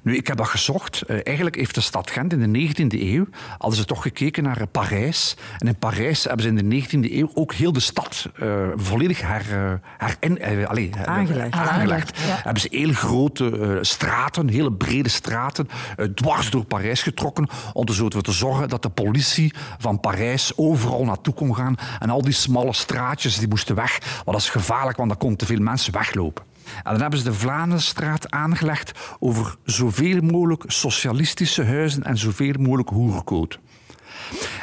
Nu, 0.01 0.15
ik 0.15 0.27
heb 0.27 0.37
dat 0.37 0.47
gezocht. 0.47 1.03
Uh, 1.07 1.19
eigenlijk 1.23 1.55
heeft 1.55 1.75
de 1.75 1.81
stad 1.81 2.11
Gent 2.11 2.33
in 2.33 2.53
de 2.53 2.69
19e 2.69 2.99
eeuw, 2.99 3.27
hadden 3.57 3.79
ze 3.79 3.85
toch 3.85 4.01
gekeken 4.01 4.43
naar 4.43 4.57
uh, 4.61 4.63
Parijs. 4.71 5.35
En 5.57 5.67
in 5.67 5.75
Parijs 5.75 6.23
hebben 6.23 6.43
ze 6.43 6.49
in 6.49 6.69
de 6.69 6.81
19e 6.81 7.11
eeuw 7.11 7.31
ook 7.33 7.53
heel 7.53 7.71
de 7.71 7.79
stad 7.79 8.29
uh, 8.43 8.67
volledig 8.75 9.21
herin, 9.21 10.67
allez, 10.67 10.89
aangelegd. 11.05 11.53
aangelegd. 11.53 12.17
Ja. 12.17 12.39
Hebben 12.43 12.61
ze 12.61 12.67
heel 12.71 12.93
grote 12.93 13.77
straten, 13.81 14.49
hele 14.49 14.71
brede 14.71 15.09
straten, 15.09 15.69
dwars 16.15 16.49
door 16.49 16.65
Parijs 16.65 17.01
getrokken, 17.01 17.47
om 17.73 17.85
er 17.87 17.93
zo 17.93 18.07
te 18.07 18.31
zorgen 18.31 18.69
dat 18.69 18.81
de 18.81 18.89
politie 18.89 19.53
van 19.77 19.99
Parijs 19.99 20.51
overal 20.55 21.05
naartoe 21.05 21.33
kon 21.33 21.55
gaan. 21.55 21.75
En 21.99 22.09
al 22.09 22.21
die 22.21 22.33
smalle 22.33 22.73
straatjes 22.73 23.37
die 23.37 23.47
moesten 23.47 23.75
weg, 23.75 23.99
want 23.99 24.37
dat 24.37 24.41
is 24.41 24.49
gevaarlijk, 24.49 24.97
want 24.97 25.09
dan 25.09 25.17
konden 25.17 25.37
te 25.37 25.45
veel 25.45 25.59
mensen 25.59 25.93
weglopen. 25.93 26.50
En 26.75 26.91
dan 26.91 27.01
hebben 27.01 27.19
ze 27.19 27.25
de 27.25 27.33
Vlaanderenstraat 27.33 28.31
aangelegd 28.31 28.91
over 29.19 29.55
zoveel 29.63 30.21
mogelijk 30.21 30.63
socialistische 30.67 31.63
huizen 31.63 32.03
en 32.03 32.17
zoveel 32.17 32.53
mogelijk 32.59 32.89
hoerkoot. 32.89 33.59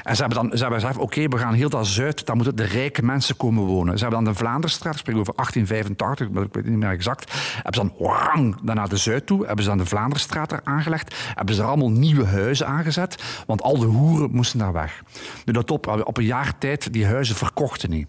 En 0.03 0.16
ze 0.16 0.23
hebben 0.23 0.42
dan 0.42 0.57
ze 0.57 0.62
hebben 0.62 0.81
gezegd, 0.81 0.99
oké, 0.99 1.29
we 1.29 1.38
gaan 1.38 1.55
heel 1.55 1.68
dat 1.68 1.87
Zuid, 1.87 2.27
daar 2.27 2.37
moeten 2.37 2.57
de 2.57 2.64
rijke 2.64 3.03
mensen 3.03 3.37
komen 3.37 3.64
wonen. 3.64 3.99
Ze 3.99 4.05
hebben 4.05 4.25
dan 4.25 4.33
de 4.33 4.38
Vlaanderenstraat, 4.38 4.92
ik 4.92 4.99
spreek 4.99 5.16
over 5.16 5.35
1885, 5.35 6.31
maar 6.31 6.42
ik 6.42 6.55
weet 6.55 6.66
niet 6.66 6.79
meer 6.79 6.90
exact, 6.90 7.33
hebben 7.55 7.75
ze 7.75 7.81
dan 7.81 8.07
wang, 8.07 8.57
dan 8.62 8.77
naar 8.77 8.88
de 8.88 8.97
Zuid 8.97 9.27
toe, 9.27 9.47
hebben 9.47 9.64
ze 9.64 9.71
dan 9.71 9.79
de 9.79 9.87
Vlaanderenstraat 9.87 10.53
er 10.53 10.61
aangelegd, 10.64 11.14
hebben 11.35 11.55
ze 11.55 11.62
er 11.62 11.68
allemaal 11.68 11.90
nieuwe 11.90 12.25
huizen 12.25 12.66
aangezet, 12.66 13.42
want 13.47 13.62
al 13.62 13.79
de 13.79 13.87
hoeren 13.87 14.31
moesten 14.31 14.59
daar 14.59 14.73
weg. 14.73 15.03
Nu 15.44 15.53
dat 15.53 15.71
op, 15.71 16.03
op 16.05 16.16
een 16.16 16.25
jaar 16.25 16.59
tijd, 16.59 16.92
die 16.92 17.07
huizen 17.07 17.37
verkochten 17.37 17.90
niet. 17.90 18.07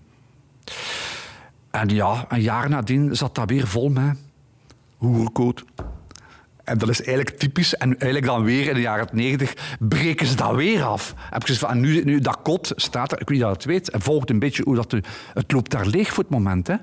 En 1.72 1.90
ja, 1.90 2.26
een 2.28 2.42
jaar 2.42 2.70
nadien 2.70 3.16
zat 3.16 3.36
dat 3.36 3.50
weer 3.50 3.68
vol 3.68 3.90
met 3.90 4.18
hoerenkoot. 4.98 5.64
En 6.64 6.78
dat 6.78 6.90
is 6.90 7.02
eigenlijk 7.02 7.38
typisch. 7.38 7.76
En 7.76 7.90
eigenlijk 7.90 8.26
dan 8.26 8.44
weer 8.44 8.68
in 8.68 8.74
de 8.74 8.82
jaren 8.82 9.08
90 9.12 9.54
breken 9.80 10.28
ze 10.28 10.36
dat 10.36 10.56
weer 10.56 10.84
af. 10.84 11.14
Heb 11.30 11.46
ik 11.46 11.58
van, 11.58 11.80
nu, 11.80 12.04
nu 12.04 12.20
dat 12.20 12.42
kot 12.42 12.72
staat 12.76 13.12
er, 13.12 13.22
ik 13.22 13.30
weet 13.30 13.40
dat 13.40 13.52
het 13.52 13.66
weet, 13.66 13.90
en 13.90 14.02
volgt 14.02 14.30
een 14.30 14.40
beetje 14.40 14.64
hoe 14.64 14.76
dat... 14.76 14.92
Het 15.34 15.52
loopt 15.52 15.72
daar 15.72 15.86
leeg 15.86 16.14
voor 16.14 16.24
het 16.24 16.32
moment. 16.32 16.68
Hè. 16.68 16.76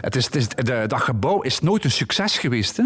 Het 0.00 0.16
is, 0.16 0.24
het 0.24 0.34
is, 0.34 0.48
de, 0.48 0.84
dat 0.86 1.00
gebouw 1.00 1.40
is 1.40 1.60
nooit 1.60 1.84
een 1.84 1.90
succes 1.90 2.38
geweest. 2.38 2.76
Hè. 2.76 2.84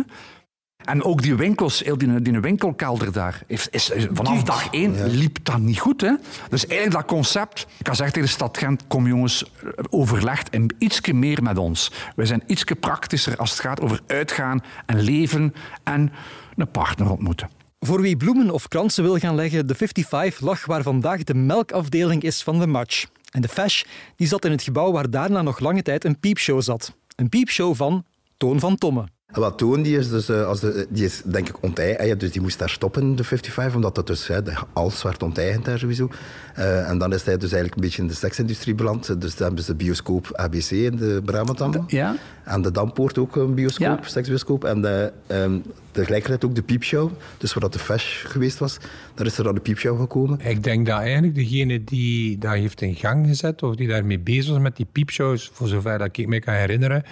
En 0.84 1.04
ook 1.04 1.22
die 1.22 1.34
winkels, 1.34 1.82
die, 1.96 2.22
die 2.22 2.40
winkelkelder 2.40 3.12
daar, 3.12 3.42
is, 3.46 3.68
is, 3.68 3.92
vanaf 4.12 4.42
dag 4.42 4.68
één 4.70 5.06
liep 5.06 5.38
dat 5.42 5.58
niet 5.58 5.78
goed. 5.78 6.00
Hè? 6.00 6.14
Dus 6.48 6.66
eigenlijk 6.66 6.98
dat 7.00 7.16
concept, 7.16 7.66
ik 7.78 7.84
kan 7.84 7.94
zeggen 7.94 8.14
tegen 8.14 8.28
de 8.28 8.34
stad 8.34 8.58
Gent, 8.58 8.86
kom 8.86 9.06
jongens, 9.06 9.52
overlegd 9.90 10.50
en 10.50 10.74
ietsje 10.78 11.12
meer 11.12 11.42
met 11.42 11.58
ons. 11.58 11.90
Wij 12.16 12.26
zijn 12.26 12.42
ietsje 12.46 12.74
praktischer 12.74 13.36
als 13.36 13.50
het 13.50 13.60
gaat 13.60 13.80
over 13.80 14.00
uitgaan 14.06 14.62
en 14.86 15.00
leven 15.00 15.54
en 15.84 16.12
een 16.56 16.70
partner 16.70 17.10
ontmoeten. 17.10 17.48
Voor 17.80 18.00
wie 18.00 18.16
bloemen 18.16 18.50
of 18.50 18.68
kransen 18.68 19.04
wil 19.04 19.18
gaan 19.18 19.34
leggen, 19.34 19.66
de 19.66 19.74
55 19.74 20.40
lag 20.40 20.66
waar 20.66 20.82
vandaag 20.82 21.24
de 21.24 21.34
melkafdeling 21.34 22.22
is 22.22 22.42
van 22.42 22.58
de 22.58 22.66
match. 22.66 23.06
En 23.30 23.40
de 23.40 23.48
Fash 23.48 23.82
die 24.16 24.26
zat 24.26 24.44
in 24.44 24.50
het 24.50 24.62
gebouw 24.62 24.92
waar 24.92 25.10
daarna 25.10 25.42
nog 25.42 25.58
lange 25.58 25.82
tijd 25.82 26.04
een 26.04 26.20
piepshow 26.20 26.62
zat. 26.62 26.96
Een 27.16 27.28
piepshow 27.28 27.74
van 27.74 28.04
Toon 28.36 28.60
van 28.60 28.76
Tomme. 28.76 29.04
Wat 29.32 29.58
Toon 29.58 29.82
die 29.82 29.98
is, 29.98 30.08
dus, 30.08 30.30
uh, 30.30 30.46
als 30.46 30.60
de, 30.60 30.86
die 30.90 31.04
is 31.04 31.22
denk 31.24 31.48
ik 31.48 31.62
onteigend, 31.62 32.20
dus 32.20 32.32
die 32.32 32.40
moest 32.40 32.58
daar 32.58 32.70
stoppen, 32.70 33.16
de 33.16 33.24
55, 33.24 33.74
omdat 33.74 33.94
dat 33.94 34.06
dus 34.06 34.26
hè, 34.26 34.40
alles 34.72 35.02
werd 35.02 35.22
onteigend 35.22 35.64
daar 35.64 35.78
sowieso. 35.78 36.10
Uh, 36.58 36.88
en 36.90 36.98
dan 36.98 37.12
is 37.12 37.24
hij 37.24 37.34
dus 37.36 37.52
eigenlijk 37.52 37.74
een 37.74 37.80
beetje 37.80 38.02
in 38.02 38.08
de 38.08 38.14
seksindustrie 38.14 38.74
beland. 38.74 39.20
Dus 39.20 39.36
dan 39.36 39.46
hebben 39.46 39.64
ze 39.64 39.70
de 39.76 39.84
bioscoop 39.84 40.30
ABC 40.32 40.70
in 40.70 40.96
de 40.96 41.20
Brabantam. 41.24 41.84
Ja. 41.86 42.16
En 42.44 42.62
de 42.62 42.70
Dampoort 42.70 43.18
ook 43.18 43.36
een 43.36 43.54
bioscoop, 43.54 43.98
ja. 44.02 44.08
seksbioscoop. 44.08 44.64
En 44.64 44.80
de, 44.80 45.12
um, 45.26 45.62
tegelijkertijd 45.90 46.44
ook 46.44 46.54
de 46.54 46.62
piepshow, 46.62 47.10
dus 47.38 47.52
waar 47.52 47.62
dat 47.62 47.72
de 47.72 47.78
Fash 47.78 48.26
geweest 48.26 48.58
was, 48.58 48.78
daar 49.14 49.26
is 49.26 49.38
er 49.38 49.44
dan 49.44 49.54
de 49.54 49.60
piepshow 49.60 50.00
gekomen. 50.00 50.40
Ik 50.40 50.62
denk 50.62 50.86
dat 50.86 51.00
eigenlijk 51.00 51.34
degene 51.34 51.84
die 51.84 52.38
dat 52.38 52.52
heeft 52.52 52.80
in 52.80 52.94
gang 52.94 53.26
gezet, 53.26 53.62
of 53.62 53.76
die 53.76 53.88
daarmee 53.88 54.18
bezig 54.18 54.50
was 54.52 54.62
met 54.62 54.76
die 54.76 54.86
piepshows, 54.92 55.50
voor 55.52 55.68
zover 55.68 55.98
dat 55.98 56.16
ik 56.16 56.26
me 56.26 56.40
kan 56.40 56.54
herinneren, 56.54 57.04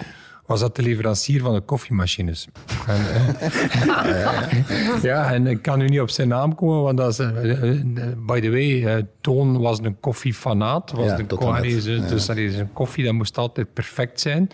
was 0.51 0.59
dat 0.59 0.75
de 0.75 0.81
leverancier 0.81 1.41
van 1.41 1.53
de 1.53 1.61
koffiemachines. 1.61 2.47
En, 2.87 3.01
uh, 3.85 5.03
ja, 5.11 5.33
en 5.33 5.47
ik 5.47 5.61
kan 5.61 5.77
nu 5.79 5.87
niet 5.87 5.99
op 5.99 6.09
zijn 6.09 6.27
naam 6.27 6.55
komen, 6.55 6.81
want 6.81 6.97
dat 6.97 7.11
is, 7.11 7.19
uh, 7.19 7.31
by 8.25 8.39
the 8.39 8.49
way, 8.49 9.05
Toon 9.21 9.59
was 9.59 9.79
een 9.79 9.99
koffiefanaat. 9.99 10.91
Was 10.91 11.05
ja, 11.05 11.15
de, 11.15 12.05
dus 12.09 12.25
dat 12.25 12.37
is 12.37 12.55
een 12.55 12.73
koffie, 12.73 13.03
dat 13.05 13.13
moest 13.13 13.37
altijd 13.37 13.73
perfect 13.73 14.19
zijn. 14.19 14.49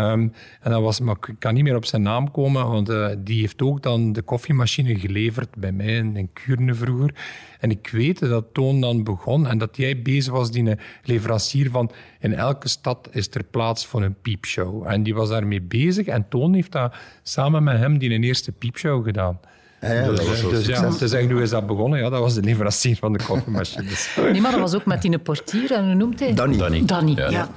Um, 0.00 0.32
en 0.60 0.70
dat 0.70 0.82
was, 0.82 1.00
maar 1.00 1.16
ik 1.26 1.34
kan 1.38 1.54
niet 1.54 1.62
meer 1.62 1.76
op 1.76 1.84
zijn 1.84 2.02
naam 2.02 2.30
komen, 2.30 2.68
want 2.68 2.90
uh, 2.90 3.08
die 3.18 3.40
heeft 3.40 3.62
ook 3.62 3.82
dan 3.82 4.12
de 4.12 4.22
koffiemachine 4.22 4.98
geleverd 4.98 5.56
bij 5.56 5.72
mij 5.72 5.86
in, 5.86 6.16
in 6.16 6.32
Kuurne 6.32 6.74
vroeger. 6.74 7.14
En 7.60 7.70
ik 7.70 7.88
weet 7.88 8.18
dat 8.18 8.44
Toon 8.52 8.80
dan 8.80 9.04
begon 9.04 9.46
en 9.46 9.58
dat 9.58 9.76
jij 9.76 10.02
bezig 10.02 10.32
was, 10.32 10.50
die 10.50 10.76
leverancier 11.02 11.70
van 11.70 11.90
in 12.20 12.34
elke 12.34 12.68
stad 12.68 13.08
is 13.12 13.28
er 13.30 13.44
plaats 13.44 13.86
voor 13.86 14.02
een 14.02 14.20
piepshow. 14.22 14.86
En 14.86 15.02
die 15.02 15.14
was 15.14 15.28
daarmee 15.28 15.62
bezig 15.62 16.06
en 16.06 16.28
Toon 16.28 16.54
heeft 16.54 16.72
dat 16.72 16.94
samen 17.22 17.64
met 17.64 17.78
hem 17.78 17.98
die 17.98 18.10
een 18.10 18.24
eerste 18.24 18.52
piepshow 18.52 19.04
gedaan. 19.04 19.40
Ja, 19.80 20.08
dus, 20.08 20.40
dus 20.50 20.66
ja, 20.66 20.90
te 20.90 21.08
zeggen, 21.08 21.30
hoe 21.30 21.42
is 21.42 21.50
dat 21.50 21.66
begonnen? 21.66 21.98
Ja, 21.98 22.08
dat 22.10 22.20
was 22.20 22.34
de 22.34 22.42
leverancier 22.42 22.96
van 22.96 23.12
de 23.12 23.18
koffiemachines. 23.24 24.16
nee, 24.32 24.40
maar 24.40 24.50
dat 24.50 24.60
was 24.60 24.74
ook 24.74 24.84
met 24.86 25.02
die 25.02 25.18
portier, 25.18 25.72
en 25.72 25.84
hoe 25.84 25.94
noemt 25.94 26.20
hij? 26.20 26.34
Danny. 26.34 26.56
Danny. 26.56 26.84
Danny. 26.84 27.14
Ja. 27.16 27.48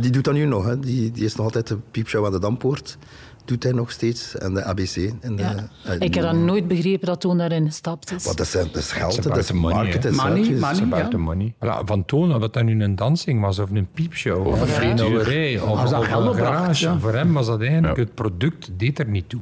Die 0.00 0.10
doet 0.10 0.24
dat 0.24 0.34
nu 0.34 0.44
nog. 0.44 0.64
Hè. 0.66 0.78
Die, 0.80 1.10
die 1.10 1.24
is 1.24 1.34
nog 1.34 1.44
altijd 1.44 1.66
de 1.66 1.76
piepshow 1.90 2.24
aan 2.26 2.32
de 2.32 2.38
Dampoort. 2.40 2.98
doet 3.44 3.62
hij 3.62 3.72
nog 3.72 3.90
steeds. 3.90 4.36
En 4.38 4.54
de 4.54 4.62
ABC. 4.64 4.96
En 5.20 5.36
de, 5.36 5.42
Ja. 5.42 5.54
eh, 5.84 5.94
Ik 5.98 6.14
heb 6.14 6.22
dan 6.24 6.44
nooit 6.44 6.68
begrepen 6.68 7.06
dat 7.06 7.20
toen 7.20 7.38
daarin 7.38 7.66
gestapt 7.66 8.12
is. 8.12 8.24
Wat 8.24 8.36
dat, 8.36 8.46
is, 8.46 8.52
dat 8.52 8.76
is 8.76 8.92
geld, 8.92 9.22
dat 9.22 9.36
is 9.36 9.52
money, 9.52 9.74
market. 9.74 10.02
hè. 10.04 10.10
Money, 10.10 10.50
money. 10.80 11.16
Money. 11.16 11.54
Voilà, 11.64 11.84
van 11.84 12.04
tonen 12.04 12.40
wat 12.40 12.52
dat 12.54 12.62
nu 12.64 12.82
een 12.82 12.94
dansing 12.96 13.40
was, 13.40 13.58
of 13.58 13.70
een 13.70 13.88
piepshow, 13.94 14.46
of 14.46 14.60
een 14.60 14.66
frituurderij, 14.66 15.60
of, 15.60 15.68
of 15.70 15.92
een 15.92 16.34
garage. 16.34 16.84
ja. 16.84 16.98
Voor 16.98 17.14
hem 17.14 17.32
was 17.32 17.46
dat 17.46 17.60
eigenlijk, 17.60 17.96
het 17.96 18.14
product 18.14 18.70
deed 18.76 18.98
er 18.98 19.08
niet 19.08 19.28
toe. 19.28 19.40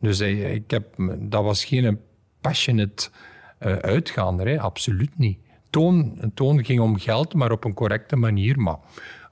Dus 0.00 0.18
hij, 0.18 0.32
ik 0.32 0.70
heb, 0.70 0.84
dat 1.18 1.42
was 1.44 1.64
geen 1.64 2.00
passionate 2.40 3.08
eh 3.58 3.76
uitgaander, 3.76 4.48
hè, 4.48 4.60
absoluut 4.60 5.18
niet. 5.18 5.38
Toon, 5.70 6.18
toon 6.34 6.64
ging 6.64 6.80
om 6.80 6.98
geld, 6.98 7.34
maar 7.34 7.52
op 7.52 7.64
een 7.64 7.74
correcte 7.74 8.16
manier. 8.16 8.58
Maar 8.60 8.76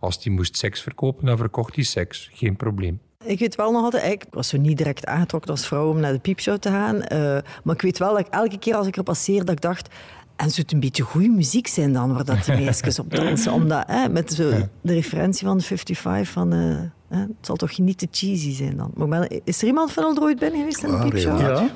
als 0.01 0.25
hij 0.25 0.33
moest 0.33 0.57
seks 0.57 0.83
verkopen, 0.83 1.27
dan 1.27 1.37
verkocht 1.37 1.75
hij 1.75 1.85
seks. 1.85 2.31
Geen 2.33 2.57
probleem. 2.57 3.01
Ik 3.25 3.39
weet 3.39 3.55
wel 3.55 3.73
nog 3.73 3.83
altijd, 3.83 4.13
ik 4.13 4.25
was 4.31 4.49
zo 4.49 4.57
niet 4.57 4.77
direct 4.77 5.07
aangetrokken 5.07 5.51
als 5.51 5.67
vrouw 5.67 5.91
om 5.91 6.01
naar 6.01 6.13
de 6.13 6.19
piepshow 6.19 6.59
te 6.59 6.69
gaan. 6.69 7.03
eh, 7.03 7.19
maar 7.65 7.75
ik 7.75 7.83
weet 7.83 7.99
wel 7.99 8.11
dat 8.11 8.27
ik 8.27 8.33
elke 8.33 8.59
keer 8.59 8.75
als 8.75 8.87
ik 8.87 8.97
er 8.97 9.03
passeerde, 9.03 9.45
dat 9.45 9.55
ik 9.55 9.61
dacht... 9.61 9.89
En 10.37 10.51
zou 10.51 10.61
het 10.63 10.73
een 10.73 10.81
beetje 10.81 11.03
goede 11.03 11.29
muziek 11.29 11.67
zijn 11.67 11.93
dan, 11.93 12.15
waar 12.15 12.25
dat 12.25 12.45
die 12.45 12.55
meisjes 12.55 12.99
op 12.99 13.15
dansen? 13.15 13.53
Omdat, 13.53 13.85
hè, 13.87 14.09
met 14.09 14.33
zo 14.33 14.51
de 14.81 14.93
referentie 14.93 15.47
van 15.47 15.57
de 15.59 15.63
55 15.65 16.33
van... 16.33 16.53
eh, 16.53 16.81
het 17.09 17.29
zal 17.41 17.57
toch 17.57 17.79
niet 17.79 17.99
te 17.99 18.09
cheesy 18.11 18.55
zijn 18.55 18.77
dan? 18.77 19.09
Maar 19.09 19.31
is 19.45 19.61
er 19.61 19.67
iemand 19.67 19.93
van 19.93 20.21
ooit 20.21 20.39
binnen 20.39 20.59
geweest 20.59 20.83
in 20.83 20.91
de 20.91 20.97
Ah, 20.97 21.09
piepshow? 21.09 21.41
Ja. 21.41 21.69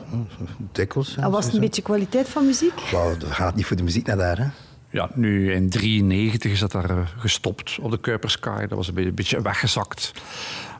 Dikwijls. 0.72 1.14
ja, 1.14 1.22
En 1.22 1.30
was 1.30 1.44
het 1.44 1.54
een 1.54 1.60
beetje 1.60 1.82
kwaliteit 1.82 2.28
van 2.28 2.46
muziek? 2.46 2.72
Dat 3.18 3.24
gaat 3.30 3.54
niet 3.54 3.66
voor 3.66 3.76
de 3.76 3.82
muziek 3.82 4.06
naar 4.06 4.16
daar, 4.16 4.38
hè? 4.38 4.46
Ja, 4.90 5.10
nu 5.14 5.52
in 5.52 5.70
93 5.70 6.52
is 6.52 6.60
dat 6.60 6.72
daar 6.72 6.90
eh, 6.90 6.96
gestopt 7.16 7.78
op 7.80 7.90
de 7.90 8.00
Kuipersky. 8.00 8.60
Dat 8.60 8.70
was 8.70 8.88
een 8.88 9.14
beetje, 9.14 9.42
weggezakt. 9.42 10.12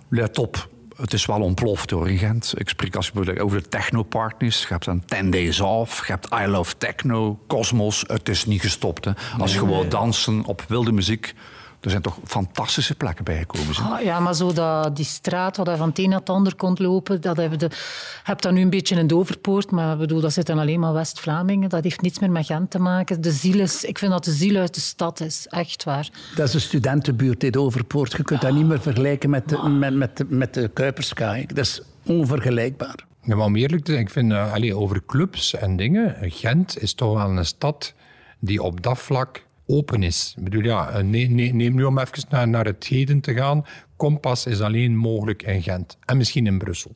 Let 0.09 0.39
op, 0.39 0.69
het 0.97 1.13
is 1.13 1.27
wel 1.27 1.41
ontploft 1.41 1.91
hoor 1.91 2.11
in 2.11 2.19
Gent. 2.19 2.53
Ik 2.57 2.69
spreek 2.69 2.97
als 2.97 3.11
ik 3.15 3.43
over 3.43 3.63
de 3.63 3.69
technopartners. 3.69 4.61
Je 4.61 4.67
hebt 4.69 4.85
dan 4.85 5.05
10 5.05 5.31
Days 5.31 5.61
Off, 5.61 6.07
je 6.07 6.13
hebt 6.13 6.29
I 6.35 6.47
Love 6.47 6.75
Techno, 6.79 7.39
Cosmos. 7.47 8.05
Het 8.07 8.29
is 8.29 8.47
niet 8.47 8.61
gestopt. 8.61 9.05
Hè. 9.05 9.11
Als 9.39 9.53
je 9.53 9.59
gewoon 9.59 9.89
dansen 9.89 10.45
op 10.45 10.65
wilde 10.69 10.93
muziek... 10.93 11.35
Er 11.83 11.91
zijn 11.91 12.03
toch 12.03 12.19
fantastische 12.25 12.95
plekken 12.95 13.25
bijgekomen. 13.25 13.75
Ah, 13.77 14.01
ja, 14.03 14.21
maar 14.21 14.35
zo 14.35 14.53
dat, 14.53 14.97
die 14.97 15.05
straat 15.05 15.57
waar 15.57 15.71
je 15.71 15.77
van 15.77 15.89
het 15.89 15.99
een 15.99 16.09
naar 16.09 16.19
het 16.19 16.29
ander 16.29 16.55
kon 16.55 16.77
lopen, 16.81 17.21
dat 17.21 17.37
hebben 17.37 17.59
de, 17.59 17.65
je 17.71 17.77
hebt 18.23 18.43
dat 18.43 18.53
nu 18.53 18.61
een 18.61 18.71
beetje 18.71 18.97
in 18.97 19.07
de 19.07 19.17
Overpoort, 19.17 19.71
maar 19.71 19.97
bedoel, 19.97 20.21
dat 20.21 20.33
zit 20.33 20.47
dan 20.47 20.59
alleen 20.59 20.81
maar 20.81 20.93
West-Vlamingen. 20.93 21.69
Dat 21.69 21.83
heeft 21.85 22.01
niets 22.01 22.19
meer 22.19 22.31
met 22.31 22.47
Gent 22.47 22.71
te 22.71 22.79
maken. 22.79 23.21
De 23.21 23.31
ziel 23.31 23.61
is, 23.61 23.85
ik 23.85 23.99
vind 23.99 24.11
dat 24.13 24.25
de 24.25 24.33
ziel 24.33 24.57
uit 24.57 24.75
de 24.75 24.81
stad 24.81 25.21
is, 25.21 25.47
echt 25.49 25.85
waar. 25.85 26.09
Dat 26.37 26.49
is 26.49 26.55
een 26.55 26.61
studentenbuurt, 26.61 27.41
dit 27.41 27.57
Overpoort. 27.57 28.13
Je 28.13 28.23
kunt 28.23 28.41
dat 28.41 28.53
niet 28.53 28.67
meer 28.67 28.81
vergelijken 28.81 29.31
met 29.31 29.49
de, 29.49 29.59
met, 29.69 29.95
met, 29.95 30.17
de- 30.17 30.27
met 30.29 30.55
de 30.55 30.69
Kuiperskaai. 30.69 31.47
Dat 31.47 31.59
is 31.59 31.81
onvergelijkbaar. 32.07 33.05
Ja, 33.23 33.37
maar 33.37 33.47
om 33.47 33.57
eerlijk 33.57 33.85
te 33.85 33.91
zijn, 33.93 34.05
ik 34.05 34.11
vind 34.13 34.33
allee, 34.33 34.77
over 34.77 35.03
clubs 35.07 35.55
en 35.55 35.77
dingen. 35.77 36.17
Gent 36.21 36.83
is 36.83 36.95
toch 36.95 37.15
wel 37.15 37.31
een 37.37 37.45
stad 37.47 37.95
die 38.39 38.63
op 38.63 38.83
dat 38.83 38.99
vlak 38.99 39.45
open 39.67 40.03
is. 40.03 40.35
Ik 40.37 40.45
bedoel, 40.45 40.63
ja, 40.63 40.91
eh, 40.91 41.03
nee, 41.05 41.31
nee, 41.31 41.55
neem 41.55 41.75
nu 41.75 41.85
om 41.85 41.99
even 41.99 42.25
naar, 42.29 42.49
naar 42.49 42.65
het 42.65 42.85
heden 42.87 43.21
te 43.21 43.35
gaan. 43.35 43.65
Kompas 43.97 44.47
is 44.47 44.61
alleen 44.61 44.97
mogelijk 44.97 45.43
in 45.43 45.63
Gent 45.63 45.97
en 46.05 46.17
misschien 46.17 46.47
in 46.47 46.59
Brussel. 46.59 46.95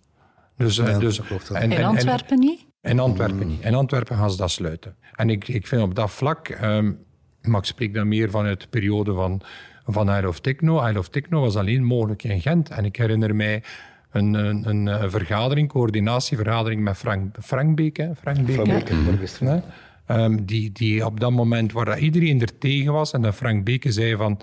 Dus, 0.56 0.78
eh, 0.78 0.86
Ja, 0.88 0.98
dus, 0.98 1.18
en- 1.20 1.62
In 1.62 1.72
en- 1.72 1.78
en- 1.78 1.84
Antwerpen 1.84 2.38
niet? 2.38 2.64
in 2.82 2.98
Antwerpen 2.98 3.48
niet. 3.48 3.64
In 3.64 3.74
Antwerpen 3.74 4.16
gaan 4.16 4.30
ze 4.30 4.36
dat 4.36 4.50
sluiten. 4.50 4.96
En 5.14 5.30
ik, 5.30 5.48
ik 5.48 5.66
vind 5.66 5.82
op 5.82 5.94
dat 5.94 6.10
vlak, 6.10 6.48
ehm, 6.48 6.92
maar 7.42 7.60
ik 7.60 7.66
spreek 7.66 7.94
dan 7.94 8.08
meer 8.08 8.30
vanuit 8.30 8.60
de 8.60 8.68
periode 8.68 9.12
van, 9.12 9.40
van 9.84 10.10
Isle 10.16 10.28
of 10.28 10.40
Techno. 10.40 10.86
Isle 10.86 10.98
of 10.98 11.08
Techno 11.08 11.40
was 11.40 11.56
alleen 11.56 11.84
mogelijk 11.84 12.22
in 12.22 12.40
Gent. 12.40 12.68
En 12.70 12.84
ik 12.84 12.96
herinner 12.96 13.34
mij 13.34 13.62
een, 14.10 14.34
een, 14.34 14.68
een, 14.68 14.88
eh, 14.88 15.04
vergadering, 15.08 15.68
coördinatievergadering 15.68 16.82
met 16.82 16.96
Frank, 16.96 17.36
Frank 17.42 17.76
Beek. 17.76 17.96
Hè? 17.96 18.14
Frank 18.14 18.46
Beek, 18.46 18.54
Frank 18.54 19.64
Ehm, 20.06 20.44
die, 20.44 20.72
die 20.72 21.06
op 21.06 21.20
dat 21.20 21.32
moment, 21.32 21.72
waar 21.72 21.98
iedereen 21.98 22.40
er 22.40 22.58
tegen 22.58 22.92
was, 22.92 23.12
en 23.12 23.22
dat 23.22 23.34
Frank 23.34 23.64
Beke 23.64 23.92
zei 23.92 24.16
van... 24.16 24.40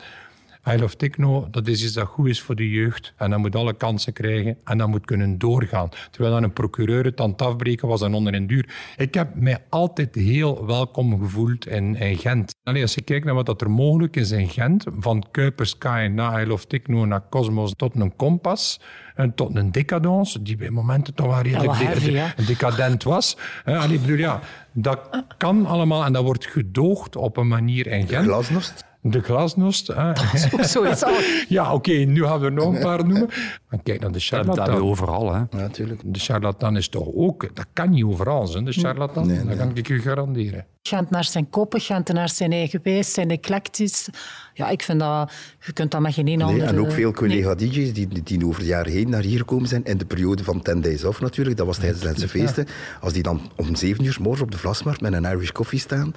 I 0.67 0.79
Love 0.79 0.95
Techno, 0.95 1.47
dat 1.51 1.67
is 1.67 1.83
iets 1.83 1.93
dat 1.93 2.07
goed 2.07 2.27
is 2.27 2.41
voor 2.41 2.55
de 2.55 2.69
jeugd. 2.69 3.13
En 3.17 3.29
dat 3.29 3.39
moet 3.39 3.55
alle 3.55 3.73
kansen 3.73 4.13
krijgen 4.13 4.57
en 4.63 4.77
dat 4.77 4.87
moet 4.87 5.05
kunnen 5.05 5.37
doorgaan. 5.37 5.89
Terwijl 6.11 6.33
dan 6.33 6.43
een 6.43 6.53
procureur 6.53 7.03
het 7.05 7.21
aan 7.21 7.29
het 7.29 7.41
afbreken 7.41 7.87
was 7.87 8.01
en 8.01 8.13
onder 8.13 8.33
en 8.33 8.47
duur. 8.47 8.69
Ik 8.97 9.13
heb 9.13 9.35
mij 9.35 9.57
altijd 9.69 10.15
heel 10.15 10.65
welkom 10.65 11.19
gevoeld 11.19 11.67
in, 11.67 11.95
in 11.95 12.17
Gent. 12.17 12.55
Allee, 12.63 12.81
als 12.81 12.93
je 12.93 13.01
kijkt 13.01 13.25
naar 13.25 13.33
wat 13.33 13.45
dat 13.45 13.61
er 13.61 13.71
mogelijk 13.71 14.15
is 14.15 14.31
in 14.31 14.49
Gent, 14.49 14.85
van 14.99 15.25
Kuipersky 15.31 16.07
naar 16.11 16.41
I 16.41 16.47
Love 16.47 16.67
Techno, 16.67 17.05
naar 17.05 17.29
Cosmos, 17.29 17.73
tot 17.75 17.95
een 17.95 18.15
Kompas, 18.15 18.79
en 19.15 19.35
tot 19.35 19.55
een 19.55 19.71
Decadence, 19.71 20.41
die 20.41 20.55
bij 20.57 20.69
momenten 20.69 21.13
toch 21.13 21.27
wel 21.27 21.41
redelijk 21.41 21.67
wat 21.67 21.77
de- 21.77 21.83
heavy, 21.85 22.11
de- 22.11 22.17
hè? 22.17 22.45
decadent 22.45 23.03
was. 23.03 23.37
Hè, 23.63 23.77
allee, 23.77 23.99
bedoel, 23.99 24.17
ja, 24.17 24.39
dat 24.71 24.99
kan 25.37 25.65
allemaal 25.65 26.05
en 26.05 26.13
dat 26.13 26.23
wordt 26.23 26.45
gedoogd 26.45 27.15
op 27.15 27.37
een 27.37 27.47
manier 27.47 27.87
in 27.87 28.07
Gent. 28.07 28.25
Glasnost. 28.25 28.85
De 29.05 29.21
glasnost. 29.21 29.87
hè. 29.87 30.09
Ook 30.53 30.63
zoiets. 30.63 31.03
al. 31.03 31.13
Ja, 31.47 31.73
oké, 31.73 31.91
nu 31.91 32.23
gaan 32.23 32.39
we 32.39 32.45
er 32.45 32.51
nog 32.51 32.73
een 32.75 32.81
paar 32.81 33.05
noemen. 33.05 33.29
Maar 33.69 33.79
kijk 33.83 33.99
naar 34.01 34.11
de 34.11 34.27
Dat, 34.29 34.45
dat 34.45 34.55
charlatan. 34.55 34.81
overal. 34.81 35.33
Hè. 35.33 35.37
Ja, 35.37 35.47
natuurlijk. 35.51 36.01
De 36.05 36.19
charlatan 36.19 36.77
is 36.77 36.87
toch 36.87 37.07
ook... 37.15 37.55
Dat 37.55 37.65
kan 37.73 37.89
niet 37.89 38.03
overal 38.03 38.47
zijn, 38.47 38.65
de 38.65 38.71
charlatan. 38.71 39.27
Dat 39.47 39.57
kan 39.57 39.71
ik 39.73 39.89
u 39.89 40.01
garanderen. 40.01 40.65
Gent 40.81 41.09
naar 41.09 41.23
zijn 41.23 41.49
koppig, 41.49 41.85
Gent 41.85 42.13
naar 42.13 42.29
zijn 42.29 42.51
eigen 42.51 42.79
wijs, 42.83 43.13
zijn 43.13 43.29
eclectisch. 43.31 44.07
Ja, 44.53 44.69
ik 44.69 44.83
vind 44.83 44.99
dat... 44.99 45.31
Je 45.65 45.73
kunt 45.73 45.91
dat 45.91 46.01
met 46.01 46.13
geen 46.13 46.27
een 46.27 46.37
Nee, 46.37 46.47
andere... 46.47 46.65
en 46.69 46.79
ook 46.79 46.91
veel 46.91 47.11
Nee. 47.11 47.13
collega-dj's 47.13 47.93
die, 47.93 48.23
die 48.23 48.45
over 48.45 48.59
de 48.61 48.65
jaren 48.67 48.91
heen 48.91 49.09
naar 49.09 49.21
hier 49.23 49.37
gekomen 49.37 49.67
zijn. 49.67 49.83
In 49.83 49.97
de 49.97 50.05
periode 50.05 50.43
van 50.43 50.61
10 50.61 50.81
Days 50.81 51.03
Off 51.03 51.21
natuurlijk, 51.21 51.57
dat 51.57 51.65
was 51.65 51.77
tijdens 51.77 52.19
de 52.19 52.27
feesten. 52.27 52.67
Als 53.01 53.13
die 53.13 53.23
dan 53.23 53.41
om 53.55 53.75
7 53.75 54.05
uur 54.05 54.13
's 54.13 54.17
morgens 54.17 54.41
op 54.43 54.51
de 54.51 54.57
Vlasmarkt 54.57 55.01
met 55.01 55.13
een 55.13 55.23
Irish 55.25 55.51
coffee 55.51 55.79
staan, 55.79 56.13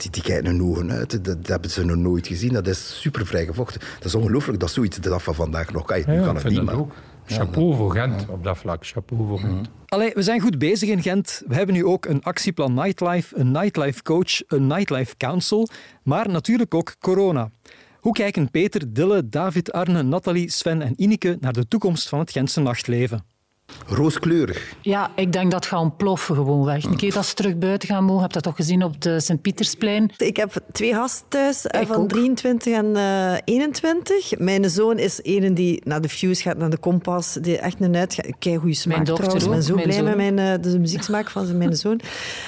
die, 0.00 0.10
die 0.10 0.22
kijken 0.22 0.46
hun 0.46 0.62
ogen 0.62 0.90
uit. 0.90 1.10
Dat, 1.10 1.24
dat 1.24 1.46
hebben 1.46 1.70
ze 1.70 1.84
nog 1.84 1.96
nooit 1.96 2.26
gezien. 2.26 2.52
Dat 2.52 2.66
is 2.66 3.00
super 3.00 3.26
vrijgevochten. 3.26 3.80
Dat 3.80 4.04
is 4.04 4.14
ongelooflijk 4.14 4.60
dat 4.60 4.70
zoiets 4.70 4.96
de 4.96 5.08
dag 5.08 5.22
van 5.22 5.34
vandaag 5.34 5.72
nog 5.72 5.84
kan. 5.84 5.98
Ja, 5.98 6.06
nu 6.06 6.12
ja, 6.12 6.20
kan 6.20 6.28
ik 6.28 6.34
het 6.34 6.42
vind 6.42 6.54
niet, 6.54 6.66
dat 6.66 6.74
maar... 6.74 6.84
ook. 6.84 6.92
Chapeau 7.24 7.76
voor 7.76 7.92
Gent 7.92 8.28
op 8.28 8.44
dat 8.44 8.58
vlak. 8.58 8.86
Chapeau 8.86 9.26
voor 9.26 9.38
Gent. 9.38 9.68
Allee, 9.86 10.10
we 10.14 10.22
zijn 10.22 10.40
goed 10.40 10.58
bezig 10.58 10.88
in 10.88 11.02
Gent. 11.02 11.42
We 11.46 11.54
hebben 11.54 11.74
nu 11.74 11.84
ook 11.84 12.06
een 12.06 12.22
actieplan 12.22 12.74
Nightlife, 12.74 13.38
een 13.38 13.50
Nightlife 13.50 14.02
Coach, 14.02 14.42
een 14.46 14.66
Nightlife 14.66 15.16
Council, 15.16 15.68
maar 16.02 16.28
natuurlijk 16.28 16.74
ook 16.74 16.96
corona. 17.00 17.50
Hoe 18.00 18.12
kijken 18.12 18.50
Peter, 18.50 18.92
Dille, 18.92 19.28
David, 19.28 19.72
Arne, 19.72 20.02
Nathalie, 20.02 20.50
Sven 20.50 20.82
en 20.82 20.92
Ineke 20.96 21.36
naar 21.40 21.52
de 21.52 21.68
toekomst 21.68 22.08
van 22.08 22.18
het 22.18 22.30
Gentse 22.30 22.60
nachtleven? 22.60 23.24
Rooskleurig. 23.86 24.74
Ja, 24.80 25.10
ik 25.14 25.32
denk 25.32 25.50
dat 25.50 25.64
het 25.64 25.72
gaat 25.72 25.80
ontploffen 25.80 26.34
gewoon 26.34 26.64
weg. 26.64 26.84
Een 26.84 26.96
keer 26.96 27.12
dat 27.12 27.26
ze 27.26 27.34
terug 27.34 27.58
buiten 27.58 27.88
gaan 27.88 28.04
mogen, 28.04 28.20
heb 28.22 28.28
je 28.32 28.34
dat 28.34 28.42
toch 28.42 28.56
gezien 28.56 28.82
op 28.84 29.02
de 29.02 29.20
Sint-Pietersplein. 29.20 30.10
Ik 30.16 30.36
heb 30.36 30.52
twee 30.72 30.94
gasten 30.94 31.24
thuis, 31.28 31.66
eh, 31.66 31.80
Ik 31.80 31.86
van 31.86 31.96
ook. 31.96 32.08
23 32.08 32.72
en 32.74 32.96
eh 32.96 33.32
21. 33.44 34.38
Mijn 34.38 34.70
zoon 34.70 34.98
is 34.98 35.20
een 35.22 35.54
die 35.54 35.80
naar 35.84 36.00
de 36.00 36.08
Fuse 36.08 36.42
gaat, 36.42 36.56
naar 36.56 36.70
de 36.70 36.76
Kompas. 36.78 37.32
Die 37.40 37.58
echt 37.58 37.80
een 37.80 37.96
uitga... 37.96 38.22
Kei 38.38 38.56
goede 38.56 38.74
smaak 38.74 38.94
Mijn 38.94 39.06
dochter 39.06 39.28
trouwens. 39.38 39.68
Ik 39.68 39.74
ben 39.74 39.76
ook, 39.76 39.82
zo 39.82 39.88
mijn 39.90 40.04
blij 40.04 40.14
zoon. 40.16 40.26
met 40.26 40.34
mijn, 40.36 40.60
eh, 40.62 40.72
de 40.72 40.78
muzieksmaak 40.78 41.30
van 41.30 41.56
mijn 41.58 41.76
zoon. 41.76 42.00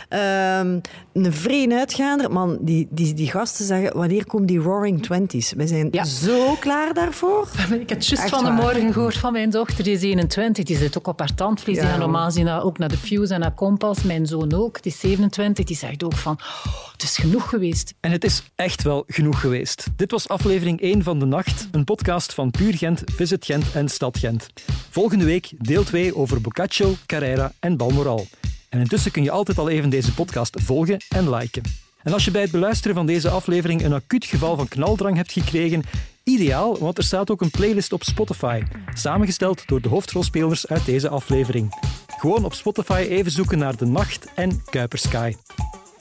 Ehm, 0.09 0.79
een 1.13 1.33
vreemd 1.33 1.73
uitgaander. 1.73 2.33
Man, 2.33 2.59
die, 2.61 2.89
die, 2.91 3.15
die 3.15 3.31
gasten 3.31 3.65
zeggen, 3.65 3.97
wanneer 3.97 4.27
komen 4.27 4.47
die 4.47 4.59
Roaring 4.59 5.03
Twenties? 5.03 5.53
We 5.53 5.67
zijn 5.67 5.89
Ja. 5.91 6.05
zo 6.05 6.55
klaar 6.61 6.95
daarvoor. 6.95 7.49
Ik 7.71 7.89
heb 7.89 7.99
het 7.99 8.07
juist 8.07 8.23
Echt 8.23 8.29
van 8.29 8.45
de 8.45 8.51
morgen 8.51 8.93
gehoord 8.93 9.17
van 9.17 9.33
mijn 9.33 9.51
dochter. 9.51 9.85
Die 9.85 9.93
is 9.95 10.03
21, 10.03 10.65
die 10.65 10.77
zit 10.77 10.99
ook 10.99 11.09
op 11.11 11.19
haar 11.19 11.35
tandvlees. 11.35 11.77
Ja, 11.77 11.91
die 11.91 11.99
normaal 11.99 12.31
zien 12.31 12.49
ook 12.49 12.79
naar 12.79 12.89
de 12.89 12.97
Fuse 12.97 13.35
en 13.35 13.41
naar 13.41 13.55
Kompas. 13.55 14.03
Mijn 14.03 14.27
zoon 14.27 14.53
ook, 14.53 14.83
die 14.83 14.93
is 14.93 15.01
27. 15.01 15.65
Die 15.65 15.77
zegt 15.77 16.05
ook 16.05 16.17
van, 16.17 16.39
oh, 16.67 16.93
het 16.93 17.03
is 17.03 17.17
genoeg 17.17 17.49
geweest. 17.49 17.95
En 18.01 18.11
het 18.11 18.25
is 18.25 18.43
echt 18.55 18.83
wel 18.83 19.05
genoeg 19.07 19.41
geweest. 19.41 19.87
Dit 19.97 20.11
was 20.11 20.29
aflevering 20.29 20.81
1 20.81 21.03
van 21.03 21.19
De 21.19 21.27
Nacht, 21.27 21.69
een 21.71 21.85
podcast 21.85 22.35
van 22.35 22.51
Puur 22.51 22.75
Gent, 22.75 23.03
Visit 23.15 23.45
Gent 23.45 23.65
en 23.73 23.89
Stad 23.89 24.19
Gent. 24.19 24.47
Volgende 24.91 25.25
week 25.25 25.51
deel 25.59 25.85
2 25.85 26.17
over 26.17 26.41
Boccaccio, 26.41 26.95
Carrera 27.07 27.53
en 27.61 27.77
Balmoral. 27.77 28.27
En 28.69 28.79
intussen 28.79 29.11
kun 29.11 29.23
je 29.23 29.31
altijd 29.31 29.59
al 29.59 29.69
even 29.69 29.91
deze 29.91 30.15
podcast 30.15 30.61
volgen 30.61 30.99
en 31.09 31.31
liken. 31.31 31.63
En 32.03 32.13
als 32.13 32.25
je 32.25 32.31
bij 32.31 32.43
het 32.43 32.51
beluisteren 32.51 32.97
van 32.97 33.07
deze 33.07 33.31
aflevering 33.31 33.85
een 33.85 33.93
acuut 33.93 34.25
geval 34.25 34.57
van 34.57 34.69
knaldrang 34.69 35.17
hebt 35.17 35.33
gekregen, 35.33 35.83
ideaal, 36.25 36.79
want 36.79 36.99
er 36.99 37.05
staat 37.05 37.31
ook 37.31 37.41
een 37.41 37.51
playlist 37.51 37.93
op 37.93 38.03
Spotify, 38.03 38.63
samengesteld 38.95 39.67
door 39.67 39.81
de 39.81 39.89
hoofdrolspelers 39.89 40.67
uit 40.67 40.85
deze 40.85 41.09
aflevering. 41.09 41.75
Gewoon 42.07 42.45
op 42.45 42.55
Spotify 42.55 43.07
even 43.09 43.31
zoeken 43.31 43.59
naar 43.59 43.77
De 43.77 43.87
Nacht 43.87 44.27
en 44.35 44.63
Kuipersky. 44.65 45.35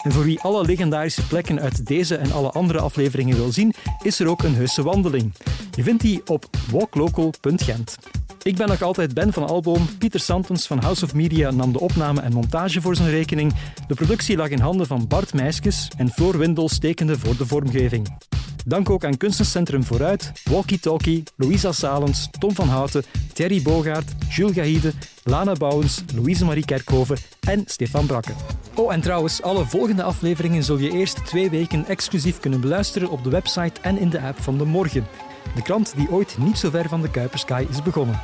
En 0.02 0.12
voor 0.12 0.24
wie 0.24 0.40
alle 0.40 0.66
legendarische 0.66 1.28
plekken 1.28 1.60
uit 1.60 1.86
deze 1.86 2.16
en 2.16 2.32
alle 2.32 2.52
andere 2.52 2.80
afleveringen 2.80 3.36
wil 3.36 3.52
zien, 3.52 3.74
is 4.02 4.20
er 4.20 4.28
ook 4.28 4.44
een 4.44 4.56
heuse 4.56 4.84
wandeling. 4.84 5.34
Je 5.76 5.84
vindt 5.84 6.02
die 6.02 6.22
op 6.26 6.50
walklocal.gent. 6.72 7.98
Ik 8.44 8.56
ben 8.56 8.68
nog 8.68 8.82
altijd 8.82 9.14
Ben 9.14 9.34
van 9.34 9.48
Alboom. 9.48 9.88
Pieter 9.98 10.20
Santens 10.20 10.68
van 10.68 10.80
House 10.80 11.06
of 11.06 11.14
Media 11.14 11.52
nam 11.52 11.72
de 11.72 11.80
opname 11.80 12.22
en 12.22 12.34
montage 12.34 12.82
voor 12.82 12.96
zijn 12.96 13.10
rekening. 13.10 13.54
De 13.88 13.94
productie 13.94 14.38
lag 14.38 14.50
in 14.50 14.60
handen 14.60 14.88
van 14.88 15.08
Bart 15.08 15.34
Meiskes 15.34 15.88
en 15.98 16.10
Floor 16.10 16.38
Windel 16.38 16.70
stekende 16.70 17.20
voor 17.20 17.38
de 17.38 17.46
vormgeving. 17.46 18.18
Dank 18.66 18.90
ook 18.90 19.04
aan 19.04 19.18
Kunstencentrum 19.18 19.84
Vooruit, 19.84 20.32
Walkie 20.44 20.80
Talkie, 20.80 21.24
Louisa 21.36 21.72
Salens, 21.72 22.30
Tom 22.40 22.56
van 22.56 22.68
Houten, 22.68 23.04
Thierry 23.34 23.62
Bogaert, 23.62 24.12
Jules 24.30 24.56
Gahide, 24.56 24.94
Lana 25.24 25.54
Bouwens, 25.54 26.04
Louise-Marie 26.16 26.66
Kerkhoven 26.66 27.18
en 27.40 27.64
Stefan 27.66 28.06
Brakke. 28.06 28.32
Oh, 28.76 28.94
en 28.94 29.02
trouwens, 29.02 29.42
alle 29.42 29.66
volgende 29.66 30.04
afleveringen 30.04 30.64
zul 30.64 30.78
je 30.78 30.92
eerst 30.92 31.26
twee 31.26 31.50
weken 31.50 31.86
exclusief 31.88 32.40
kunnen 32.40 32.62
beluisteren 32.62 33.10
op 33.10 33.24
de 33.24 33.30
website 33.30 33.82
en 33.82 33.98
in 33.98 34.10
de 34.10 34.22
app 34.22 34.42
van 34.42 34.58
De 34.58 34.66
Morgen. 34.66 35.08
De 35.56 35.62
krant 35.62 35.94
die 35.96 36.10
ooit 36.12 36.38
niet 36.38 36.58
zo 36.58 36.70
ver 36.70 36.90
van 36.90 37.02
de 37.02 37.12
Kuipersky 37.12 37.66
is 37.70 37.82
begonnen. 37.82 38.22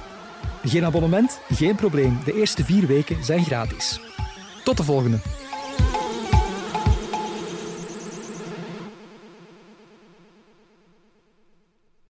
Geen 0.64 0.86
abonnement? 0.86 1.40
Geen 1.50 1.76
probleem. 1.76 2.20
De 2.26 2.34
eerste 2.34 2.64
vier 2.64 2.88
weken 2.88 3.24
zijn 3.24 3.44
gratis. 3.44 4.00
Tot 4.64 4.78
de 4.78 4.84
volgende. 4.84 5.18